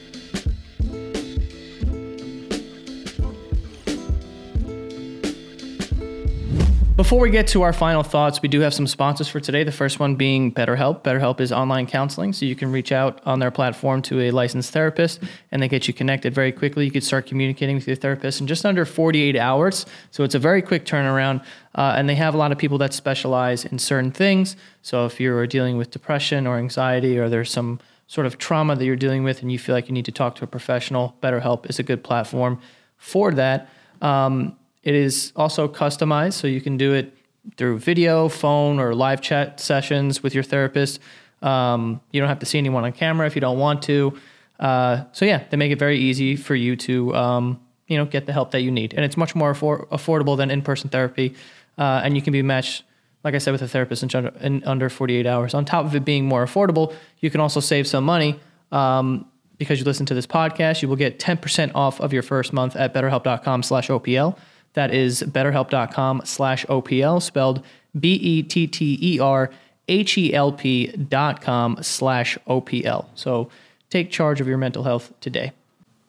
Before 7.07 7.21
we 7.21 7.31
get 7.31 7.47
to 7.49 7.63
our 7.63 7.73
final 7.73 8.03
thoughts, 8.03 8.43
we 8.43 8.49
do 8.49 8.59
have 8.63 8.75
some 8.75 8.89
sponsors 8.89 9.29
for 9.29 9.39
today. 9.39 9.63
The 9.63 9.71
first 9.71 10.01
one 10.01 10.17
being 10.17 10.53
BetterHelp. 10.53 11.05
BetterHelp 11.05 11.39
is 11.39 11.53
online 11.53 11.87
counseling, 11.87 12.33
so 12.33 12.45
you 12.45 12.57
can 12.57 12.73
reach 12.73 12.91
out 12.91 13.21
on 13.25 13.39
their 13.39 13.53
platform 13.53 14.03
to 14.03 14.23
a 14.23 14.33
licensed 14.33 14.73
therapist 14.73 15.23
and 15.53 15.63
they 15.63 15.69
get 15.69 15.87
you 15.87 15.95
connected 15.95 16.35
very 16.35 16.51
quickly. 16.51 16.85
You 16.85 16.91
can 16.91 17.03
start 17.03 17.27
communicating 17.27 17.77
with 17.77 17.87
your 17.87 17.95
therapist 17.95 18.41
in 18.41 18.49
just 18.49 18.67
under 18.67 18.85
48 18.85 19.37
hours. 19.37 19.87
So 20.11 20.25
it's 20.25 20.35
a 20.35 20.41
very 20.41 20.61
quick 20.61 20.85
turnaround. 20.85 21.45
Uh, 21.77 21.95
and 21.97 22.09
they 22.09 22.17
have 22.17 22.35
a 22.35 22.39
lot 22.39 22.51
of 22.51 22.59
people 22.59 22.79
that 22.79 22.93
specialize 22.93 23.65
in 23.65 23.79
certain 23.79 24.11
things. 24.11 24.57
So 24.83 25.07
if 25.07 25.21
you're 25.21 25.47
dealing 25.47 25.77
with 25.77 25.93
depression 25.93 26.45
or 26.45 26.59
anxiety 26.59 27.21
or 27.21 27.29
there's 27.29 27.53
some 27.53 27.79
sort 28.09 28.27
of 28.27 28.37
trauma 28.37 28.75
that 28.75 28.85
you're 28.85 28.97
dealing 28.97 29.23
with 29.23 29.43
and 29.43 29.53
you 29.53 29.61
feel 29.61 29.77
like 29.77 29.87
you 29.87 29.95
need 29.95 30.07
to 30.07 30.13
talk 30.13 30.35
to 30.35 30.45
a 30.45 30.49
professional, 30.49 31.17
BetterHelp 31.23 31.71
is 31.71 31.79
a 31.79 31.85
good 31.85 32.03
platform 32.03 32.61
for 32.97 33.31
that. 33.31 33.69
Um, 34.03 34.57
it 34.87 34.95
is 34.95 35.33
also 35.35 35.67
customized, 35.67 36.35
so 36.35 36.47
you 36.47 36.61
can 36.61 36.77
do 36.77 36.95
it 36.95 37.13
through 37.57 37.81
video, 37.81 38.29
phone, 38.29 38.79
or 38.79 38.95
live 38.95 39.21
chat 39.21 39.59
sessions 39.59 40.23
with 40.23 40.33
your 40.33 40.45
therapist. 40.45 41.01
Um, 41.43 42.01
you 42.13 42.21
don't 42.21 42.29
have 42.29 42.39
to 42.39 42.47
see 42.47 42.59
anyone 42.59 42.85
on 42.85 42.93
camera 42.93 43.27
if 43.27 43.35
you 43.35 43.41
don't 43.41 43.59
want 43.59 43.83
to. 43.83 44.17
Uh, 44.61 45.03
so 45.11 45.25
yeah, 45.25 45.43
they 45.51 45.57
make 45.57 45.73
it 45.73 45.79
very 45.81 45.99
easy 45.99 46.37
for 46.37 46.55
you 46.55 46.77
to 46.77 47.13
um, 47.17 47.61
you 47.89 47.99
know 47.99 48.05
get 48.05 48.27
the 48.27 48.33
help 48.33 48.53
that 48.53 48.61
you 48.61 48.71
need, 48.71 48.95
and 48.95 49.05
it's 49.05 49.17
much 49.17 49.35
more 49.35 49.53
affor- 49.53 49.89
affordable 49.89 50.37
than 50.37 50.53
in-person 50.53 50.89
therapy. 50.89 51.35
Uh, 51.77 52.03
and 52.05 52.15
you 52.15 52.23
can 52.23 52.33
be 52.33 52.43
matched, 52.43 52.85
like 53.25 53.35
I 53.35 53.39
said, 53.39 53.51
with 53.51 53.63
a 53.63 53.69
therapist 53.69 54.05
in, 54.05 54.11
under- 54.15 54.39
in 54.39 54.63
under 54.63 54.89
48 54.89 55.27
hours. 55.27 55.53
On 55.53 55.65
top 55.65 55.85
of 55.85 55.97
it 55.97 56.05
being 56.05 56.27
more 56.27 56.47
affordable, 56.47 56.95
you 57.19 57.31
can 57.31 57.41
also 57.41 57.59
save 57.59 57.89
some 57.89 58.05
money. 58.05 58.39
Um, 58.71 59.27
because 59.59 59.79
you 59.79 59.85
listen 59.85 60.07
to 60.07 60.15
this 60.15 60.27
podcast, 60.27 60.83
you 60.83 60.89
will 60.89 60.97
get 60.97 61.19
10% 61.19 61.73
off 61.75 61.99
of 62.01 62.13
your 62.13 62.23
first 62.23 62.53
month 62.53 62.77
at 62.77 62.93
betterhelp.com 62.93 63.63
slash 63.63 63.89
OPL. 63.89 64.37
That 64.77 64.93
is 64.93 65.23
betterhelp.com 65.23 66.23
slash 66.27 66.67
OPL, 66.67 67.23
spelled 67.23 67.65
B 67.99 68.13
E 68.13 68.43
T 68.43 68.67
T 68.67 68.99
E 69.01 69.19
R 69.19 69.51
H 69.89 70.19
E 70.19 70.35
L 70.35 70.53
P 70.53 70.89
dot 70.89 71.41
com 71.41 71.79
slash 71.81 72.37
OPL. 72.47 73.07
So 73.15 73.49
take 73.89 74.11
charge 74.11 74.41
of 74.43 74.47
your 74.47 74.59
mental 74.59 74.83
health 74.83 75.15
today. 75.21 75.53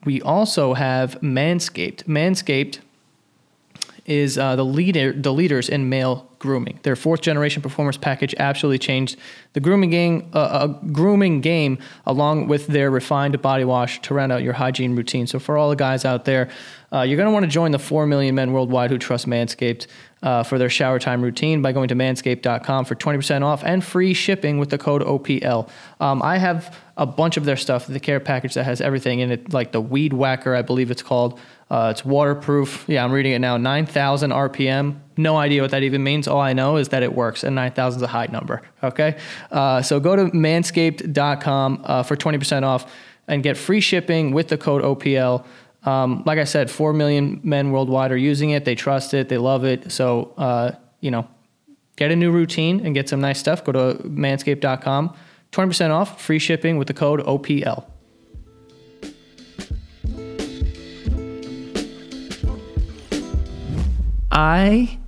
We 0.03 0.21
also 0.21 0.73
have 0.73 1.19
Manscaped. 1.21 2.03
Manscaped 2.03 2.79
is 4.07 4.37
uh, 4.37 4.55
the 4.55 4.63
leader, 4.65 5.11
the 5.11 5.33
leaders 5.33 5.67
in 5.67 5.89
male 5.89 6.29
grooming. 6.39 6.79
Their 6.83 6.95
fourth 6.95 7.21
generation 7.21 7.61
performance 7.61 7.97
package 7.97 8.33
absolutely 8.39 8.79
changed 8.79 9.17
the 9.53 9.59
grooming 9.59 9.89
game, 9.89 10.29
uh, 10.33 10.39
uh, 10.39 10.67
grooming 10.67 11.41
game, 11.41 11.77
along 12.05 12.47
with 12.47 12.67
their 12.67 12.89
refined 12.89 13.41
body 13.41 13.65
wash 13.65 14.01
to 14.03 14.13
round 14.13 14.31
out 14.31 14.43
your 14.43 14.53
hygiene 14.53 14.95
routine. 14.95 15.27
So 15.27 15.39
for 15.39 15.57
all 15.57 15.69
the 15.69 15.75
guys 15.75 16.05
out 16.05 16.23
there, 16.23 16.49
uh, 16.93 17.01
you're 17.01 17.17
going 17.17 17.27
to 17.27 17.33
want 17.33 17.43
to 17.43 17.51
join 17.51 17.71
the 17.71 17.79
four 17.79 18.07
million 18.07 18.33
men 18.33 18.53
worldwide 18.53 18.91
who 18.91 18.97
trust 18.97 19.27
Manscaped 19.27 19.87
uh, 20.23 20.43
for 20.43 20.57
their 20.57 20.69
shower 20.69 20.99
time 20.99 21.21
routine 21.21 21.61
by 21.61 21.73
going 21.73 21.89
to 21.89 21.95
manscaped.com 21.95 22.85
for 22.85 22.95
20% 22.95 23.43
off 23.43 23.63
and 23.63 23.83
free 23.83 24.13
shipping 24.13 24.57
with 24.57 24.69
the 24.69 24.77
code 24.77 25.01
OPL. 25.01 25.69
Um, 25.99 26.21
I 26.21 26.37
have 26.37 26.77
a 26.97 27.05
bunch 27.05 27.37
of 27.37 27.45
their 27.45 27.55
stuff, 27.55 27.85
the 27.87 27.99
care 27.99 28.19
package 28.19 28.55
that 28.55 28.63
has 28.63 28.81
everything 28.81 29.19
in 29.19 29.31
it, 29.31 29.53
like 29.53 29.71
the 29.71 29.79
Weed 29.79 30.13
Whacker, 30.13 30.55
I 30.55 30.63
believe 30.63 30.89
it's 30.91 31.03
called. 31.03 31.39
Uh, 31.69 31.89
it's 31.91 32.03
waterproof. 32.03 32.85
Yeah, 32.87 33.03
I'm 33.03 33.11
reading 33.11 33.33
it 33.33 33.39
now. 33.39 33.57
9,000 33.57 34.31
RPM. 34.31 34.99
No 35.15 35.37
idea 35.37 35.61
what 35.61 35.71
that 35.71 35.83
even 35.83 36.03
means. 36.03 36.27
All 36.27 36.41
I 36.41 36.53
know 36.53 36.77
is 36.77 36.89
that 36.89 37.03
it 37.03 37.13
works, 37.13 37.43
and 37.43 37.55
9,000 37.55 37.99
is 37.99 38.03
a 38.03 38.07
high 38.07 38.27
number. 38.31 38.61
Okay, 38.83 39.17
uh, 39.51 39.81
so 39.81 39.99
go 39.99 40.15
to 40.15 40.25
manscaped.com 40.25 41.81
uh, 41.83 42.03
for 42.03 42.15
20% 42.15 42.63
off 42.63 42.91
and 43.27 43.43
get 43.43 43.57
free 43.57 43.81
shipping 43.81 44.31
with 44.31 44.47
the 44.47 44.57
code 44.57 44.83
OPL. 44.83 45.45
Um, 45.83 46.23
like 46.25 46.39
I 46.39 46.45
said, 46.45 46.71
four 46.71 46.93
million 46.93 47.39
men 47.43 47.71
worldwide 47.71 48.11
are 48.11 48.17
using 48.17 48.51
it. 48.51 48.65
They 48.65 48.75
trust 48.75 49.13
it. 49.13 49.29
They 49.29 49.37
love 49.37 49.65
it. 49.65 49.91
So 49.91 50.33
uh, 50.37 50.71
you 50.99 51.11
know, 51.11 51.27
get 51.95 52.11
a 52.11 52.15
new 52.15 52.31
routine 52.31 52.85
and 52.85 52.95
get 52.95 53.07
some 53.07 53.21
nice 53.21 53.39
stuff. 53.39 53.63
Go 53.63 53.71
to 53.71 54.03
manscaped.com. 54.03 55.15
20% 55.51 55.89
off, 55.91 56.21
free 56.21 56.39
shipping 56.39 56.77
with 56.77 56.87
the 56.87 56.93
code 56.93 57.19
OPL. 57.21 57.85
I 64.31 64.99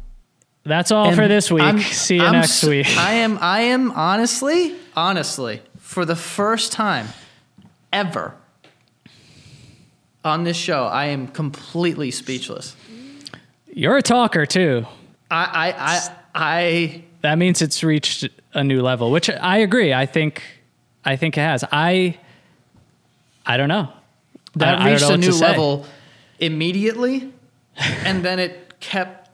That's 0.63 0.91
all 0.91 1.13
for 1.13 1.27
this 1.27 1.51
week. 1.51 1.63
I'm- 1.63 1.79
See 1.79 2.15
you 2.15 2.23
I'm 2.23 2.33
next 2.33 2.63
week. 2.63 2.87
I 2.97 3.13
am 3.15 3.37
I 3.41 3.61
am 3.61 3.91
honestly, 3.91 4.75
honestly, 4.95 5.61
for 5.77 6.05
the 6.05 6.15
first 6.15 6.71
time 6.71 7.07
ever 7.91 8.33
on 10.23 10.43
this 10.43 10.57
show, 10.57 10.85
I 10.85 11.05
am 11.05 11.27
completely 11.27 12.11
speechless. 12.11 12.75
You're 13.73 13.97
a 13.97 14.01
talker 14.01 14.45
too. 14.45 14.85
I 15.31 15.43
I 15.43 15.73
I, 15.93 16.09
I 16.35 17.03
That 17.21 17.37
means 17.37 17.61
it's 17.61 17.83
reached 17.83 18.27
a 18.53 18.63
new 18.63 18.81
level, 18.81 19.11
which 19.11 19.29
I 19.29 19.59
agree. 19.59 19.93
I 19.93 20.05
think 20.05 20.43
I 21.05 21.15
think 21.15 21.37
it 21.37 21.41
has. 21.41 21.63
I 21.71 22.17
I 23.45 23.57
don't 23.57 23.69
know. 23.69 23.91
that 24.55 24.79
I- 24.79 24.91
reached 24.91 25.09
a 25.09 25.17
new 25.17 25.31
level 25.33 25.85
immediately, 26.39 27.31
and 28.05 28.23
then 28.23 28.39
it 28.39 28.79
kept 28.79 29.29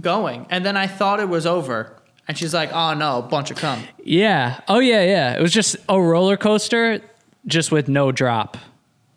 going. 0.00 0.46
And 0.50 0.64
then 0.64 0.76
I 0.76 0.86
thought 0.86 1.20
it 1.20 1.28
was 1.28 1.46
over, 1.46 1.92
and 2.28 2.36
she's 2.38 2.54
like, 2.54 2.72
"Oh 2.72 2.94
no, 2.94 3.22
bunch 3.22 3.50
of 3.50 3.56
cum." 3.56 3.82
Yeah. 4.04 4.60
Oh 4.68 4.78
yeah, 4.78 5.02
yeah. 5.02 5.36
It 5.36 5.42
was 5.42 5.52
just 5.52 5.76
a 5.88 6.00
roller 6.00 6.36
coaster, 6.36 7.00
just 7.46 7.72
with 7.72 7.88
no 7.88 8.12
drop. 8.12 8.56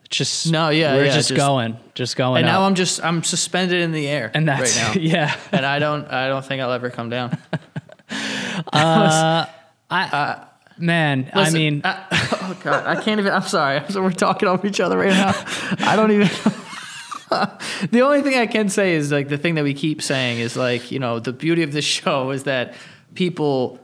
Just 0.09 0.51
No, 0.51 0.69
yeah, 0.69 0.93
we're 0.95 1.05
yeah, 1.05 1.13
just, 1.15 1.29
just- 1.29 1.37
going, 1.37 1.77
just 1.95 2.15
going. 2.15 2.41
And 2.41 2.47
up. 2.49 2.53
now 2.53 2.65
I'm 2.65 2.75
just 2.75 3.03
I'm 3.03 3.23
suspended 3.23 3.81
in 3.81 3.91
the 3.91 4.07
air 4.07 4.31
and 4.33 4.47
that's 4.47 4.77
right 4.77 4.95
now. 4.95 5.01
yeah. 5.01 5.35
and 5.51 5.65
I 5.65 5.79
don't 5.79 6.05
I 6.11 6.27
don't 6.27 6.45
think 6.45 6.61
I'll 6.61 6.71
ever 6.71 6.89
come 6.91 7.09
down. 7.09 7.37
Uh, 8.09 9.45
uh, 9.89 10.45
man, 10.77 11.29
I 11.33 11.39
Listen, 11.39 11.53
mean, 11.59 11.81
I- 11.83 11.89
uh, 11.89 12.05
oh 12.11 12.57
god, 12.63 12.85
I 12.85 13.01
can't 13.01 13.19
even. 13.19 13.31
I'm 13.33 13.41
sorry. 13.43 13.81
So 13.89 14.01
we're 14.01 14.11
talking 14.11 14.47
over 14.47 14.65
each 14.67 14.79
other 14.79 14.97
right 14.97 15.09
now. 15.09 15.33
I 15.79 15.95
don't 15.95 16.11
even. 16.11 16.27
the 17.91 18.01
only 18.01 18.21
thing 18.21 18.35
I 18.37 18.47
can 18.47 18.69
say 18.69 18.93
is 18.95 19.11
like 19.11 19.27
the 19.29 19.37
thing 19.37 19.55
that 19.55 19.63
we 19.63 19.73
keep 19.73 20.01
saying 20.01 20.39
is 20.39 20.55
like, 20.55 20.91
you 20.91 20.99
know, 20.99 21.19
the 21.19 21.33
beauty 21.33 21.63
of 21.63 21.71
this 21.73 21.85
show 21.85 22.31
is 22.31 22.43
that 22.43 22.75
people 23.13 23.79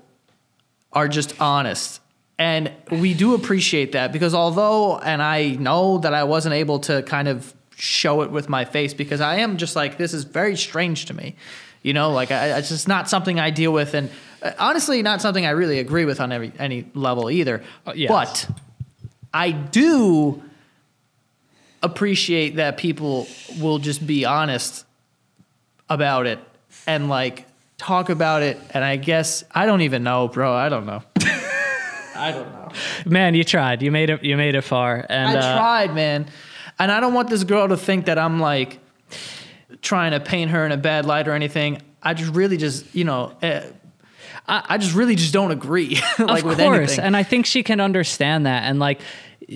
are 0.93 1.07
just 1.07 1.39
honest. 1.41 2.01
And 2.37 2.71
we 2.89 3.13
do 3.13 3.33
appreciate 3.35 3.91
that 3.91 4.11
because 4.11 4.33
although, 4.33 4.97
and 4.97 5.21
I 5.21 5.51
know 5.51 5.99
that 5.99 6.13
I 6.13 6.23
wasn't 6.23 6.55
able 6.55 6.79
to 6.81 7.03
kind 7.03 7.27
of 7.27 7.53
show 7.75 8.21
it 8.21 8.31
with 8.31 8.49
my 8.49 8.65
face 8.65 8.93
because 8.93 9.21
I 9.21 9.37
am 9.37 9.57
just 9.57 9.75
like, 9.75 9.97
this 9.97 10.13
is 10.13 10.23
very 10.23 10.55
strange 10.55 11.05
to 11.05 11.13
me. 11.13 11.35
You 11.83 11.93
know, 11.93 12.11
like 12.11 12.31
I, 12.31 12.57
it's 12.57 12.69
just 12.69 12.87
not 12.87 13.09
something 13.09 13.39
I 13.39 13.49
deal 13.49 13.71
with. 13.71 13.93
And 13.93 14.09
uh, 14.41 14.51
honestly, 14.59 15.01
not 15.01 15.21
something 15.21 15.45
I 15.45 15.51
really 15.51 15.79
agree 15.79 16.05
with 16.05 16.19
on 16.21 16.31
every, 16.31 16.51
any 16.59 16.85
level 16.93 17.29
either. 17.29 17.63
Uh, 17.85 17.93
yes. 17.95 18.09
But 18.09 18.49
I 19.33 19.51
do 19.51 20.41
appreciate 21.81 22.57
that 22.57 22.77
people 22.77 23.27
will 23.59 23.79
just 23.79 24.05
be 24.05 24.25
honest 24.25 24.85
about 25.89 26.27
it 26.27 26.39
and 26.85 27.09
like 27.09 27.45
talk 27.77 28.09
about 28.09 28.43
it. 28.43 28.59
And 28.71 28.83
I 28.83 28.97
guess 28.97 29.43
I 29.51 29.65
don't 29.65 29.81
even 29.81 30.03
know, 30.03 30.27
bro. 30.27 30.53
I 30.53 30.69
don't 30.69 30.85
know. 30.85 31.01
I 32.15 32.31
don't 32.31 32.51
know. 32.53 32.71
Man, 33.05 33.33
you 33.33 33.43
tried. 33.43 33.81
You 33.81 33.91
made 33.91 34.11
it. 34.11 34.23
You 34.23 34.37
made 34.37 34.53
it 34.53 34.61
far. 34.61 35.03
And 35.09 35.37
I 35.37 35.41
uh, 35.41 35.57
tried, 35.57 35.95
man. 35.95 36.27
And 36.77 36.91
I 36.91 36.99
don't 36.99 37.13
want 37.13 37.29
this 37.29 37.43
girl 37.43 37.67
to 37.67 37.77
think 37.77 38.05
that 38.05 38.19
I'm 38.19 38.39
like 38.39 38.79
trying 39.81 40.11
to 40.11 40.19
paint 40.19 40.51
her 40.51 40.65
in 40.65 40.71
a 40.71 40.77
bad 40.77 41.05
light 41.05 41.27
or 41.27 41.33
anything. 41.33 41.81
I 42.01 42.13
just 42.13 42.33
really 42.33 42.57
just, 42.57 42.93
you 42.95 43.03
know, 43.03 43.33
uh, 43.41 43.61
I, 44.47 44.63
I 44.69 44.77
just 44.77 44.95
really 44.95 45.15
just 45.15 45.33
don't 45.33 45.51
agree. 45.51 45.99
like 46.19 46.43
of 46.43 46.49
with 46.49 46.57
course, 46.59 46.97
and 46.97 47.15
I 47.15 47.23
think 47.23 47.45
she 47.45 47.63
can 47.63 47.79
understand 47.79 48.45
that. 48.45 48.63
And 48.63 48.79
like, 48.79 49.01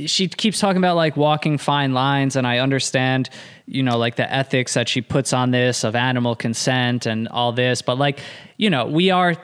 she 0.05 0.27
keeps 0.27 0.59
talking 0.59 0.77
about 0.77 0.95
like 0.95 1.15
walking 1.15 1.57
fine 1.57 1.93
lines, 1.93 2.35
and 2.35 2.45
I 2.45 2.59
understand, 2.59 3.29
you 3.65 3.83
know, 3.83 3.97
like 3.97 4.15
the 4.15 4.31
ethics 4.31 4.73
that 4.73 4.89
she 4.89 5.01
puts 5.01 5.33
on 5.33 5.51
this 5.51 5.83
of 5.83 5.95
animal 5.95 6.35
consent 6.35 7.05
and 7.05 7.27
all 7.27 7.51
this. 7.51 7.81
But 7.81 7.97
like, 7.97 8.19
you 8.57 8.69
know, 8.69 8.85
we 8.85 9.11
are. 9.11 9.35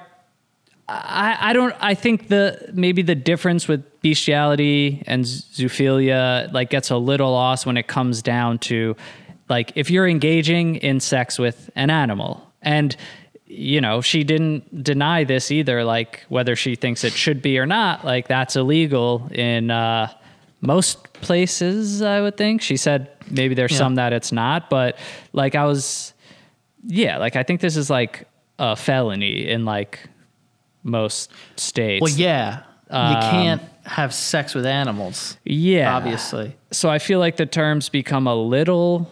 I, 0.87 1.37
I 1.39 1.53
don't. 1.53 1.73
I 1.79 1.93
think 1.93 2.27
the 2.27 2.69
maybe 2.73 3.01
the 3.01 3.15
difference 3.15 3.67
with 3.67 4.01
bestiality 4.01 5.03
and 5.05 5.23
zoophilia 5.23 6.51
like 6.51 6.69
gets 6.69 6.89
a 6.89 6.97
little 6.97 7.31
lost 7.31 7.65
when 7.65 7.77
it 7.77 7.87
comes 7.87 8.21
down 8.21 8.57
to 8.57 8.95
like 9.55 9.67
if 9.75 9.89
you're 9.91 10.07
engaging 10.17 10.67
in 10.89 10.99
sex 10.99 11.37
with 11.45 11.57
an 11.75 11.89
animal 11.89 12.31
and 12.61 12.95
you 13.45 13.79
know 13.85 14.01
she 14.01 14.23
didn't 14.23 14.61
deny 14.91 15.19
this 15.33 15.51
either 15.51 15.77
like 15.95 16.13
whether 16.35 16.55
she 16.55 16.73
thinks 16.83 17.03
it 17.03 17.13
should 17.23 17.41
be 17.41 17.53
or 17.61 17.65
not 17.65 17.95
like 18.11 18.25
that's 18.35 18.55
illegal 18.55 19.27
in 19.49 19.69
uh 19.69 20.07
most 20.61 20.95
places 21.27 22.01
i 22.01 22.17
would 22.23 22.37
think 22.37 22.61
she 22.61 22.77
said 22.77 22.99
maybe 23.29 23.53
there's 23.55 23.71
Yeah. 23.73 23.83
some 23.85 23.95
that 23.95 24.11
it's 24.13 24.31
not 24.31 24.69
but 24.69 24.97
like 25.33 25.53
i 25.55 25.65
was 25.65 26.13
yeah 26.87 27.17
like 27.25 27.35
i 27.35 27.43
think 27.43 27.59
this 27.61 27.75
is 27.75 27.89
like 27.89 28.13
a 28.57 28.75
felony 28.75 29.49
in 29.49 29.65
like 29.65 29.99
most 30.83 31.31
states 31.57 32.01
well, 32.01 32.13
yeah, 32.27 32.63
you 32.89 32.97
Um, 32.97 33.21
can't 33.35 33.61
have 33.85 34.13
sex 34.13 34.53
with 34.55 34.65
animals. 34.65 35.37
yeah 35.43 35.95
obviously. 35.97 36.55
so 36.71 36.89
i 36.89 36.99
feel 36.99 37.19
like 37.19 37.35
the 37.37 37.45
terms 37.61 37.89
become 37.89 38.27
a 38.27 38.35
little 38.35 39.11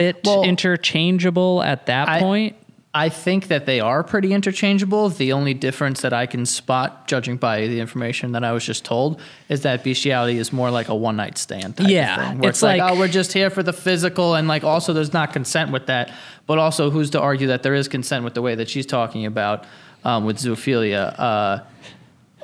bit 0.00 0.20
Well, 0.24 0.42
interchangeable 0.42 1.62
at 1.62 1.86
that 1.86 2.08
I- 2.08 2.20
point 2.20 2.56
I 2.92 3.08
think 3.08 3.46
that 3.46 3.66
they 3.66 3.78
are 3.78 4.02
pretty 4.02 4.32
interchangeable. 4.32 5.10
The 5.10 5.32
only 5.32 5.54
difference 5.54 6.00
that 6.00 6.12
I 6.12 6.26
can 6.26 6.44
spot, 6.44 7.06
judging 7.06 7.36
by 7.36 7.68
the 7.68 7.78
information 7.78 8.32
that 8.32 8.42
I 8.42 8.50
was 8.50 8.64
just 8.66 8.84
told, 8.84 9.20
is 9.48 9.60
that 9.62 9.84
bestiality 9.84 10.38
is 10.38 10.52
more 10.52 10.72
like 10.72 10.88
a 10.88 10.94
one 10.96 11.14
night 11.14 11.38
stand. 11.38 11.74
Yeah, 11.78 12.16
thing, 12.30 12.38
where 12.40 12.48
it's 12.48 12.58
it's, 12.58 12.62
like, 12.64 12.80
like- 12.80 12.92
oh, 12.92 12.98
we're 12.98 13.06
just 13.06 13.32
here 13.32 13.48
for 13.48 13.62
the 13.62 13.72
physical, 13.72 14.34
and 14.34 14.48
like 14.48 14.64
also 14.64 14.92
there's 14.92 15.12
not 15.12 15.32
consent 15.32 15.70
with 15.70 15.86
that. 15.86 16.10
But 16.48 16.58
also, 16.58 16.90
who's 16.90 17.10
to 17.10 17.20
argue 17.20 17.46
that 17.46 17.62
there 17.62 17.74
is 17.76 17.86
consent 17.86 18.24
with 18.24 18.34
the 18.34 18.42
way 18.42 18.56
that 18.56 18.68
she's 18.68 18.86
talking 18.86 19.24
about 19.24 19.66
um, 20.04 20.24
with 20.24 20.38
zoophilia? 20.38 21.14
Uh, 21.16 21.58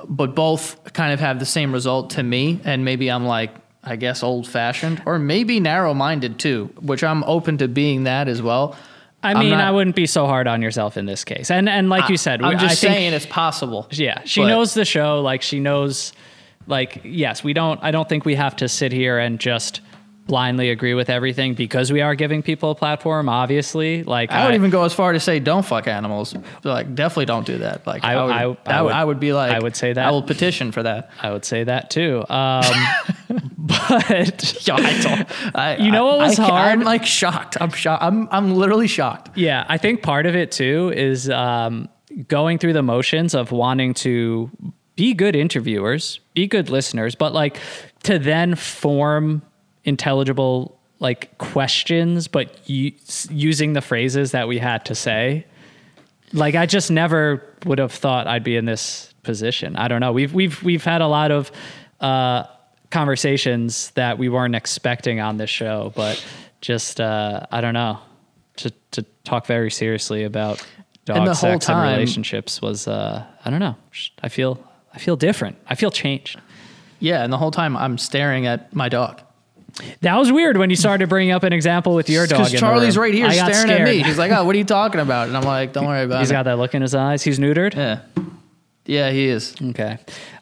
but 0.07 0.33
both 0.33 0.93
kind 0.93 1.11
of 1.11 1.19
have 1.19 1.39
the 1.39 1.45
same 1.45 1.73
result 1.73 2.11
to 2.11 2.23
me, 2.23 2.61
and 2.63 2.85
maybe 2.85 3.11
I'm 3.11 3.25
like. 3.25 3.51
I 3.83 3.95
guess 3.95 4.23
old 4.23 4.47
fashioned 4.47 5.01
or 5.05 5.17
maybe 5.19 5.59
narrow 5.59 5.93
minded 5.93 6.39
too, 6.39 6.69
which 6.81 7.03
I'm 7.03 7.23
open 7.23 7.57
to 7.59 7.67
being 7.67 8.03
that 8.03 8.27
as 8.27 8.41
well. 8.41 8.75
I 9.23 9.31
I'm 9.31 9.39
mean, 9.39 9.51
not- 9.51 9.61
I 9.61 9.71
wouldn't 9.71 9.95
be 9.95 10.05
so 10.05 10.25
hard 10.27 10.47
on 10.47 10.61
yourself 10.61 10.97
in 10.97 11.05
this 11.05 11.23
case. 11.23 11.49
And 11.49 11.67
and 11.69 11.89
like 11.89 12.09
you 12.09 12.17
said, 12.17 12.41
I'm 12.41 12.49
we- 12.49 12.55
just 12.55 12.65
I 12.83 12.87
think, 12.87 12.93
saying 12.93 13.13
it's 13.13 13.25
possible. 13.25 13.87
Yeah, 13.91 14.21
she 14.25 14.41
But- 14.41 14.47
knows 14.49 14.73
the 14.73 14.85
show. 14.85 15.21
Like 15.21 15.41
she 15.41 15.59
knows. 15.59 16.13
Like 16.67 17.01
yes, 17.05 17.43
we 17.45 17.53
don't. 17.53 17.79
I 17.81 17.91
don't 17.91 18.09
think 18.09 18.25
we 18.25 18.35
have 18.35 18.55
to 18.57 18.67
sit 18.67 18.91
here 18.91 19.17
and 19.19 19.39
just 19.39 19.79
blindly 20.27 20.69
agree 20.69 20.93
with 20.93 21.09
everything 21.09 21.53
because 21.53 21.91
we 21.91 22.01
are 22.01 22.13
giving 22.15 22.43
people 22.43 22.71
a 22.71 22.75
platform. 22.75 23.29
Obviously, 23.29 24.03
like 24.03 24.31
I 24.31 24.45
would 24.45 24.55
even 24.55 24.69
go 24.69 24.83
as 24.83 24.93
far 24.93 25.13
to 25.13 25.19
say 25.19 25.39
don't 25.39 25.65
fuck 25.65 25.87
animals. 25.87 26.35
Like 26.63 26.93
definitely 26.93 27.25
don't 27.25 27.45
do 27.45 27.59
that. 27.59 27.87
Like 27.87 28.03
I- 28.03 28.13
I, 28.13 28.23
would, 28.25 28.31
I- 28.35 28.45
would, 28.47 28.57
would- 28.85 28.93
I 28.93 29.03
would 29.05 29.19
be 29.19 29.33
like 29.33 29.51
I 29.51 29.59
would 29.59 29.75
say 29.75 29.93
that. 29.93 30.05
I 30.07 30.11
will 30.11 30.21
petition 30.23 30.71
for 30.71 30.83
that. 30.83 31.09
I 31.21 31.31
would 31.31 31.45
say 31.45 31.63
that 31.63 31.89
too. 31.89 32.23
Um, 32.29 32.63
but 33.57 34.53
Yeah, 34.67 35.23
I 35.55 35.77
You 35.79 35.91
know 35.91 36.05
what 36.05 36.19
I- 36.21 36.27
was 36.27 36.37
hard? 36.37 36.51
I'm 36.79 36.81
like 36.81 37.05
shocked. 37.05 37.57
I'm 37.59 37.71
shocked. 37.71 38.03
I'm 38.03 38.27
I'm 38.31 38.53
literally 38.55 38.87
shocked. 38.87 39.37
Yeah, 39.37 39.65
I 39.67 39.77
think 39.77 40.01
part 40.01 40.25
of 40.25 40.35
it 40.35 40.51
too 40.51 40.91
is 40.95 41.29
um, 41.29 41.89
going 42.27 42.57
through 42.59 42.73
the 42.73 42.83
motions 42.83 43.33
of 43.33 43.51
wanting 43.51 43.93
to 43.95 44.49
be 44.95 45.13
good 45.13 45.35
interviewers, 45.35 46.19
be 46.33 46.47
good 46.47 46.69
listeners, 46.69 47.13
but 47.15 47.33
like 47.33 47.59
to 48.03 48.17
then 48.17 48.55
form 48.55 49.41
intelligible 49.87 50.77
like 50.99 51.37
questions, 51.37 52.27
but 52.27 52.57
u- 52.69 52.91
using 53.29 53.73
the 53.73 53.81
phrases 53.81 54.31
that 54.31 54.47
we 54.47 54.59
had 54.59 54.85
to 54.85 54.95
say. 54.95 55.45
Like 56.33 56.55
I 56.55 56.65
just 56.65 56.91
never 56.91 57.43
would 57.65 57.79
have 57.79 57.91
thought 57.91 58.27
I'd 58.27 58.43
be 58.43 58.57
in 58.57 58.65
this 58.65 59.13
position. 59.23 59.75
I 59.75 59.87
don't 59.87 60.01
know. 60.01 60.11
We've 60.11 60.33
we've 60.33 60.61
we've 60.61 60.83
had 60.83 61.01
a 61.01 61.07
lot 61.07 61.31
of 61.31 61.51
uh, 62.01 62.43
conversations 62.91 63.91
that 63.91 64.17
we 64.17 64.27
weren't 64.29 64.55
expecting 64.55 65.19
on 65.19 65.37
this 65.37 65.49
show, 65.49 65.93
but 65.95 66.23
just 66.61 66.99
uh, 66.99 67.45
I 67.51 67.61
don't 67.61 67.73
know 67.73 67.99
to 68.57 68.71
to 68.91 69.03
talk 69.23 69.45
very 69.45 69.71
seriously 69.71 70.23
about 70.23 70.65
dog 71.05 71.17
And 71.27 71.37
sex 71.37 71.69
and 71.69 71.81
relationships 71.81 72.61
was 72.61 72.87
uh, 72.87 73.25
I 73.45 73.49
don't 73.49 73.59
know. 73.59 73.75
I 74.21 74.29
feel 74.29 74.61
I 74.93 74.99
feel 74.99 75.15
different. 75.15 75.57
I 75.67 75.75
feel 75.75 75.91
changed. 75.91 76.39
Yeah, 76.99 77.23
and 77.23 77.31
the 77.31 77.37
whole 77.37 77.51
time 77.51 77.77
I'm 77.77 77.97
staring 77.97 78.47
at 78.47 78.73
my 78.73 78.89
dog. 78.89 79.21
That 80.01 80.15
was 80.17 80.31
weird 80.31 80.57
when 80.57 80.69
you 80.69 80.75
started 80.75 81.09
bringing 81.09 81.31
up 81.31 81.43
an 81.43 81.53
example 81.53 81.93
with 81.95 82.09
your 82.09 82.25
dog. 82.27 82.45
Because 82.45 82.59
Charlie's 82.59 82.97
right 82.97 83.13
here 83.13 83.27
I 83.27 83.33
staring 83.33 83.71
at 83.71 83.83
me. 83.83 84.01
He's 84.03 84.17
like, 84.17 84.31
"Oh, 84.31 84.43
what 84.45 84.55
are 84.55 84.57
you 84.57 84.63
talking 84.65 84.99
about?" 85.01 85.27
And 85.27 85.37
I'm 85.37 85.43
like, 85.43 85.73
"Don't 85.73 85.85
worry 85.85 86.03
about 86.03 86.19
He's 86.19 86.29
it." 86.29 86.33
He's 86.33 86.37
got 86.37 86.43
that 86.43 86.57
look 86.57 86.73
in 86.75 86.81
his 86.81 86.95
eyes. 86.95 87.23
He's 87.23 87.39
neutered. 87.39 87.75
yeah, 87.75 87.99
yeah, 88.85 89.11
he 89.11 89.27
is. 89.27 89.55
Okay. 89.61 89.97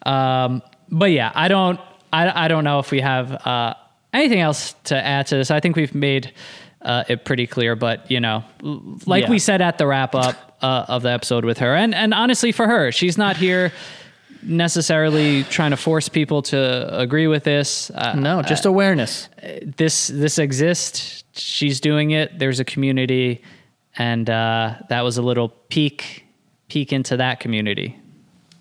Um, 0.06 0.62
but 0.90 1.12
yeah, 1.12 1.32
I 1.34 1.48
don't, 1.48 1.80
I, 2.14 2.46
I 2.46 2.48
don't 2.48 2.64
know 2.64 2.80
if 2.80 2.92
we 2.92 3.02
have 3.02 3.32
uh, 3.32 3.74
anything 4.14 4.40
else 4.40 4.74
to 4.86 4.96
add 4.96 5.28
to 5.28 5.36
this. 5.38 5.52
I 5.52 5.60
think 5.60 5.76
we've 5.76 5.96
made 5.96 6.32
uh, 6.82 7.04
it 7.10 7.26
pretty 7.26 7.48
clear, 7.48 7.76
but 7.76 8.10
you 8.12 8.20
know, 8.20 8.44
like 9.06 9.24
Yeah. 9.24 9.30
we 9.32 9.40
said 9.40 9.62
at 9.62 9.78
the 9.78 9.88
wrap 9.88 10.14
up 10.16 10.58
uh, 10.62 10.86
of 10.88 11.02
the 11.02 11.10
episode 11.10 11.44
with 11.44 11.58
her, 11.58 11.76
and 11.76 11.94
and 11.96 12.14
honestly, 12.14 12.52
for 12.52 12.68
her, 12.68 12.92
she's 12.92 13.18
not 13.18 13.36
here 13.38 13.72
necessarily 14.46 15.44
trying 15.46 15.72
to 15.72 15.78
force 15.78 16.08
people 16.10 16.42
to 16.44 16.98
agree 16.98 17.28
with 17.28 17.44
this. 17.44 17.90
Uh, 17.92 18.14
No, 18.16 18.42
just 18.42 18.66
awareness. 18.66 19.30
this 19.78 20.08
this 20.08 20.38
exists. 20.40 21.24
She's 21.34 21.80
doing 21.80 22.12
it. 22.12 22.40
There's 22.40 22.60
a 22.60 22.66
community, 22.66 23.42
and 23.98 24.30
uh, 24.30 24.76
that 24.90 25.02
was 25.02 25.18
a 25.18 25.22
little 25.22 25.50
peek 25.50 26.26
peek 26.68 26.94
into 26.94 27.18
that 27.18 27.40
community. 27.40 27.98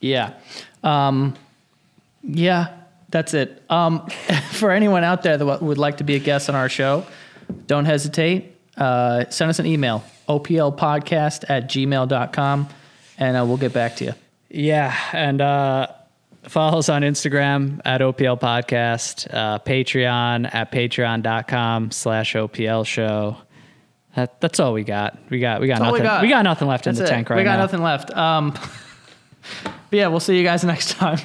Yeah. 0.00 0.34
Um, 0.82 1.34
yeah, 2.22 2.68
that's 3.10 3.32
it. 3.34 3.62
Um, 3.70 4.06
for 4.52 4.70
anyone 4.70 5.04
out 5.04 5.22
there 5.22 5.36
that 5.38 5.62
would 5.62 5.78
like 5.78 5.98
to 5.98 6.04
be 6.04 6.14
a 6.16 6.18
guest 6.18 6.48
on 6.48 6.54
our 6.54 6.68
show, 6.68 7.06
don't 7.66 7.84
hesitate. 7.86 8.56
Uh, 8.76 9.24
send 9.30 9.48
us 9.50 9.58
an 9.58 9.66
email, 9.66 10.04
oplpodcast 10.28 11.44
at 11.48 11.68
gmail.com, 11.68 12.68
and 13.18 13.36
uh, 13.36 13.44
we'll 13.46 13.56
get 13.56 13.72
back 13.72 13.96
to 13.96 14.04
you. 14.06 14.14
Yeah, 14.54 14.96
and 15.12 15.40
uh, 15.40 15.88
follow 16.44 16.78
us 16.78 16.88
on 16.88 17.02
Instagram 17.02 17.80
at 17.84 18.00
OPL 18.00 18.40
Podcast, 18.40 19.26
uh, 19.34 19.58
Patreon 19.58 20.54
at 20.54 20.70
patreon.com 20.70 21.90
slash 21.90 22.34
OPL 22.34 22.86
Show. 22.86 23.36
That, 24.14 24.40
that's 24.40 24.60
all 24.60 24.72
we 24.72 24.84
got. 24.84 25.18
We 25.28 25.40
got 25.40 25.60
we 25.60 25.66
got 25.66 25.80
we 25.80 25.86
nothing. 25.86 26.02
We 26.02 26.28
got. 26.28 26.28
got, 26.28 26.42
nothing 26.42 26.68
left 26.68 26.86
in 26.86 26.94
the 26.94 27.02
it. 27.02 27.08
tank 27.08 27.30
right 27.30 27.36
now. 27.36 27.40
We 27.40 27.44
got 27.44 27.56
now. 27.56 27.62
nothing 27.62 27.82
left. 27.82 28.16
Um, 28.16 28.52
but 29.64 29.96
yeah, 29.96 30.06
we'll 30.06 30.20
see 30.20 30.38
you 30.38 30.44
guys 30.44 30.62
next 30.64 30.92
time. 30.92 31.18